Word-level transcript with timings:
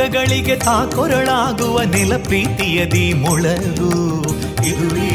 ದುಃಖಗಳಿಗೆ 0.00 0.56
ತಾಕೊರಳಾಗುವ 0.56 1.82
ನೆಲ 1.82 2.16
ಪ್ರೀತಿಯದಿ 2.16 3.12
ಮೊಳಗು. 3.12 4.22
ಇದುವೇ 4.66 5.08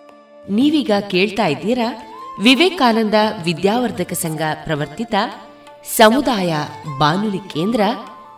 ನೀವೀಗ 0.49 0.91
ಕೇಳ್ತಾ 1.09 1.45
ಇದ್ದೀರಾ 1.45 2.07
ವಿವೇಕಾನಂದ 2.39 3.13
ವಿದ್ಯಾವರ್ಧಕ 3.43 4.13
ಸಂಘ 4.13 4.41
ಪ್ರವರ್ತಿತ 4.63 5.15
ಸಮುದಾಯ 5.95 6.55
ಬಾನುಲಿ 6.97 7.37
ಕೇಂದ್ರ 7.37 7.81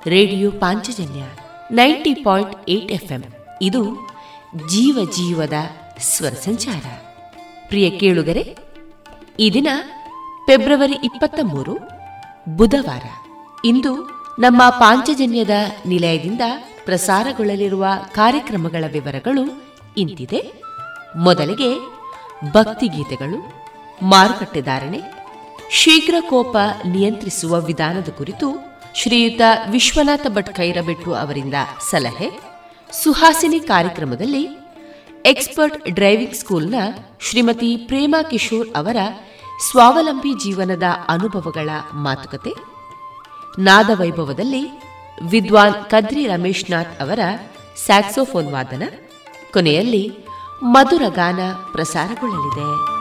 radio 0.05 0.51
Panchajanya 0.51 1.23
ninety 1.71 2.13
point 2.13 2.69
eight 2.69 2.91
FM. 2.91 3.23
ಇದು 3.61 4.09
ಜೀವ 4.67 5.11
ಜೀವದ 5.11 5.53
ಸ್ವರ 5.99 6.29
ಸಂಚಾರ. 6.29 6.83
ಪ್ರಿಯ 7.67 7.89
ಕೇಳುಗರೆ, 7.89 8.57
ಈ 9.39 9.51
ದಿನ 9.53 9.67
ಫೆಬ್ರವರಿ 10.47 10.93
ಇಪ್ಪತ್ತ 11.03 11.39
ಮೂರು, 11.43 11.77
ಬುಧವಾರ. 12.57 13.03
ಇಂದು 13.65 13.95
ನಮ್ಮ 14.39 14.69
ಪಾಂಚಜನ್ಯದ 14.69 15.49
ನಿಲಯದಿಂದ 15.85 16.41
ಪ್ರಸಾರಗೊಳ್ಳಲಿರುವ 16.85 17.85
ಕಾರ್ಯಕ್ರಮಗಳ 18.13 18.83
ವಿವರಗಳು 18.91 19.63
ಇಂತಿದೆ. 19.97 20.65
ಮೊದಲಿಗೆ 21.17 21.94
ಭಕ್ತಿಗೀತೆಗಳು 22.43 23.37
ಮಾರುಕಟ್ಟೆದಾರಣೆ 24.03 24.99
ಶೀಘ್ರ 25.71 26.15
ಕೋಪ 26.29 26.57
ನಿಯಂತ್ರಿಸುವ 26.85 27.59
ವಿಧಾನದ 27.59 28.09
ಕುರಿತು 28.09 28.75
ಶ್ರೀಯುತ 28.95 29.41
ವಿಶ್ವನಾಥ 29.69 30.25
ಭಟ್ 30.27 30.55
ಕೈರಬೆಟ್ಟು 30.55 31.13
ಅವರಿಂದ 31.13 31.53
ಸಲಹೆ, 31.91 32.29
ಸುಹಾಸಿನಿ 32.93 33.59
ಕಾರ್ಯಕ್ರಮದಲ್ಲಿ 33.59 34.43
ಎಕ್ಸ್ಪರ್ಟ್ 35.25 35.89
ಡ್ರೈವಿಂಗ್ 35.89 36.33
ಸ್ಕೂಲ್ನ 36.33 36.75
ಶ್ರೀಮತಿ 37.19 37.77
ಪ್ರೇಮಾ 37.77 38.21
ಕಿಶೋರ್ 38.21 38.67
ಅವರ 38.75 38.97
ಸ್ವಾವಲಂಬಿ 39.71 40.33
ಜೀವನದ 40.33 40.83
ಅನುಭವಗಳ 41.07 41.69
ಮಾತುಕತೆ, 41.93 42.53
ನಾದವೈಭವದಲ್ಲಿ 43.59 44.63
ವಿದ್ವಾನ್ 45.29 45.89
ಕದ್ರಿ 45.89 46.27
ರಮೇಶ್ನಾಥ್ 46.27 47.01
ಅವರ 47.01 47.19
ಸ್ಯಾಕ್ಸೋಫೋನ್ 47.85 48.51
ವಾದನ, 48.51 48.83
ಕೊನೆಯಲ್ಲಿ 49.53 50.24
ಮಧುರ 50.63 51.01
ಗಾನ 51.09 51.39
ಪ್ರಸಾರಗೊಳ್ಳಲಿದೆ. 51.71 52.94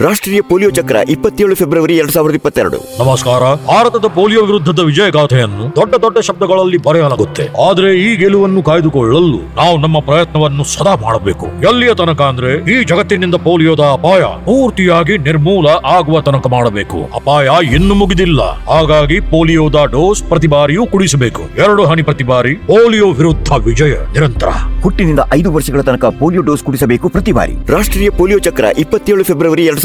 ರಾಷ್ಟ್ರೀಯ 0.00 0.40
ಪೋಲಿಯೋ 0.40 0.70
ಚಕ್ರ 0.70 0.96
ಇಪ್ಪತ್ತೇಳು 1.08 1.54
ಫೆಬ್ರವರಿ 1.54 1.96
ಎರಡ್ 1.96 2.10
ಸಾವಿರದ 2.10 2.34
ಇಪ್ಪತ್ತೆರಡು. 2.34 2.78
ನಮಸ್ಕಾರ. 2.98 3.40
ಭಾರತದ 3.40 4.06
ಪೋಲಿಯೋ 4.08 4.42
ವಿರುದ್ಧದ 4.44 4.78
ವಿಜಯ 4.78 5.10
ಗಾಥೆಯನ್ನು 5.10 5.64
ದೊಡ್ಡ 5.76 5.94
ದೊಡ್ಡ 5.94 6.18
ಶಬ್ದಗಳಲ್ಲಿ 6.18 6.76
ಬರೆಯಲಾಗುತ್ತೆ. 6.76 7.44
ಆದ್ರೆ 7.68 7.90
ಈ 7.98 8.16
ಗೆಲುವನ್ನು 8.16 8.62
ಕಾಯ್ದುಕೊಳ್ಳಲು 8.62 9.40
ನಾವು 9.56 9.78
ನಮ್ಮ 9.78 10.00
ಪ್ರಯತ್ನವನ್ನು 10.00 10.64
ಸದಾ 10.64 10.94
ಮಾಡಬೇಕು. 10.94 11.46
ಎಲ್ಲಿಯ 11.46 11.94
ತನಕ 11.94 12.22
ಅಂದ್ರೆ 12.22 12.52
ಈ 12.74 12.84
ಜಗತ್ತಿನಿಂದ 12.84 13.34
ಪೋಲಿಯೋದ 13.34 13.80
ಅಪಾಯ 13.80 14.20
ಪೂರ್ತಿಯಾಗಿ 14.20 15.18
ನಿರ್ಮೂಲ 15.18 15.66
ಆಗುವ 15.96 16.20
ತನಕ 16.20 16.46
ಮಾಡಬೇಕು. 16.46 17.00
ಅಪಾಯ 17.14 17.48
ಇನ್ನು 17.74 17.94
ಮುಗಿದಿಲ್ಲ. 17.94 18.40
ಹಾಗಾಗಿ 18.70 19.20
ಪೋಲಿಯೋದ 19.20 19.84
ಡೋಸ್ 19.90 20.22
ಪ್ರತಿ 20.22 20.46
ಬಾರಿಯೂ 20.46 20.86
ಕುಡಿಸಬೇಕು. 20.86 21.42
ಎರಡು 21.42 21.84
ಹನಿ 21.84 22.02
ಪ್ರತಿ 22.02 22.24
ಬಾರಿ 22.24 22.54
ಪೋಲಿಯೋ 22.54 23.10
ವಿರುದ್ಧ 23.10 23.50
ವಿಜಯ 23.52 23.92
ನಿರಂತರ. 24.12 24.48
ಹುಟ್ಟಿನಿಂದ 24.82 25.20
ಐದು 25.34 25.52
ವರ್ಷಗಳ 25.52 25.80
ತನಕ 25.80 26.04
ಪೋಲಿಯೋ 26.04 26.42
ಡೋಸ್ 26.42 26.64
ಕುಡಿಸಬೇಕು 26.64 27.08
ಪ್ರತಿ 27.08 27.32
ಬಾರಿ. 27.32 27.56
ರಾಷ್ಟ್ರೀಯ 27.72 28.10
ಪೋಲಿಯೋ 28.10 28.38
ಚಕ್ರ 28.38 28.64
ಇಪ್ಪತ್ತೇಳು 28.78 29.24
ಫೆಬ್ರವರಿ 29.24 29.64
ಎರಡ್ 29.64 29.84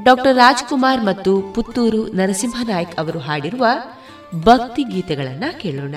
ಡಾಕ್ಟರ್ 0.00 0.36
ರಾಜ್ಕುಮಾರ್ 0.36 1.00
ಮತ್ತು 1.00 1.40
ಪುತ್ತೂರು 1.54 2.06
ನರಸಿಂಹನಾಯ್ಕ್ 2.06 2.96
ಅವರು 2.98 3.18
ಹಾಡಿರುವ 3.18 3.66
ಭಕ್ತಿ 4.44 4.82
ಗೀತೆಗಳನ್ನು 4.82 5.60
ಕೇಳೋಣ. 5.60 5.94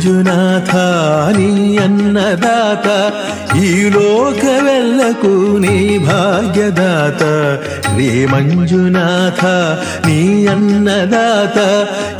ಮಂಜುನಾಥ 0.00 0.72
ನೀ 1.36 1.48
ಅನ್ನದಾತ 1.76 2.86
ಈ 3.60 3.66
ಲೋಕವೆಲ್ಲಕ್ಕೂ 3.94 5.32
ನೀ 5.58 5.74
ಭಾಗ್ಯದಾತ 6.06 7.22
ರೇ 7.96 8.08
ಮಂಜುನಾಥ 8.32 9.42
ನೀ 10.06 10.18
ಅನ್ನದಾತ 10.46 11.58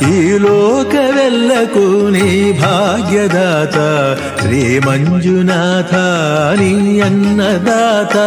ಈ 0.09 0.15
ಲೋಕವೆಲ್ಲಕ್ಕೂ 0.37 1.85
ನೀ 2.09 2.27
ಭಾಗ್ಯದಾತ 2.61 3.77
ರೇ 4.45 4.63
ಮಂಜುನಾಥ 4.87 5.93
ನೀ 6.61 6.73
ಅನ್ನದಾತ 7.01 8.17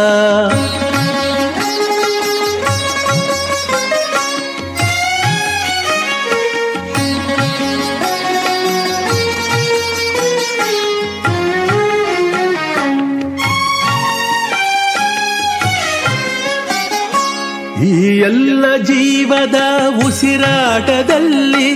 ಎಲ್ಲ 18.26 18.64
ಜೀವದ 18.90 19.58
ಉಸಿರಾಟದಲ್ಲಿ 20.06 21.68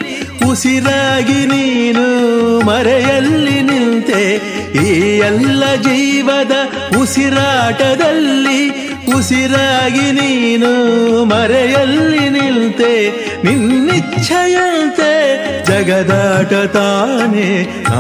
ಉಸಿರಾಗಿ 0.51 1.41
ನೀನು 1.53 2.05
ಮರೆಯಲ್ಲಿ 2.69 3.59
ನಿಂತೆ, 3.69 4.23
ಈ 4.85 4.87
ಎಲ್ಲ 5.29 5.63
ಜೀವದ 5.87 6.55
ಉಸಿರಾಟದಲ್ಲಿ 7.01 8.61
ಉಸಿರಾಗಿ 9.17 10.09
ನೀನು 10.19 10.71
ಮರೆಯಲ್ಲಿ 11.33 12.25
ನಿಲ್ತೆ 12.37 12.93
ನಿನ್ನಿಚ್ಛೆಯಂತೆ 13.45 15.13
ಜಗದಾಟ 15.69 16.53
ತಾನೆ 16.77 17.49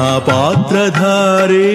ಆ 0.03 0.07
ಪಾತ್ರಧಾರಿ. 0.29 1.71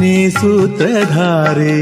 ನೀ 0.00 0.16
ಸೂತ್ರಧಾರಿ. 0.40 1.80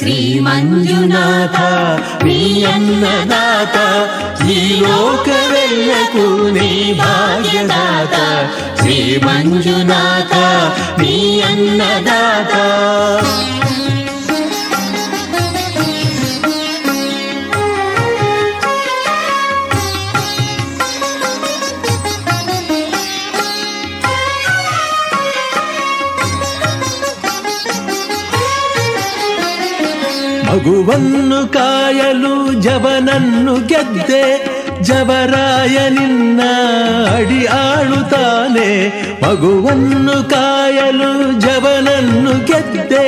ಶ್ರೀಮಂಜುನಾಥ 0.00 1.56
ನೀ 2.24 2.36
ಅನ್ನದಾತ 2.64 3.76
ಈ 4.46 4.60
ಲೋಕವೆಲ್ಲಕ್ಕೂ 4.80 6.24
ನೀ 6.48 6.68
ಭಾಗ್ಯದಾತ 6.92 8.16
ಶ್ರೀ 8.80 8.96
ಮಂಜುನಾಥ 9.24 10.34
ನೀ 11.00 11.14
ಅನ್ನದಾತ 11.40 12.54
ಮಗುವನ್ನು 30.60 31.52
ಕಾಯಲು 31.52 32.52
ಜವನನ್ನು 32.52 33.66
ಗೆದ್ದೆ, 33.66 34.24
ಜವರಾಯ 34.82 35.88
ನಿನ್ನ 35.88 36.40
ಅಡಿ 37.16 37.46
ಆಳುತ್ತಾನೆ. 37.46 38.88
ಮಗುವನ್ನು 39.22 40.30
ಕಾಯಲು 40.30 41.40
ಜವನನ್ನು 41.40 42.46
ಗೆದ್ದೆ, 42.46 43.06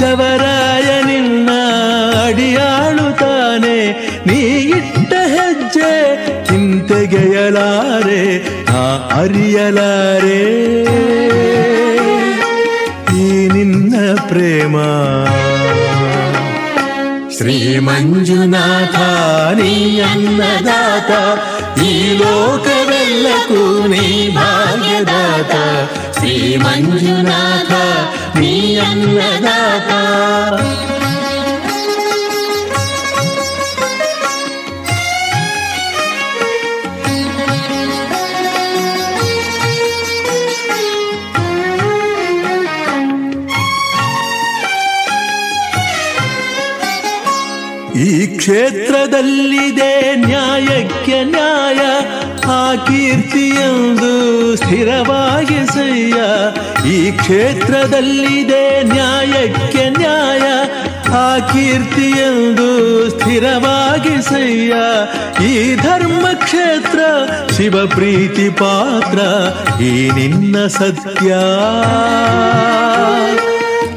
ಜವರಾಯ 0.00 1.02
ನಿನ್ನ 1.02 1.50
ಅಡಿ 2.26 2.56
ಆಳುತ್ತಾನೆ. 2.56 3.92
ನೀ 4.26 4.38
ಇಟ್ಟ 4.78 5.12
ಹೆಜ್ಜೆ 5.12 6.16
ಚಿಂತೆಗೆಯಲಾರೆ 6.44 8.22
ಆ 8.66 8.84
ಅರಿಯಲಾರೆ. 9.20 10.42
ಈ 13.16 13.48
ನಿನ್ನ 13.48 13.94
ಪ್ರೇಮ. 14.28 14.76
ಶ್ರೀ 17.36 17.56
ಮಂಜುನಾಥ 17.78 18.96
ನೀ 19.58 19.72
ಅನ್ನದಾತ 20.00 21.10
ಈ 21.82 21.92
ಲೋಕವೆಲ್ಲಕ್ಕೂ 22.20 23.62
ನೀ 23.88 24.04
ಭಾಗ್ಯದಾತ 24.36 25.54
ಶ್ರೀ 26.18 26.34
ಮಂಜುನಾಥ 26.56 27.72
ನೀ 28.38 28.54
ಅನ್ನದಾತ 28.78 29.90
ಕ್ಷೇತ್ರದಲ್ಲಿದೆ 48.44 50.16
ನ್ಯಾಯಕ್ಕೆ 50.16 51.24
ನ್ಯಾಯ, 51.24 51.80
ಆ 52.50 52.74
ಕೀರ್ತಿಯೊಂದು 52.74 54.10
ಸ್ಥಿರವಾಗಿ 54.56 55.60
ಸಯ್ಯ. 55.66 56.18
ಈ 56.88 57.10
ಕ್ಷೇತ್ರದಲ್ಲಿದೆ 57.12 58.82
ನ್ಯಾಯಕ್ಕೆ 58.82 59.84
ನ್ಯಾಯ, 59.90 60.42
ಆ 61.14 61.38
ಕೀರ್ತಿಯೊಂದು 61.38 62.68
ಸ್ಥಿರವಾಗಿ 63.10 64.22
ಸಯ್ಯ. 64.22 64.74
ಈ 65.44 65.76
ಧರ್ಮ 65.76 66.26
ಕ್ಷೇತ್ರ 66.34 67.00
ಶಿವ 67.56 67.86
ಪ್ರೀತಿ 67.86 68.48
ಪಾತ್ರ, 68.48 69.18
ಈ 69.82 70.10
ನಿನ್ನ 70.10 70.66
ಸತ್ಯ 70.66 71.30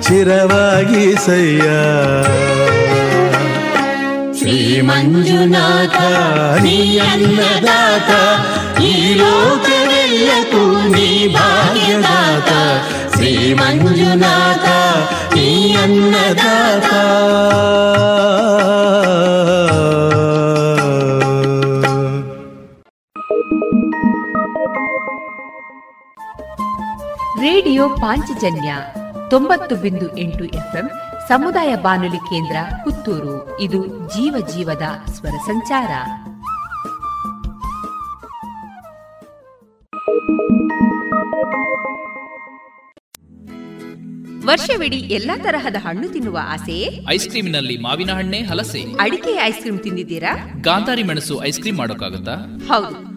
ಚಿರವಾಗಿ 0.02 1.06
ಸಯ್ಯ. 1.26 1.68
ಶ್ರೀ 4.48 4.82
ಮಂಜುನಾಥ 4.82 5.98
ನೀ 6.64 6.76
ಅನ್ನದಾತ 7.06 8.12
ಈ 8.82 8.92
ಲೋಕವೆಲ್ಲಕ್ಕೂ 9.14 10.62
ನೀ 10.88 11.10
ಭಾಗ್ಯದಾತ 11.34 12.52
ಶ್ರೀ 13.16 13.34
ಮಂಜುನಾಥ 13.54 14.68
ನೀ 15.34 15.48
ಅನ್ನದಾತ 15.76 16.94
ರೇಡಿಯೋ 27.42 27.90
ಪಾಂಚಜನ್ಯ 27.90 28.72
ತೊಂಬತ್ತು 29.30 29.76
ಬಿಂದು 29.76 30.18
ಎಂಟು 30.18 30.44
ಎಫ್ಎಂ 30.44 30.88
ಸಮುದಾಯ 31.28 31.76
ಬಾನುಲಿ 31.76 32.18
ಕೇಂದ್ರ 32.18 32.56
ಪುತ್ತೂರು. 32.84 33.60
ಇದು 33.60 33.88
ಜೀವ 33.88 34.48
ಜೀವದ 34.54 34.82
ಸ್ವರ 35.12 35.30
ಸಂಚಾರ. 35.30 35.88
ವರ್ಷವಿಡೀ 44.46 44.96
ಎಲ್ಲಾ 44.96 45.38
ತರಹದ 45.38 45.76
ಹಣ್ಣು 45.76 46.10
ತಿನ್ನುವ 46.10 46.40
ಆಸೆ? 46.42 47.00
ಐಸ್ 47.10 47.30
ಕ್ರೀಮಿನಲ್ಲಿ 47.30 47.78
ಮಾವಿನ 47.78 48.12
ಹಣ್ಣೆ 48.12 48.42
ಹಲಸೆ. 48.42 48.82
ಅಡಿಕೆ 49.00 49.36
ಐಸ್ 49.44 49.60
ಕ್ರೀಮ್ 49.60 49.80
ತಿಂದಿದ್ದೀರಾ? 49.80 50.52
ಗಾಂಧಾರಿ 50.62 51.04
ಮೆಣಸು 51.04 51.44
ಐಸ್ 51.44 51.60
ಕ್ರೀಮ್ 51.60 51.78
ಮಾಡೋಕ್ಕಾಗುತ್ತಾ? 51.78 52.36
ಹೌದು. 52.68 53.17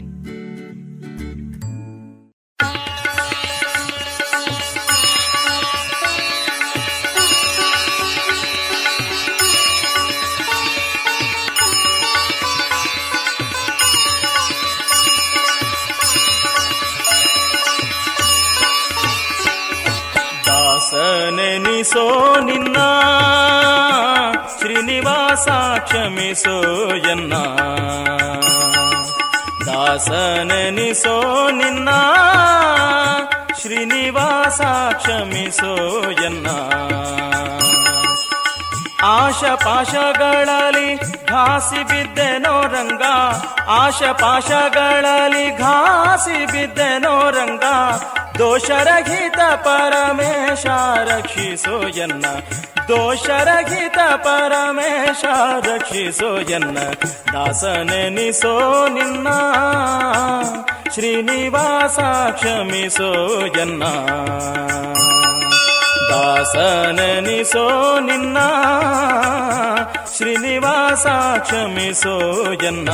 Srinivasa 25.91 27.33
ದಾಸನನಿಸೋ 29.65 31.49
ನಿನ್ನ. 31.49 31.89
ಶ್ರೀನಿವಾಸ 33.61 34.61
ಕ್ಷಮಿಸೋಯನ್ನ 34.93 36.47
ಆಶ 39.03 39.43
ಪಾಶಗಳಲ್ಲಿ 39.43 40.95
ಘಾಸಿ 41.25 41.83
ಬಿದ್ದೆನೋ 41.83 42.61
ರಂಗ. 42.61 43.03
ಆಶ 43.67 44.03
ಪಾಶಗಳಲ್ಲಿ 44.03 45.57
ಘಾಸಿ 45.57 46.45
ಬಿದ್ದೆನೋ 46.45 47.29
ರಂಗ. 47.29 47.63
ದೋಷರಹಿತ 48.39 49.39
ಪರಮೇಶ 49.55 50.65
ರಕ್ಷಿಸೋ 51.05 51.87
ಎನ್ನ. 51.87 52.25
ದೋಷರಹಿತ 52.87 53.97
ಪರಮೇಶ 54.15 55.25
ರಕ್ಷಿಸೋ 55.59 56.37
ಎನ್ನ 56.37 56.77
ದಾಸನೆನಿಸೋ 57.33 58.87
ನಿನ್ನ. 58.87 59.27
ಶ್ರೀನಿವಾಸ 60.93 61.99
ಕ್ಷಮಿಸೋ 62.31 63.13
ಎನ್ನ. 63.45 63.83
ದಾಸನೆನಿಸೋ 66.09 67.99
ನಿನ್ನ. 67.99 68.37
ಶ್ರೀನಿವಾಸ 70.17 71.07
ಕ್ಷಮಿಸೋ 71.39 72.19
ಎನ್ನ. 72.53 72.89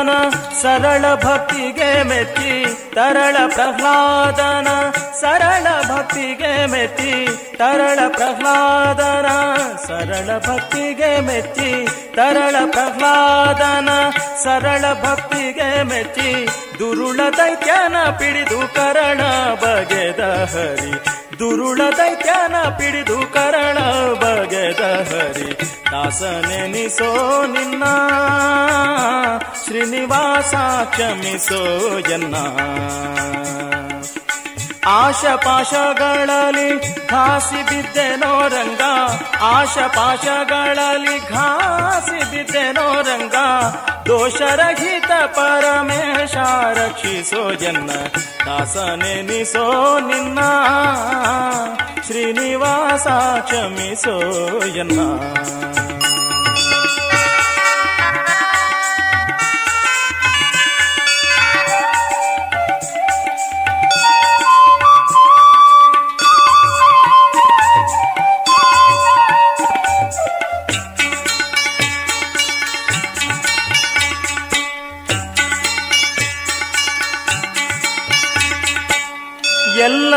ಪ್ರಹ್ಲಾದನ 0.00 0.60
ಸರಳ 0.62 1.04
ಭಕ್ತಿಗೆ 1.14 2.04
ಮೆತ್ತಿ 2.04 2.52
ತರಳ 2.94 3.36
ಪ್ರಹ್ಲಾದನ 3.46 4.68
ಸರಳ 5.20 5.66
ಭಕ್ತಿಗೆ 5.90 6.66
ಮೆತ್ತಿ 6.66 7.12
ತರಳ 7.58 7.98
ಪ್ರಹ್ಲಾದನ 8.08 9.26
ಸರಳ 9.86 10.28
ಭಕ್ತಿಗೆ 10.38 11.20
ಮೆಚ್ಚಿ, 11.20 11.70
ತರಳ 12.16 12.56
ಪ್ರಹ್ಲಾದನ 12.70 13.88
ಸರಳ 14.44 14.84
ಭಕ್ತಿಗೆ 15.04 15.82
ಮೆಚ್ಚಿ, 15.82 16.46
ದುರುಳ 16.78 17.20
ದೈತ್ಯನ 17.38 17.96
ಪಿಡಿದು 18.10 18.60
ಕರಣ 18.74 19.20
ಬಗೆದ 19.54 20.20
ಹರಿ. 20.54 21.19
ದುರುಳ 21.40 21.80
ದೈತ್ಯನ 21.98 22.56
ಪಿಡಿದು 22.56 23.32
ಕರಣ 23.32 23.78
ಬಗೆದ 24.14 24.80
ಹರಿ. 24.80 25.52
ದಾಸನೆನಿಸೋ 25.90 27.42
ನಿನ್ನ 27.46 27.84
ಶ್ರೀನಿವಾಸ 29.64 30.54
ಕ್ಷಮಿಸೋ 30.90 31.62
ಎನ್ನ. 31.98 32.34
ಆಶಪಾಶಗಳಲ್ಲಿ 34.86 36.78
ಘಾಸಿ 37.06 37.62
ಬಿದ್ದೆನೋ 37.62 38.48
ರಂಗ, 38.48 38.80
ಆಶಪಾಶಗಳಲ್ಲಿ 39.40 41.28
ಘಾಸಿ 41.28 42.30
ಬಿದ್ದೆನೋ 42.30 43.02
ರಂಗ. 43.02 43.34
ದೋಷರಹಿತ 44.06 45.10
ಪರಮೇಶ 45.26 46.36
ರಕ್ಷಿಸೋ 46.74 47.54
ಜನ್ನ, 47.54 47.90
ದಾಸನೆನಿಸೋ 48.46 49.98
ನಿನ್ನ. 49.98 50.38
ಶ್ರೀನಿವಾಸ 52.06 53.06
ಕ್ಷಮಿಸೋ 53.44 54.18
ಎನ್ನ 54.66 55.00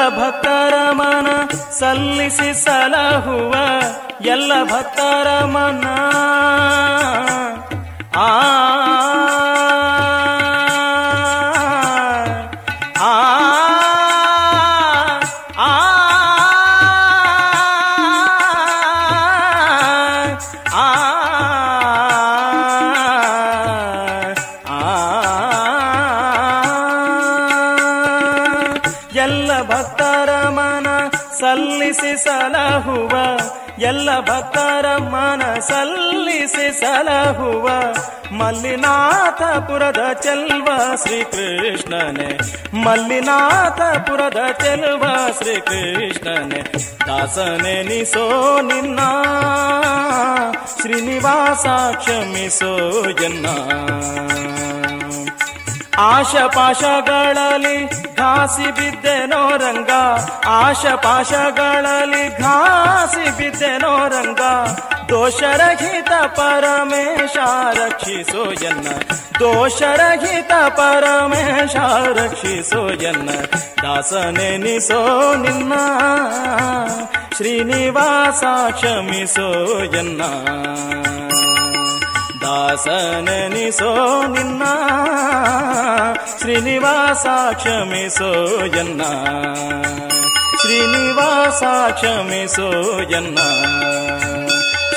ಭಕ್ತರ 0.10 0.76
ಮನ 0.92 1.28
ಸಲ್ಲಿಸಿ 1.80 2.54
ಸಲಹುವ 2.64 3.54
ಎಲ್ಲ 4.26 4.52
ಭಕ್ತರ 4.64 5.46
ಮನ 5.46 5.86
ಭಕ್ತರ 34.28 34.98
ಮನ 34.98 35.60
ಸಲ್ಲಿಸಿ 35.60 36.80
ಸಲಹುವ 36.80 37.70
ಮಲ್ಲಿನಾಥಪುರದ 38.32 40.14
ಚೆಲ್ವ 40.14 40.96
ಶ್ರೀಕೃಷ್ಣನೆ. 40.96 42.40
ಮಲ್ಲಿನಾಥಪುರದ 42.78 44.52
ಚೆಲ್ವ 44.52 45.04
ಶ್ರೀಕೃಷ್ಣನೆ. 45.42 46.62
ದಾಸನೆ 47.08 47.84
ನಿಸೋ 47.84 48.62
ನಿನ್ನ, 48.62 49.00
ಶ್ರೀನಿವಾಸ 50.82 51.96
ಕ್ಷಮಿಸೋ 51.96 53.10
ಎನ್ನ. 53.10 53.46
ಆಶಪಾಶಗಳಲ್ಲಿ 55.98 58.03
ಘಾಸಿ 58.24 58.72
ಬಿದ್ದೆನೋ 58.72 59.58
ರಂಗ, 59.58 59.90
ಆಶಪಾಶಗಳಲ್ಲಿ 60.48 62.42
ಘಾಸಿ 62.42 63.38
ಬಿದ್ದೆನೋ 63.38 64.08
ರಂಗ. 64.08 64.40
ದೋಷರಹಿತ 65.10 66.10
ಪರಮೇಶ 66.28 67.38
ರಕ್ಷಿಸೋ 67.74 68.44
ಎನ್ನ. 68.52 68.88
ದೋಷರಹಿತ 69.40 70.52
ಪರಮೇಶ 70.70 71.76
ರಕ್ಷಿಸೋ 72.14 72.90
ಎನ್ನ. 72.90 73.30
ದಾಸನೆನಿಸೋ 73.82 75.34
ನಿನ್ನ, 75.36 75.74
ಶ್ರೀನಿವಾಸ 77.36 78.44
ಕ್ಷಮಿಸೋ 78.72 79.50
ಎನ್ನ. 79.84 80.22
ದಾಸನೆನಿಸೋ 82.44 83.92
ನಿನ್ನ 84.28 84.64
ಶ್ರೀನಿವಾಸ 86.40 87.26
ಕ್ಷಮಿಸೋ 87.54 88.32
ಎನ್ನ 88.66 89.02
ಶ್ರೀನಿವಾಸ 90.62 91.64
ಕ್ಷಮಿಸೋ 91.94 92.68
ಎನ್ನ 93.12 93.40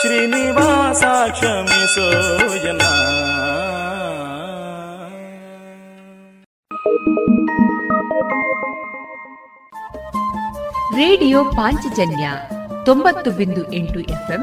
ಶ್ರೀನಿವಾಸ 0.00 1.02
ಕ್ಷಮಿಸೋ 1.30 2.06
ಎನ್ನ 2.56 2.82
ರೇಡಿಯೋ 10.96 11.44
ಪಾಂಚಜನ್ಯ 11.44 12.26
ತೊಂಬತ್ತು 12.84 13.30
ಬಿಂದು 13.30 13.72
ಎಂಟು 13.72 14.00
ಎಫ್ಎಂ 14.00 14.42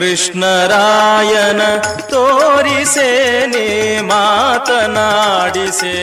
ಶ್ರೀಕೃಷ್ಣರಾಯನ 0.00 1.62
ತೋರಿಸೇನೆ 2.08 4.00
ಮಾತನಾಡಿಸೆ. 4.00 5.96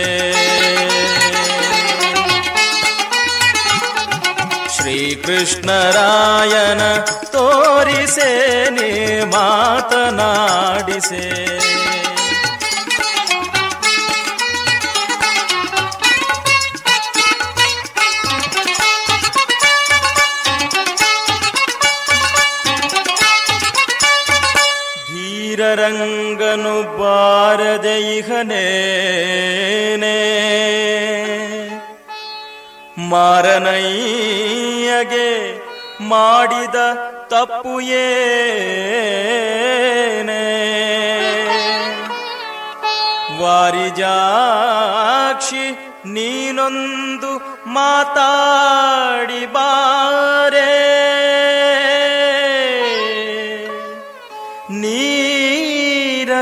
ಶ್ರೀಕೃಷ್ಣರಾಯನ 4.75 6.81
ತೋರಿಸೇನೆ 7.31 9.25
ಮಾತನಾಡಿಸೆ. 9.25 11.47
ಧೀರರಂಗನು 25.91 26.73
ಬಾರದೆ 26.99 27.95
ಇಹನೇನೆ 28.17 30.17
ಮಾರನಯ್ಯಗೆ 33.09 35.27
ಮಾಡಿದ 36.09 36.75
ತಪ್ಪು 37.27 37.79
ಏನೇ. 37.79 38.03
ವಾರಿಜಾಕ್ಷಿ 43.41 45.65
ನೀನೊಂದು 46.05 47.31
ಮಾತಾಡಿ 47.69 49.45
ಬಾರೆ. 49.45 50.76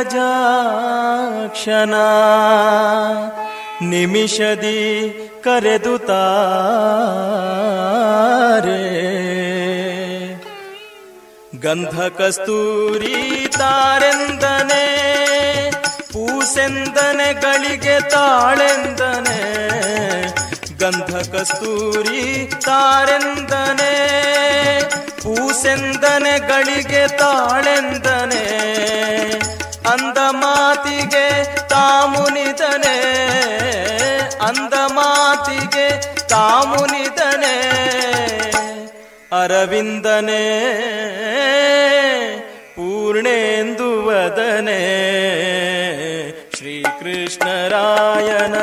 ನೀರಜಾಕ್ಷನ 0.06 1.96
ನಿಮಿಷದಿ 3.82 4.82
ಕರೆದು 5.44 5.98
ತಾರೆ. 5.98 6.46
ಗಂಧ 11.62 11.98
ಕಸ್ತೂರಿ 12.22 13.48
ತಾರೆಂದನೆ, 13.58 14.86
ಪೂಸೆಂದನೆ 16.14 17.30
ಗಳಿಗೆ 17.34 18.10
ತಾಳೆಂದನೆ. 18.10 19.40
ಗಂಧ 20.80 21.12
ಕಸ್ತೂರಿ 21.36 22.52
ತಾರೆಂದನೆ, 22.66 23.94
ಪೂಸೆಂದನೆ 25.24 26.36
ಗಳಿಗೆ 26.40 27.08
ತಾಳೆಂದನೆ. 27.08 28.46
ಅಂದ 29.88 30.18
ಮಾತಿಗೆ 30.32 31.28
ತಾಮುನಿದನೆ 31.68 32.98
ಅಂದ 34.42 34.74
ಮಾತಿಗೆ 34.74 35.88
ತಾಮುನಿದನೆ 36.28 37.56
ಅರವಿಂದನೆ 39.44 40.44
ಪೂರ್ಣೇಂದು 42.76 43.90
ವದನೆ. 44.06 44.82
ಶ್ರೀಕೃಷ್ಣರಾಯನ 46.58 48.56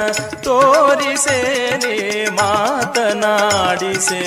ತೋರಿಸೆ 0.44 1.40
ನೀ 1.76 1.96
ಮಾತನಾಡಿಸೆ. 2.30 4.24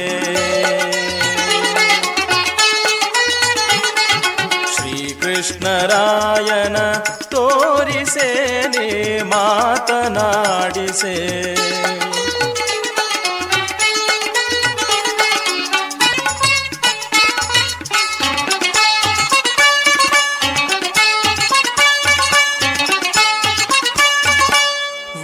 ಶ್ರೀಕೃಷ್ಣರಾಯನ 5.65 6.77
ತೋರಿಸೆ 7.31 8.29
ನೀ 8.67 8.87
ಮಾತನಾಡಿಸೆ. 9.23 11.15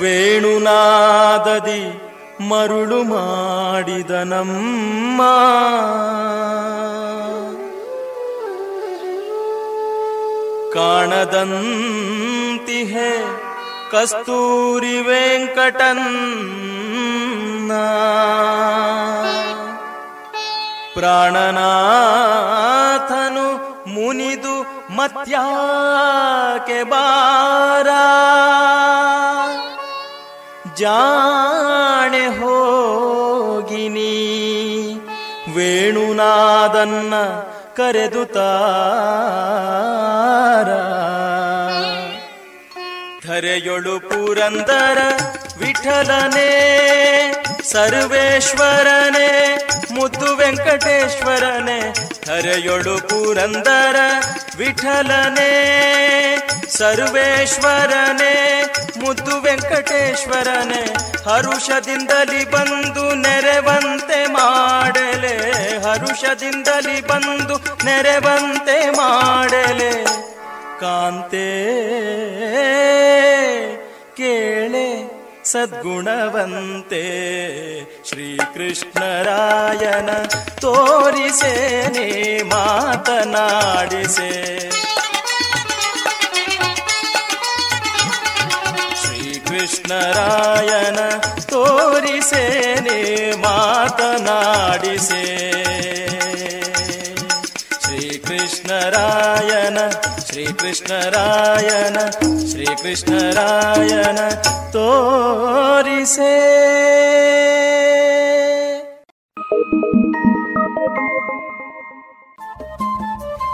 ವೇಣುನಾದದಿ 0.01 1.81
ಮರುಳು 2.50 3.03
ಮಾಡಿದ 3.03 4.12
ನಮ್ಮ 4.12 5.21
ಕಾಣದಂತಿಹೆ 10.74 13.24
ಕಸ್ತೂರಿ 13.92 15.01
ವೆಂಕಟನ್ನ. 15.01 17.72
ಪ್ರಾಣನಾಥನು 20.94 23.90
ಮುನಿದು 23.90 24.86
ಮತ್ಯಾಕೆ 24.96 26.84
ಬಾರ? 26.84 27.88
ಜಾಣೆ 30.75 32.28
ಹೋಗಿನಿ 32.28 34.13
ವೇಣುನಾದನ್ನ 35.56 37.13
ಕರೆದು 37.81 38.25
ತಾರ 38.25 40.69
ಧರೆಯೊಳು 43.25 44.00
ಪುರಂದರ 44.00 45.00
ವಿಠಲನೆ, 45.61 46.51
ಸರ್ವೇಶ್ವರನೆ, 47.63 49.27
ಮುದ್ದು 49.91 50.37
ವೆಂಕಟೇಶ್ವರನೆ, 50.37 51.79
ಹರೆಯೊಳು 52.31 53.07
ಪುರಂದರ 53.07 53.95
ವಿಠಲನೆ, 54.57 55.51
ಸರ್ವೇಶ್ವರನೆ, 56.69 58.33
ಮುದ್ದು 59.00 59.41
ವೆಂಕಟೇಶ್ವರನೆ, 59.41 60.81
ಹರುಷದಿಂದಲಿ 61.29 62.51
ಬಂದು 62.51 63.13
ನೆರೆವಂತೆ 63.15 64.25
ಮಾಡಲೆ, 64.27 65.35
ಹರುಷದಿಂದಲಿ 65.83 67.07
ಬಂದು 67.07 67.57
ನೆರೆವಂತೆ 67.85 68.89
ಮಾಡಲೆ. 68.91 70.03
ಕಾಂತೆ, 70.79 71.47
ಕೇಳೆ. 74.17 74.91
ಸದ್ಗುಣವಂತೆ 75.51 77.03
ಶ್ರೀಕೃಷ್ಣರಾಯನ 78.09 80.09
ತೋರಿಸೆ 80.61 81.87
ಮಾತನಾಡಿಸೆ. 82.42 84.31
ಶ್ರೀಕೃಷ್ಣರಾಯನ 89.01 91.00
ತೋರಿಸೆ 91.50 92.79
ನೀ 92.79 93.31
ಮಾತನಾಡಿಸೆ. 93.31 95.24
ಶ್ರೀಕೃಷ್ಣರಾಯನ 98.51 99.77
ಶ್ರೀಕೃಷ್ಣರಾಯನ 100.25 101.98
ಶ್ರೀಕೃಷ್ಣರಾಯನ 102.48 104.29
ತೋರಿಸೆ. 104.72 106.33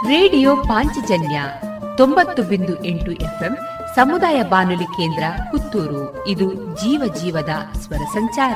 ರೇಡಿಯೋ 0.07 0.55
ಪಾಂಚಜನ್ಯ 0.55 1.41
ತೊಂಬತ್ತು 1.97 2.43
ಬಿಂದು 2.43 2.85
ಎಂಟು 2.85 3.11
ಎಫ್ಎಂ 3.11 3.57
ಸಮುದಾಯ 3.95 4.43
ಬಾನುಲಿ 4.43 4.85
ಕೇಂದ್ರ 4.85 5.23
ಪುತ್ತೂರು. 5.51 6.27
ಇದು 6.27 6.53
ಜೀವ 6.53 7.13
ಜೀವದ 7.21 7.77
ಸ್ವರ 7.79 8.05
ಸಂಚಾರ. 8.13 8.55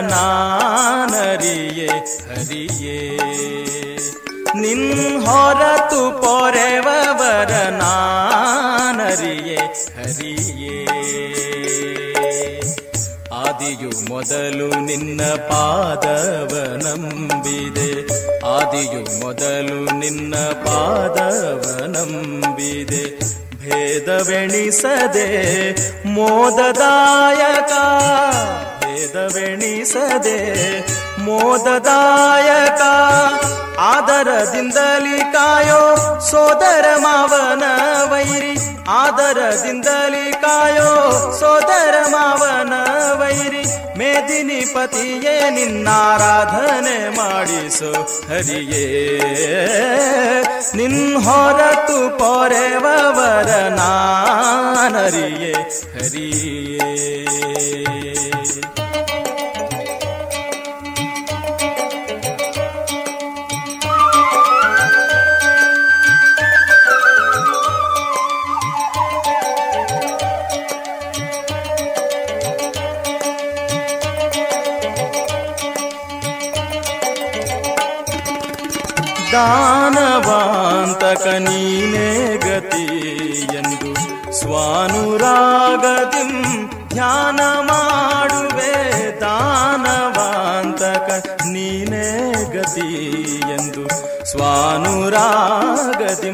ನಾನರಿಯೇ, 0.00 1.86
ಹರಿಯೇ. 1.86 3.18
ನಿನ್ 4.54 5.26
ಹೊರತು 5.26 6.22
ಪೊರೆವವರ 6.22 7.50
ನಾನರಿಯೇ, 7.68 9.56
ಹರಿಯೇ. 9.96 10.86
ಆದಿಯು 13.34 14.08
ಮೊದಲು 14.08 14.80
ನಿನ್ನ 14.80 15.20
ಪಾದವ 15.22 16.76
ನಂಬಿದೆ 16.76 17.90
ಆದಿಯು 18.46 19.20
ಮೊದಲು 19.20 19.98
ನಿನ್ನ 19.98 20.34
ಪಾದವ 20.36 21.84
ನಂಬಿದೆ 21.86 23.18
ಭೇದವೆಣಿಸದೆ 23.56 25.26
ಮೋದದಾಯಕ 26.08 27.72
ಭೇದವೆಣಿಸದೆ 28.96 30.38
ಮೋದದಾಯಕ 31.18 32.82
ಆದರದಿಂದಲಿ 33.86 35.18
ಕಾಯೋ 35.32 35.80
ಸೋದರ 36.30 36.86
ಮಾವನ 36.96 37.64
ವೈರಿ, 38.12 38.54
ಆದರದಿಂದಲಿ 38.88 40.32
ಕಾಯೋ 40.32 40.92
ಸೋದರ 41.40 41.96
ಮಾವನ 42.06 42.72
ವೈರಿ, 43.20 43.64
ಮೇದಿನಿ 43.98 44.60
ಪತಿಯೇ 44.74 45.36
ನಿನ್ನಾರಾಧನೆ 45.50 46.98
ಮಾಡಿಸು, 47.18 47.92
ಹರಿಯೇ. 48.28 48.86
ನಿನ್ 50.74 51.02
ಹೊರತು 51.24 51.98
ಪೊರೆವವರ 52.18 53.50
ನಾನರಿಯೇ, 53.78 55.52
ಹರಿಯೇ. 55.94 56.90
ದಾನವಾಂತಕ 79.36 81.24
ನೀನೇ 81.46 82.06
ಗತಿ 82.44 82.84
ಎಂದು 83.58 83.90
ಸ್ವಾನುರಾಗತಿ 84.38 86.22
ಧ್ಯಾನ 86.94 87.40
ಮಾಡುವೆ 87.68 88.72
ದಾನವಾಂತಕ 89.20 91.08
ನೀನೇ 91.46 92.06
ಗತಿ 92.54 92.88
ಎಂದು 93.56 93.84
ಸ್ವಾನುರಾಗತಿ 94.32 96.32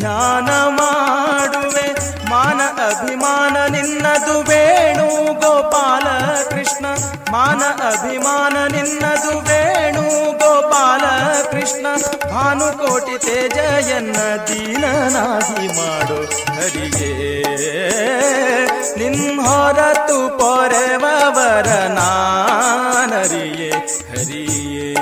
ಧ್ಯಾನ 0.00 0.50
ಮಾಡುವೆ 0.78 1.86
ಮಾನ 2.30 2.60
ಅಭಿಮಾನ 2.88 3.56
ನಿನ್ನದು 3.72 4.42
ವೇಣು 4.42 5.06
ಗೋಪಾಲ 5.34 6.06
ಕೃಷ್ಣ 6.50 6.84
ಮಾನ 7.32 7.62
ಅಭಿಮಾನ 7.90 8.56
ನಿನ್ನದು 8.72 9.32
ವೇಣು 9.40 10.02
ಗೋಪಾಲ 10.32 10.59
ಕೃಷ್ಣ 11.50 11.86
ಭಾನುಕೋಟಿ 12.30 13.18
ತೇಜಯನ್ನ 13.18 14.16
ದೀನನಾಗಿ 14.16 15.68
ಮಾಡು. 15.68 16.54
ಹರಿಗೆ 16.54 17.40
ಹೊರತು 19.36 20.38
ಪೊರೆವರ 20.38 21.68
ನಾನರಿಯೇ. 21.68 23.72
ಹರಿಯೇ. 24.10 24.94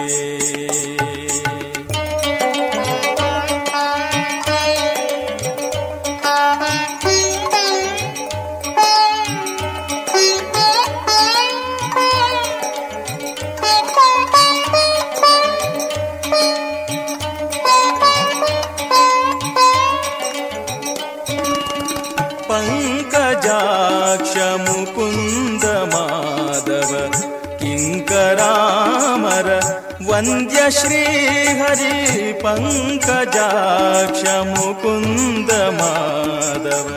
वन्द्य 30.18 30.60
श्रीहरि 30.76 32.32
पङ्कजाक्ष 32.42 34.22
मुकुन्द 34.48 35.50
माधव 35.78 36.88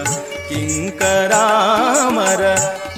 ಕಿಂಕರಾಮರ 0.55 2.41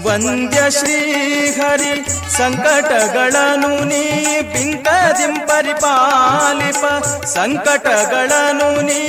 ವಂದ್ಯ 0.03 0.69
ಶ್ರೀಹರಿ 0.69 2.03
ಸಂಕಟಗಳನು 2.37 3.85
ನೀ 3.85 4.03
ಬಿಂಕದಿಂ 4.41 5.47
ಪರಿಪಾಲಿಪ 5.47 6.85
ಸಂಕಟಗಳನು 7.25 8.81
ನೀ 8.81 8.99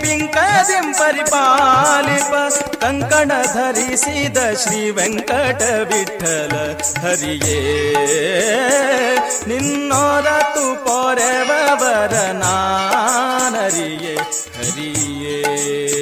ಬಿಂಕದಿಂ 0.00 0.92
ಪರಿಪಾಲಿಪ 0.92 2.34
ಕಂಕಣ 2.76 3.32
ಧರಿಸಿದ 3.54 4.36
ಶ್ರೀ 4.62 4.90
ವೆಂಕಟ 4.90 5.62
ವಿಠಲ 5.62 6.52
ಹರಿಯೇ. 7.04 7.60
ನಿನ್ನೋರತು 9.48 10.84
ಪೊರೆವರ 10.84 12.14
ನಾನರಿಯೇ, 12.32 14.14
ಹರಿಯೇ. 14.58 15.93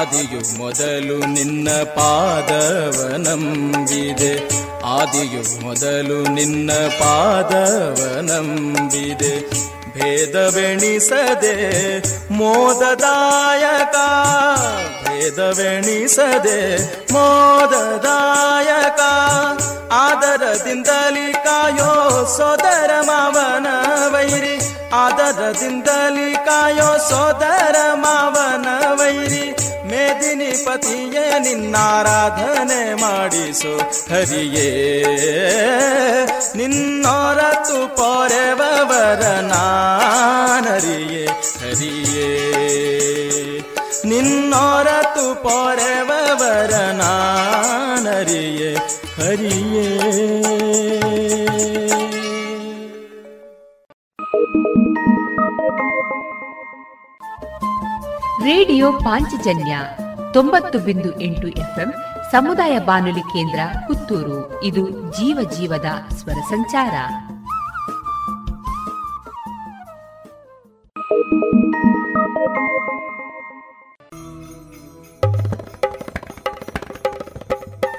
ಆದಿಯು 0.00 0.58
ಮೊದಲು 0.58 1.26
ನಿನ್ನ 1.26 1.82
ಪಾದವನಂಬಿದೆ. 1.82 4.48
ಆದಿಯು 4.84 5.62
ಮೊದಲು 5.62 6.34
ನಿನ್ನ 6.34 6.72
ಪಾದವನಂಬಿದೆ. 6.72 9.68
ಭೇದವೆಣಿಸದೆ 9.92 11.98
ಮೋದದಾಯಕ 12.32 13.96
ಭೇದವೆಣಿಸದೆ 15.08 16.92
ಮೋದದಾಯಕ, 17.12 19.00
ಆದರದಿಂದಲಿ 19.92 21.32
ಕಾಯೋ 21.32 22.28
ಸೋದರ 22.36 22.90
ಮಾವನ 23.00 23.66
ವೈರಿ, 24.14 24.60
ಆದರದಿಂದಲಿ 24.92 26.34
ಕಾಯೋ 26.34 26.98
ಸೋದರ 26.98 27.76
ಮಾವನ 27.94 28.92
ವೈರಿ. 28.92 29.57
ಮೇದಿನಿ 30.08 30.64
ಪತಿಯೇ 30.64 31.38
ನಿನ್ನಾರಾಧನೆ 31.38 32.94
ಮಾಡಿಸು. 32.94 33.80
ಹರಿಯೇ 34.14 35.04
ನಿನ್ನೊರತು 36.56 37.96
ಪೊರೆವರ 37.96 39.26
ನಾನರಿಯೇ. 39.26 41.28
ಹರಿಯೇ 41.60 42.28
ನಿನ್ನೊರತು 44.04 45.42
ಪೊರೆವರ 45.42 46.74
ನಾನರಿಯೇ. 46.74 48.76
ಹರಿಯೇ. 49.16 50.57
ರೇಡಿಯೋ 58.58 58.92
ಪಾಂಚಜನ್ಯ 58.92 59.78
ತೊಂಬತ್ತು 60.32 60.78
ಬಿಂದು 60.78 61.20
ಎಂಟು 61.20 61.48
ಎಫ್ಎಂ 61.48 61.94
ಸಮುದಾಯ 62.32 62.78
ಬಾನುಲಿ 62.78 63.20
ಕೇಂದ್ರ 63.20 63.60
ಪುತ್ತೂರು. 63.86 64.64
ಇದು 64.64 64.88
ಜೀವ 64.90 65.50
ಜೀವದ 65.50 66.14
ಸ್ವರ 66.14 66.32
ಸಂಚಾರ. 66.32 66.94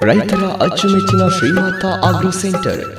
ರೈತರ 0.01 0.45
ಅಚ್ಚುಮೆಚ್ಚಿನ 0.45 1.27
ಶ್ರೀಮಾತ 1.27 1.85
ಆಗ್ರೋ 1.85 2.29
ಸೆಂಟರ್. 2.29 2.98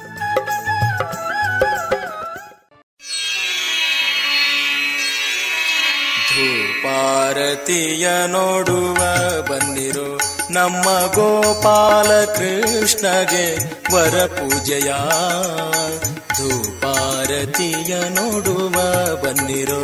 ಧೂಪಾರತಿಯ 7.30 8.04
ನೋಡುವ 8.26 9.00
ಬಂದಿರೋ 9.48 10.06
ನಮ್ಮ 10.50 10.86
ಗೋಪಾಲ 11.16 12.08
ಕೃಷ್ಣಗೆ 12.34 13.44
ವರ 13.92 14.16
ಪೂಜೆಯ 14.34 14.90
ಧೂಪಾರತಿಯ 16.38 17.92
ನೋಡುವ 18.16 18.76
ಬಂದಿರೋ 19.22 19.82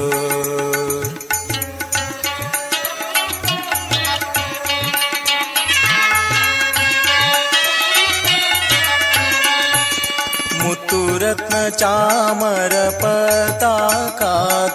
ಮುತ್ತು 10.62 11.00
ರತ್ನ 11.18 11.54
ಚಾಮರ 11.78 12.74
ಪತಾಕ 13.00 14.20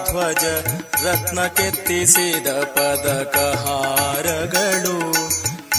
ಧ್ವಜ 0.06 0.44
ರತ್ನ 1.05 1.47
ಕೆತ್ತಿಸಿದ 1.47 2.47
ಪದಕ 2.75 3.37
ಹಾರಗಳು. 3.65 4.97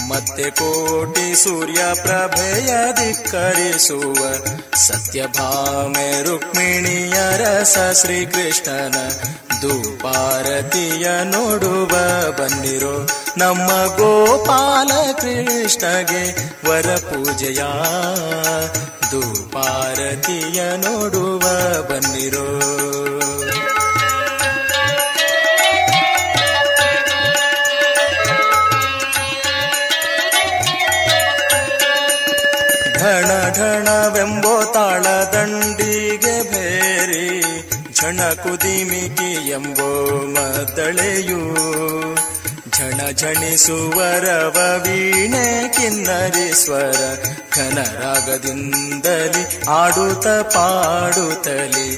ಮತ್ತೆ 0.09 0.49
ಕೋಟಿ 0.49 1.35
ಸೂರ್ಯ 1.35 1.81
ಪ್ರಭೆಯ 2.03 2.71
ಧಿಕ್ಕರಿಸುವ 2.93 4.19
ಸತ್ಯಭಾಮೆ 4.75 6.21
ರುಕ್ಮಿಣಿಯ 6.21 7.13
ರಸ 7.37 7.77
ಶ್ರೀಕೃಷ್ಣನ 8.01 8.97
ದುಪಾರತಿಯ 9.61 11.07
ನೋಡುವ 11.23 11.93
ಬಂದಿರೋ 12.39 12.95
ನಮ್ಮ 13.37 13.69
ಗೋಪಾಲ 13.95 14.91
ಕೃಷ್ಣಗೆ 15.11 16.23
ವರ 16.69 16.95
ಪೂಜೆಯ 16.97 17.61
ಧೂಪಾರತಿಯ 19.11 20.61
ನೋಡುವ 20.77 21.43
ಬಂದಿರೋ 21.91 22.47
ಢಣ 33.05 33.31
ಢಣವೆಂಬೋ 33.57 34.71
ತಾಳ 34.73 35.03
ದಂಡಿಗೆ 35.33 36.51
ಭೇರಿ, 36.51 37.25
ಝಣ 37.93 38.19
ಕುದಿಮಿಕಿ 38.33 39.49
ಎಂಬೋ 39.49 39.89
ಮತಳೆಯು 40.25 41.41
ಝಣ 42.77 42.99
ಝಣಿಸುವರವ 43.11 44.57
ವೀಣೆ 44.83 45.67
ಕಿನ್ನರಿ 45.67 46.53
ಸ್ವರ 46.53 47.01
ಘನರಾಗದಿಂದಲಿ 47.55 49.43
ಆಡುತ್ತ 49.67 50.27
ಪಾಡುತ್ತಲಿ. 50.27 51.89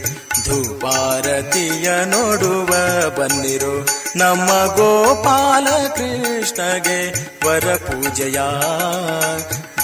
ಧೂಪಾರತಿಯ 0.46 1.90
ನೋಡುವ 2.06 2.72
ಬನ್ನಿರು, 3.18 3.76
ನಮ್ಮ 4.16 4.50
ಗೋಪಾಲ 4.76 5.68
ಕೃಷ್ಣಗೆ 5.88 7.00
ವರ 7.48 7.76
ಪೂಜೆಯ 7.76 8.40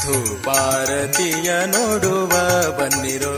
ಧೂಪಾರತಿಯ 0.04 1.52
ನೋಡುವ 1.66 2.30
ಬನ್ನಿರೋ. 2.78 3.36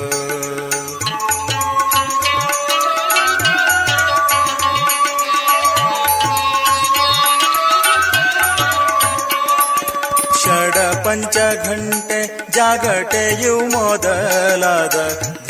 ಷಡ 10.43 10.77
ಪಂಚ 10.77 11.37
ಘಂಟೆ 11.65 12.51
ಜಾಗಟೆಯು 12.51 13.59
ಮೊದಲಾದ 13.59 14.97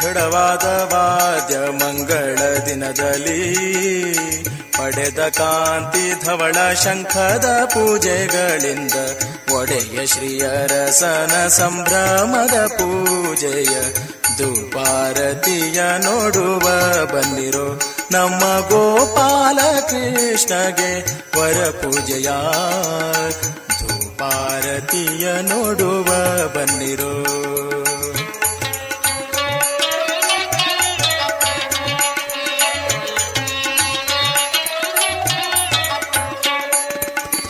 ದೃಢವಾದ 0.01 0.93
ವಾದ್ಯ 0.93 1.58
ಮಂಗಳ 1.58 2.60
ದಿನದಲ್ಲಿ. 2.65 3.56
ಪಡೆದ 4.86 5.19
ಕಾಂತಿ 5.19 6.26
ಧವಳ 6.26 6.74
ಶಂಖದ 6.74 7.45
ಪೂಜೆಗಳಿಂದ 7.65 8.91
ಒಡೆಯ 9.54 10.06
ಶ್ರೀಯರಸನ 10.06 11.48
ಸಂಭ್ರಮದ 11.48 12.67
ಪೂಜೆಯ 12.67 13.74
ಧೂಪಾರತಿಯ 14.38 15.82
ನೋಡುವ 15.82 16.65
ಬಂದಿರೋ 17.06 17.82
ನಮ್ಮ 18.12 18.39
ಗೋಪಾಲ 18.69 19.60
ಕೃಷ್ಣಗೆ 19.80 20.93
ವರ 21.39 21.69
ಪೂಜೆಯ 21.69 22.30
ನೋಡುವ 25.41 26.10
ಬನ್ನಿರೋ. 26.56 27.13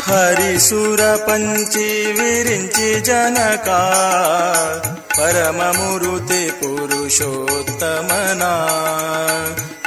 ಹರಿಸುರ 0.06 1.02
ಪಂಚಿ 1.26 1.88
ವಿರಿಂಚಿ 2.18 2.88
ಜನಕ 3.00 3.68
ಪರಮ 5.16 5.60
ಮುರುತಿ 5.76 6.42
ಪುರುಷೋತ್ತಮನ 6.58 8.44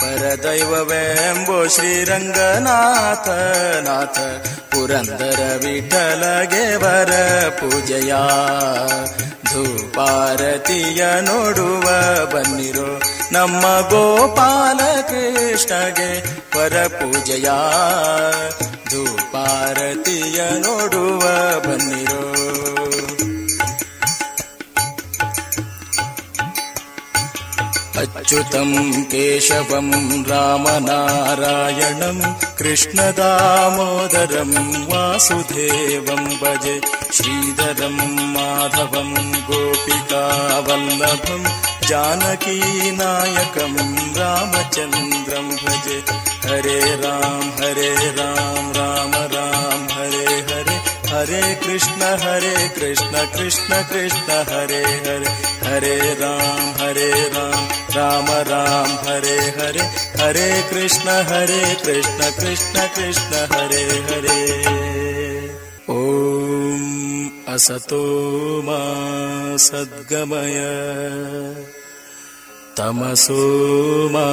ಪರದೈವವೆಂಬೋ 0.02 1.58
ಶ್ರೀರಂಗನಾಥ 1.68 3.28
ನಾಥ 3.88 4.18
ಪುರಂದರ 4.74 5.42
ವಿಠಲಗೆ 5.64 6.66
ವರ 6.78 7.12
ಪೂಜೆಯ 7.60 8.14
ಧೂಪಾರತಿಯ 9.50 11.02
ನೋಡುವ 11.26 11.88
ಬನ್ನಿರೋ 12.34 12.90
ನಮ್ಮ 13.32 13.64
ಗೋಪಾಲ 13.90 14.80
ಕೃಷ್ಣಗೆ 15.10 16.12
ವರ 16.58 16.76
ಪೂಜೆಯ 16.98 17.50
ಧೂಪಾರತಿಯ 19.48 20.38
ನೋಡುವ 20.64 21.24
ಬನ್ನಿರೋ 21.66 22.24
ಅಚ್ಯುತಂ 28.02 28.72
ಕೇಶವಂ 29.12 29.90
ರಾಮನಾರಾಯಣಂ 30.30 32.20
ಕೃಷ್ಣದಾಮೋದರಂ 32.60 34.52
ವಾಸುದೇವಂ 34.90 36.24
ಭಜೆ 36.42 36.76
ಶ್ರೀಧರಂ 37.18 37.98
ಮಾಧವಂ 38.36 39.14
ಗೋಪಿಕಾವಲ್ಲಭಂ 39.50 41.44
जानकीनायकं 41.86 43.74
रामचन्द्रं 44.18 45.48
भजे 45.58 45.98
हरे 46.46 46.80
राम 47.02 47.44
हरे 47.60 47.90
राम 48.20 48.72
राम 48.78 49.12
राम 49.14 49.14
हरे 49.16 49.27
हरे 51.09 51.55
कृष्ण 51.55 52.03
हरे 52.23 52.69
कृष्ण 52.69 53.25
कृष्ण 53.37 53.83
कृष्ण 53.91 54.33
हरे 54.49 54.83
हरे 55.07 55.31
हरे 55.69 55.97
राम 56.21 56.67
हरे 56.81 57.11
राम 57.37 57.65
राम 57.97 58.27
राम 58.49 58.91
हरे 59.09 59.39
हरे 59.59 59.85
हरे 60.23 60.49
कृष्ण 60.71 61.09
हरे 61.31 61.63
कृष्ण 61.85 62.31
कृष्ण 62.41 62.87
कृष्ण 62.97 63.47
हरे 63.53 63.83
हरे। 64.11 64.39
ॐ 65.91 67.55
असतो 67.55 68.03
मा 68.63 68.81
सद्गमय। 69.57 70.59
तमसो 72.79 73.43
मा 74.09 74.29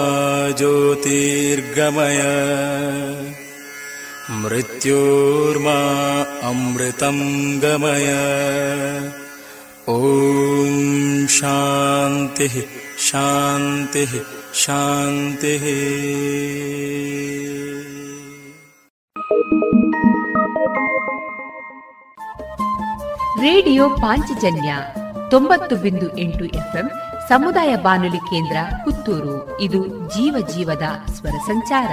ज्योतिर्गमय 0.57 2.21
मृत्योर्मा 4.32 5.78
अमृतं 6.48 7.18
गमय 7.62 8.08
ॐ 9.90 11.26
शान्तिः 11.30 12.56
शान्तिः 13.06 14.12
शान्तिः 14.56 15.66
ರೇಡಿಯೋ 23.44 23.84
ಪಾಂಚಜನ್ಯ 24.00 24.70
ತೊಂಬತ್ತು 25.30 25.74
ಬಿಂದು 25.76 26.06
ಎಂಟು 26.18 26.44
ಎಫ್ಎಂ 26.58 26.86
ಸಮುದಾಯ 27.28 27.72
ಬಾನುಲಿ 27.76 28.20
ಕೇಂದ್ರ 28.30 28.58
ಪುತ್ತೂರು 28.84 29.36
ಇದು 29.60 29.80
ಜೀವ 30.08 30.34
ಜೀವದ 30.52 30.86
ಸ್ವರ 31.16 31.36
ಸಂಚಾರ 31.46 31.92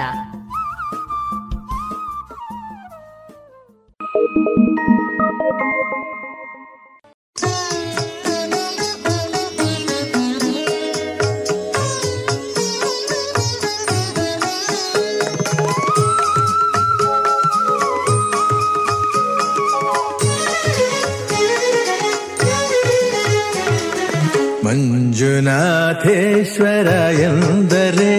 ಮಂಜುನಾಥೇಶ್ವರ 24.64 27.20
ಎಂದರೆ 27.20 28.12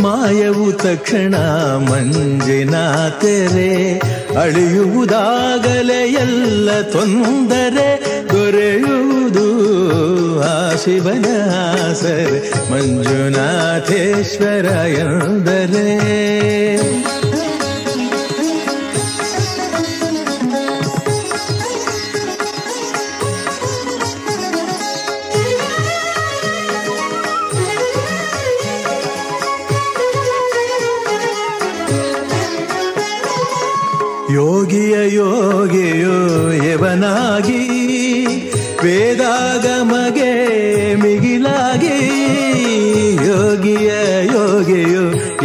ಮಾಯವು 0.00 0.72
ತಕ್ಷಣ 0.72 1.34
ಮಂಜಿನಾಥರೆ. 1.90 4.00
ಅಳಿಯುವುದಾಗಲೇ 4.40 6.12
ಎಲ್ಲ 6.12 6.80
ತೊಂದರೆ 6.80 7.88
ದೊರೆಯುವುದು 8.32 9.46
ಆ 10.40 10.74
ಶಿವನ 10.74 11.26
ಆಸರೆ 11.90 12.70
ಮಂಜುನಾಥೇಶ್ವರ 12.72 14.64
ಎಂದರೆ. 14.86 15.88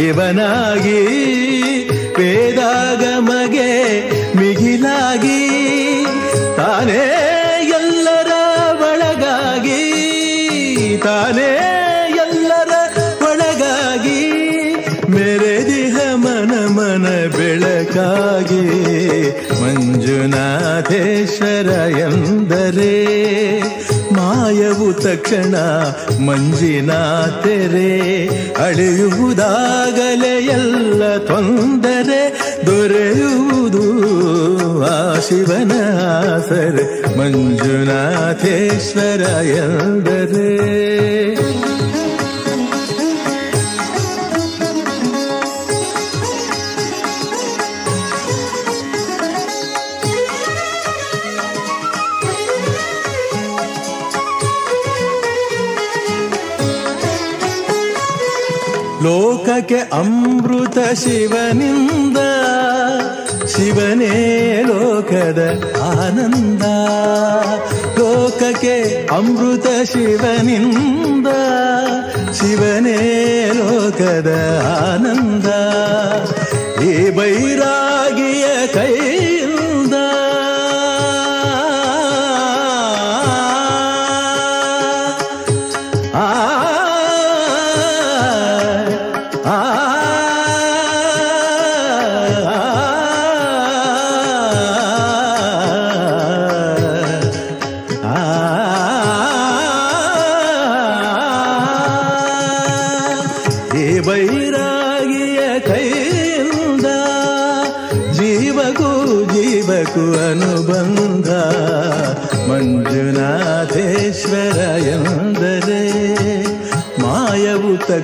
ಇವನಾಗಿ 0.00 1.01
ತಕ್ಷಣ 25.22 25.56
ಮಂಜಿನ 26.26 26.92
ತೆರೆ 27.42 27.90
ಅಳೆಯುವುದಾಗಲೇ 28.62 30.32
ಎಲ್ಲ 30.54 31.02
ತೊಂದರೆ 31.26 32.22
ದೊರೆಯುವುದು 32.66 33.84
ಆ 34.86 35.20
ಶಿವನ 35.20 35.72
ಆಸರೆ 36.08 36.84
ಮಂಜುನಾಥೇಶ್ವರ 37.18 39.22
ಎಂದರೆ 39.56 40.50
ಲೋಕಕ್ಕೆ 59.72 59.96
ಅಮೃತ 59.96 60.78
ಶಿವನಿಂದ 60.94 62.18
ಶಿವನೇ 63.46 64.64
ಲೋಕದ 64.66 65.62
ಆನಂದ. 65.82 66.62
ಲೋಕಕ್ಕೆ 67.98 69.06
ಅಮೃತ 69.06 69.66
ಶಿವನಿಂದ 69.84 71.26
ಶಿವನೇ 72.32 72.98
ಲೋಕದ 73.54 74.30
ಆನಂದ. 74.92 75.46
ಈ 76.82 77.10
ಬೈರಾಗಿಯ 77.10 77.81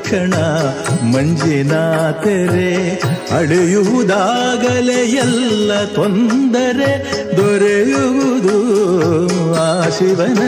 ತಕ್ಷಣ 0.08 0.34
ಮಂಜಿನ 1.12 1.72
ತೆರೆ 2.10 3.00
ಅಡೆಯುವುದಾಗಲೇ 3.36 4.92
ಎಲ್ಲ 4.92 5.84
ತೊಂದರೆ 5.84 6.92
ದೊರೆಯುವುದು 7.36 8.58
ಆ 9.54 9.88
ಶಿವನ 9.88 10.40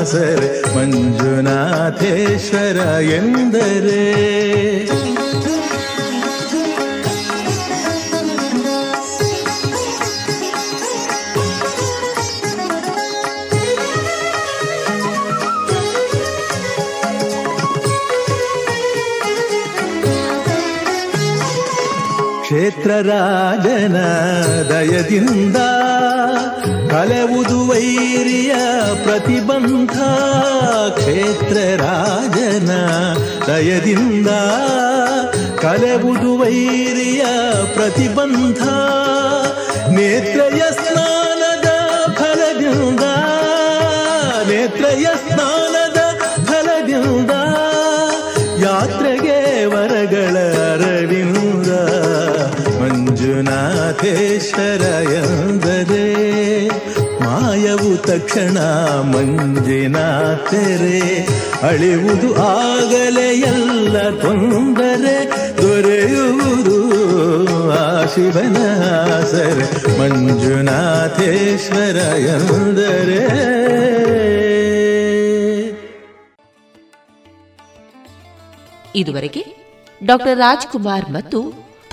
ಆಸರೆ 0.00 0.50
ಮಂಜುನಾಥೇಶ್ವರ 0.76 2.78
ಎಂದರೆ. 3.02 4.06
ಕ್ಷೇತ್ರ 22.74 23.10
ರಾಜನ 23.10 23.96
ದಯದಿಂದ 24.68 25.56
ಕಲೆವುದು 26.90 27.68
ವೈರಿಯ 27.68 28.54
ಪ್ರತಿಬಂಧ. 29.04 29.90
ಕ್ಷೇತ್ರರಾಜನ 30.98 32.70
ದಯದಿಂದ 33.46 34.28
ಕಲೆವುದು 35.60 36.38
ವೈರಿಯ 36.38 37.24
ಪ್ರತಿಬಂಧ. 37.74 38.62
ನೇತ್ರಯ 39.88 40.62
ಮಂಜುನಾಥೇಶ್ವರ 54.56 54.82
ಎಂದರೆ 55.14 56.04
ಮಾಯವು 57.20 57.96
ತಕ್ಷಣ 58.06 58.58
ಮಂಜಿನ 59.12 59.96
ತೆರೆ 60.50 61.00
ಅಳಿವುದು 61.62 62.28
ಆಗಲೇ 62.46 63.28
ಎಲ್ಲ 63.50 63.96
ತೊಂದರೆ 64.22 65.16
ದೊರೆಯುವುದು 65.60 66.78
ಆ 67.78 67.82
ಶಿವನ 68.14 68.58
ಸರೆ 69.32 69.66
ಮಂಜುನಾಥೇಶ್ವರ 69.98 71.98
ಎಂದರೆ 72.28 73.22
ಇದುವರೆಗೆ 78.96 79.44
ಡಾಕ್ಟರ್ 80.00 80.38
ರಾಜ್ಕುಮಾರ್ 80.38 81.10
ಮತ್ತು 81.10 81.63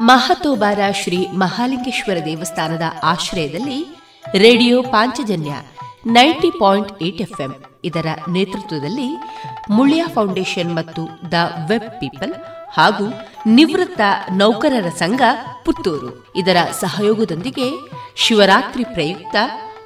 ಮಹತೋಬಾರ 0.00 0.78
ಶ್ರೀ 1.02 1.26
ಮಹಾಲಿಂಗೇಶ್ವರ 1.26 2.16
ದೇವಸ್ಥಾನದ 2.24 2.82
ಆಶ್ರಯದಲ್ಲಿ 3.02 3.86
radio 4.38 4.82
Panchajanya 4.82 5.52
ninety 6.06 6.50
point 6.60 7.02
eight 7.02 7.20
FM 7.20 7.54
ಇದರ 7.84 8.06
ನೇತೃತ್ವದಲ್ಲಿ 8.28 9.08
ಮುಳಿಯಾ 9.70 10.06
ಫೌಂಡೇಶನ್ 10.06 10.74
ಮತ್ತು 10.74 11.30
ದ 11.30 11.34
ವೆಬ್ 11.68 12.00
ಪೀಪಲ್ 12.00 12.32
ಹಾಗೂ 12.72 13.06
ನಿವೃತ್ತ 13.46 14.00
ನೌಕರರ 14.30 14.88
ಸಂಘ 14.88 15.20
ಪುತ್ತೂರು. 15.64 16.32
ಇದರ 16.36 16.56
ಸಹಯೋಗದೊಂದಿಗೆ 16.80 17.70
ಶಿವರಾತ್ರಿ 18.16 18.84
ಪ್ರಯುಕ್ತ 18.84 19.36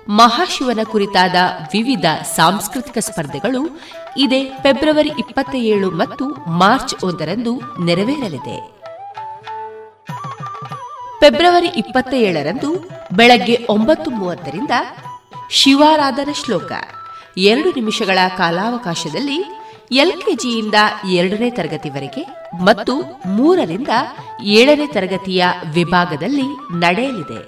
ಮಹಾಶಿವನ 0.08 0.78
ಕುರಿತಾದ 0.84 1.34
ವಿವಿಧ 1.72 2.04
ಸಾಂಸ್ಕೃತಿಕ 2.36 2.98
ಸ್ಪರ್ಧೆಗಳು 2.98 3.80
ಇದೇ 4.16 4.44
ಫೆಬ್ರವರಿ 4.62 5.08
ಇಪ್ಪತ್ತ 5.08 5.54
ಏಳು 5.54 5.90
ಮತ್ತು 5.90 6.24
ಮಾರ್ಚ್ 6.46 7.04
ಒಂದರಂದು 7.04 7.84
ನೆರವೇರಲಿದೆ. 7.84 8.79
ಫೆಬ್ರವರಿ 11.20 11.66
ಇಪ್ಪತ್ತ 11.66 12.12
ಏಳರಂದು 12.14 12.68
ಬೆಳಗ್ಗೆ 13.12 13.66
ಒಂಬತ್ತು 13.68 14.10
ಮೂವತ್ತರಿಂದ 14.10 14.74
ಶಿವಾರಾಧನ 15.50 16.30
ಶ್ಲೋಕ. 16.32 16.72
ಎರಡು 17.36 17.70
ನಿಮಿಷಗಳ 17.70 18.18
ಕಾಲಾವಕಾಶದಲ್ಲಿ 18.36 19.38
ಎಲ್ಕೆಜಿಯಿಂದ 20.04 20.74
ಎರಡನೇ 21.10 21.50
ತರಗತಿವರೆಗೆ 21.50 22.22
ಮತ್ತು 22.64 22.94
ಮೂರರಿಂದ 23.26 23.88
ಏಳನೇ 24.58 24.86
ತರಗತಿಯ 24.86 25.44
ವಿಭಾಗದಲ್ಲಿ 25.74 26.46
ನಡೆಯಲಿದೆ. 26.78 27.40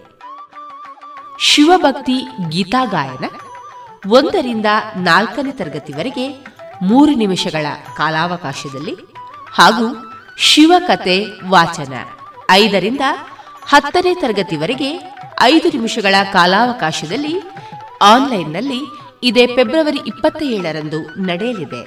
ಶಿವಭಕ್ತಿ 1.40 2.16
ಗೀತಾ 2.50 2.84
ಗಾಯನ 2.84 3.26
ಒಂದರಿಂದ 4.10 4.66
ನಾಲ್ಕನೇ 4.96 5.50
ತರಗತಿವರೆಗೆ 5.50 6.26
ಮೂರು 6.82 7.12
ನಿಮಿಷಗಳ 7.12 7.66
ಕಾಲಾವಕಾಶದಲ್ಲಿ 7.96 8.94
ಹಾಗೂ 9.52 9.86
ಶಿವಕತೆ 10.38 11.16
ವಾಚನ 11.48 11.94
ಐದರಿಂದ 12.50 13.00
ಹತ್ತನೇ 13.68 14.14
ತರಗತಿವರೆಗೆ 14.14 15.14
ಐದು 15.40 15.68
ನಿಮಿಷಗಳ 15.68 16.14
ಕಾಲಾವಕಾಶದಲ್ಲಿ 16.32 17.42
ಆನ್ಲೈನ್ನಲ್ಲಿ 18.02 18.80
ಇದೇ 19.22 19.46
ಫೆಬ್ರವರಿ 19.46 20.00
ಇಪ್ಪತ್ತ 20.06 20.42
ಏಳರಂದು 20.42 21.00
ನಡೆಯಲಿದೆ. 21.20 21.82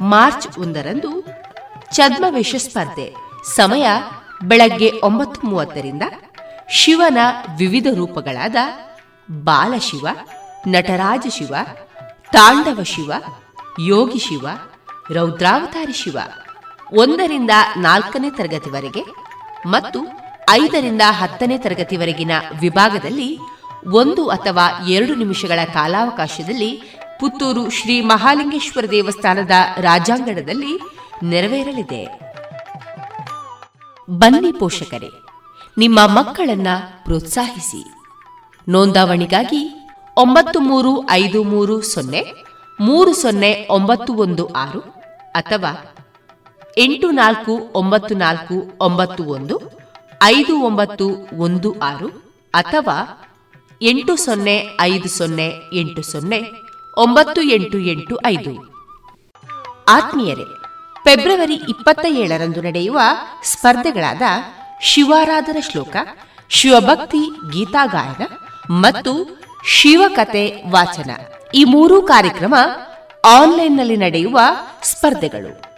ಮಾರ್ಚ್ 0.00 0.58
ಒಂದರಂದು 0.58 1.22
ಛದ್ಮವೇಷ 1.94 2.54
ಸ್ಪರ್ಧೆ. 2.58 3.14
ಸಮಯ 3.44 3.88
ಬೆಳಗ್ಗೆ 4.44 4.92
ಒಂಬತ್ತು 5.02 5.46
ಮೂವತ್ತರಿಂದ 5.46 6.02
ಶಿವನ 6.70 7.18
ವಿವಿಧ 7.58 7.86
ರೂಪಗಳಾದ 7.94 8.56
ಬಾಲಶಿವ, 9.30 10.08
ನಟರಾಜ 10.66 11.26
ಶಿವ, 11.30 11.54
ತಾಂಡವ 12.32 12.82
ಶಿವ, 12.82 13.12
ಯೋಗಿ 13.80 14.18
ಶಿವ, 14.18 14.46
ರೌದ್ರಾವತಾರಿ 15.10 15.92
ಶಿವ. 15.92 16.18
ಒಂದರಿಂದ 16.92 17.50
ನಾಲ್ಕನೇ 17.76 18.30
ತರಗತಿವರೆಗೆ 18.30 19.04
ಮತ್ತು 19.66 20.00
ಐದರಿಂದ 20.50 21.02
ಹತ್ತನೇ 21.08 21.58
ತರಗತಿವರೆಗಿನ 21.58 22.30
ವಿಭಾಗದಲ್ಲಿ 22.60 23.38
ಒಂದು 23.92 24.28
ಅಥವಾ 24.28 24.86
ಎರಡು 24.88 25.14
ನಿಮಿಷಗಳ 25.14 25.64
ಕಾಲಾವಕಾಶದಲ್ಲಿ 25.64 26.82
ಪುತ್ತೂರು 27.20 27.70
ಶ್ರೀ 27.70 28.00
ಮಹಾಲಿಂಗೇಶ್ವರ 28.00 28.84
ದೇವಸ್ಥಾನದ 28.90 29.50
ರಾಜಾಂಗಣದಲ್ಲಿ 29.78 30.80
ನೆರವೇರಲಿದೆ. 31.22 32.18
ಬನ್ನಿ 34.10 34.52
ಪೋಷಕರೇ, 34.52 35.10
ನಿಮ್ಮ 35.78 36.00
ಮಕ್ಕಳನ್ನ 36.06 36.66
ಪ್ರೋತ್ಸಾಹಿಸಿ. 37.04 37.84
ನೋಂದಾವಣಿಗಾಗಿ 38.68 39.92
ಒಂಬತ್ತು 40.16 40.60
ಮೂರು 40.60 41.10
ಐದು 41.10 41.44
ಮೂರು 41.44 41.80
ಸೊನ್ನೆ 41.82 42.24
ಮೂರು 42.80 43.12
ಸೊನ್ನೆ 43.12 43.66
ಒಂಬತ್ತು 43.70 44.14
ಒಂದು 44.14 44.46
ಆರು 44.46 44.80
ಅಥವಾ 45.32 45.91
ಎಂಟು 46.78 47.10
ನಾಲ್ಕು 47.10 47.72
ಒಂಬತ್ತು 47.74 48.14
ನಾಲ್ಕು 48.14 48.78
ಒಂಬತ್ತು 48.80 49.24
ಒಂದು, 49.24 49.72
ಐದು 50.22 50.60
ಒಂಬತ್ತು 50.60 51.28
ಒಂದು 51.38 51.80
ಆರು 51.80 52.08
ಅಥವಾ 52.54 53.28
ಎಂಟು 53.82 54.16
ಸೊನ್ನೆ 54.16 54.66
ಐದು 54.80 55.08
ಸೊನ್ನೆ 55.08 55.52
ಎಂಟು 55.72 56.02
ಸೊನ್ನೆ 56.02 56.42
ಒಂಬತ್ತು 56.98 57.42
ಎಂಟು 57.42 57.78
ಎಂಟು 57.78 58.18
ಐದು. 58.26 58.72
ಆತ್ಮೀಯರೇ, 59.88 60.42
ಫೆಬ್ರವರಿ 61.04 61.54
ಇಪ್ಪತ್ತ 61.54 62.06
ಏಳರಂದು 62.06 62.62
ನಡೆಯುವ 62.62 63.00
ಸ್ಪರ್ಧೆಗಳಾದ 63.44 64.22
ಶಿವಾರಾಧನ 64.80 65.56
ಶ್ಲೋಕ, 65.60 65.96
ಶಿವಭಕ್ತಿ 66.48 67.52
ಗೀತಾಗಾಯನ 67.52 68.22
ಮತ್ತು 68.70 69.40
ಶಿವಕತೆ 69.66 70.62
ವಾಚನ 70.70 71.10
ಈ 71.54 71.64
ಮೂರೂ 71.64 72.02
ಕಾರ್ಯಕ್ರಮ 72.02 72.54
ಆನ್ಲೈನ್ನಲ್ಲಿ 73.24 73.96
ನಡೆಯುವ 73.96 74.40
ಸ್ಪರ್ಧೆಗಳು. 74.82 75.71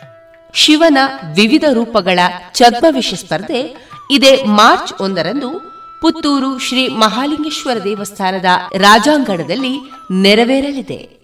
ಶಿವನ 0.55 0.99
ವಿವಿಧ 1.37 1.65
ರೂಪಗಳ 1.73 2.19
ಛದ್ಮವಿಷ 2.55 3.15
ಸ್ಪರ್ಧೆ 3.15 3.75
ಇದೇ 4.11 4.43
ಮಾರ್ಚ್ 4.43 4.93
ಒಂದರಂದು 5.01 5.75
ಪುತ್ತೂರು 6.01 6.59
ಶ್ರೀ 6.59 6.89
ಮಹಾಲಿಂಗೇಶ್ವರ 6.89 7.85
ದೇವಸ್ಥಾನದ 7.85 8.45
ರಾಜಾಂಗಣದಲ್ಲಿ 8.75 9.81
ನೆರವೇರಲಿದೆ. 10.23 11.24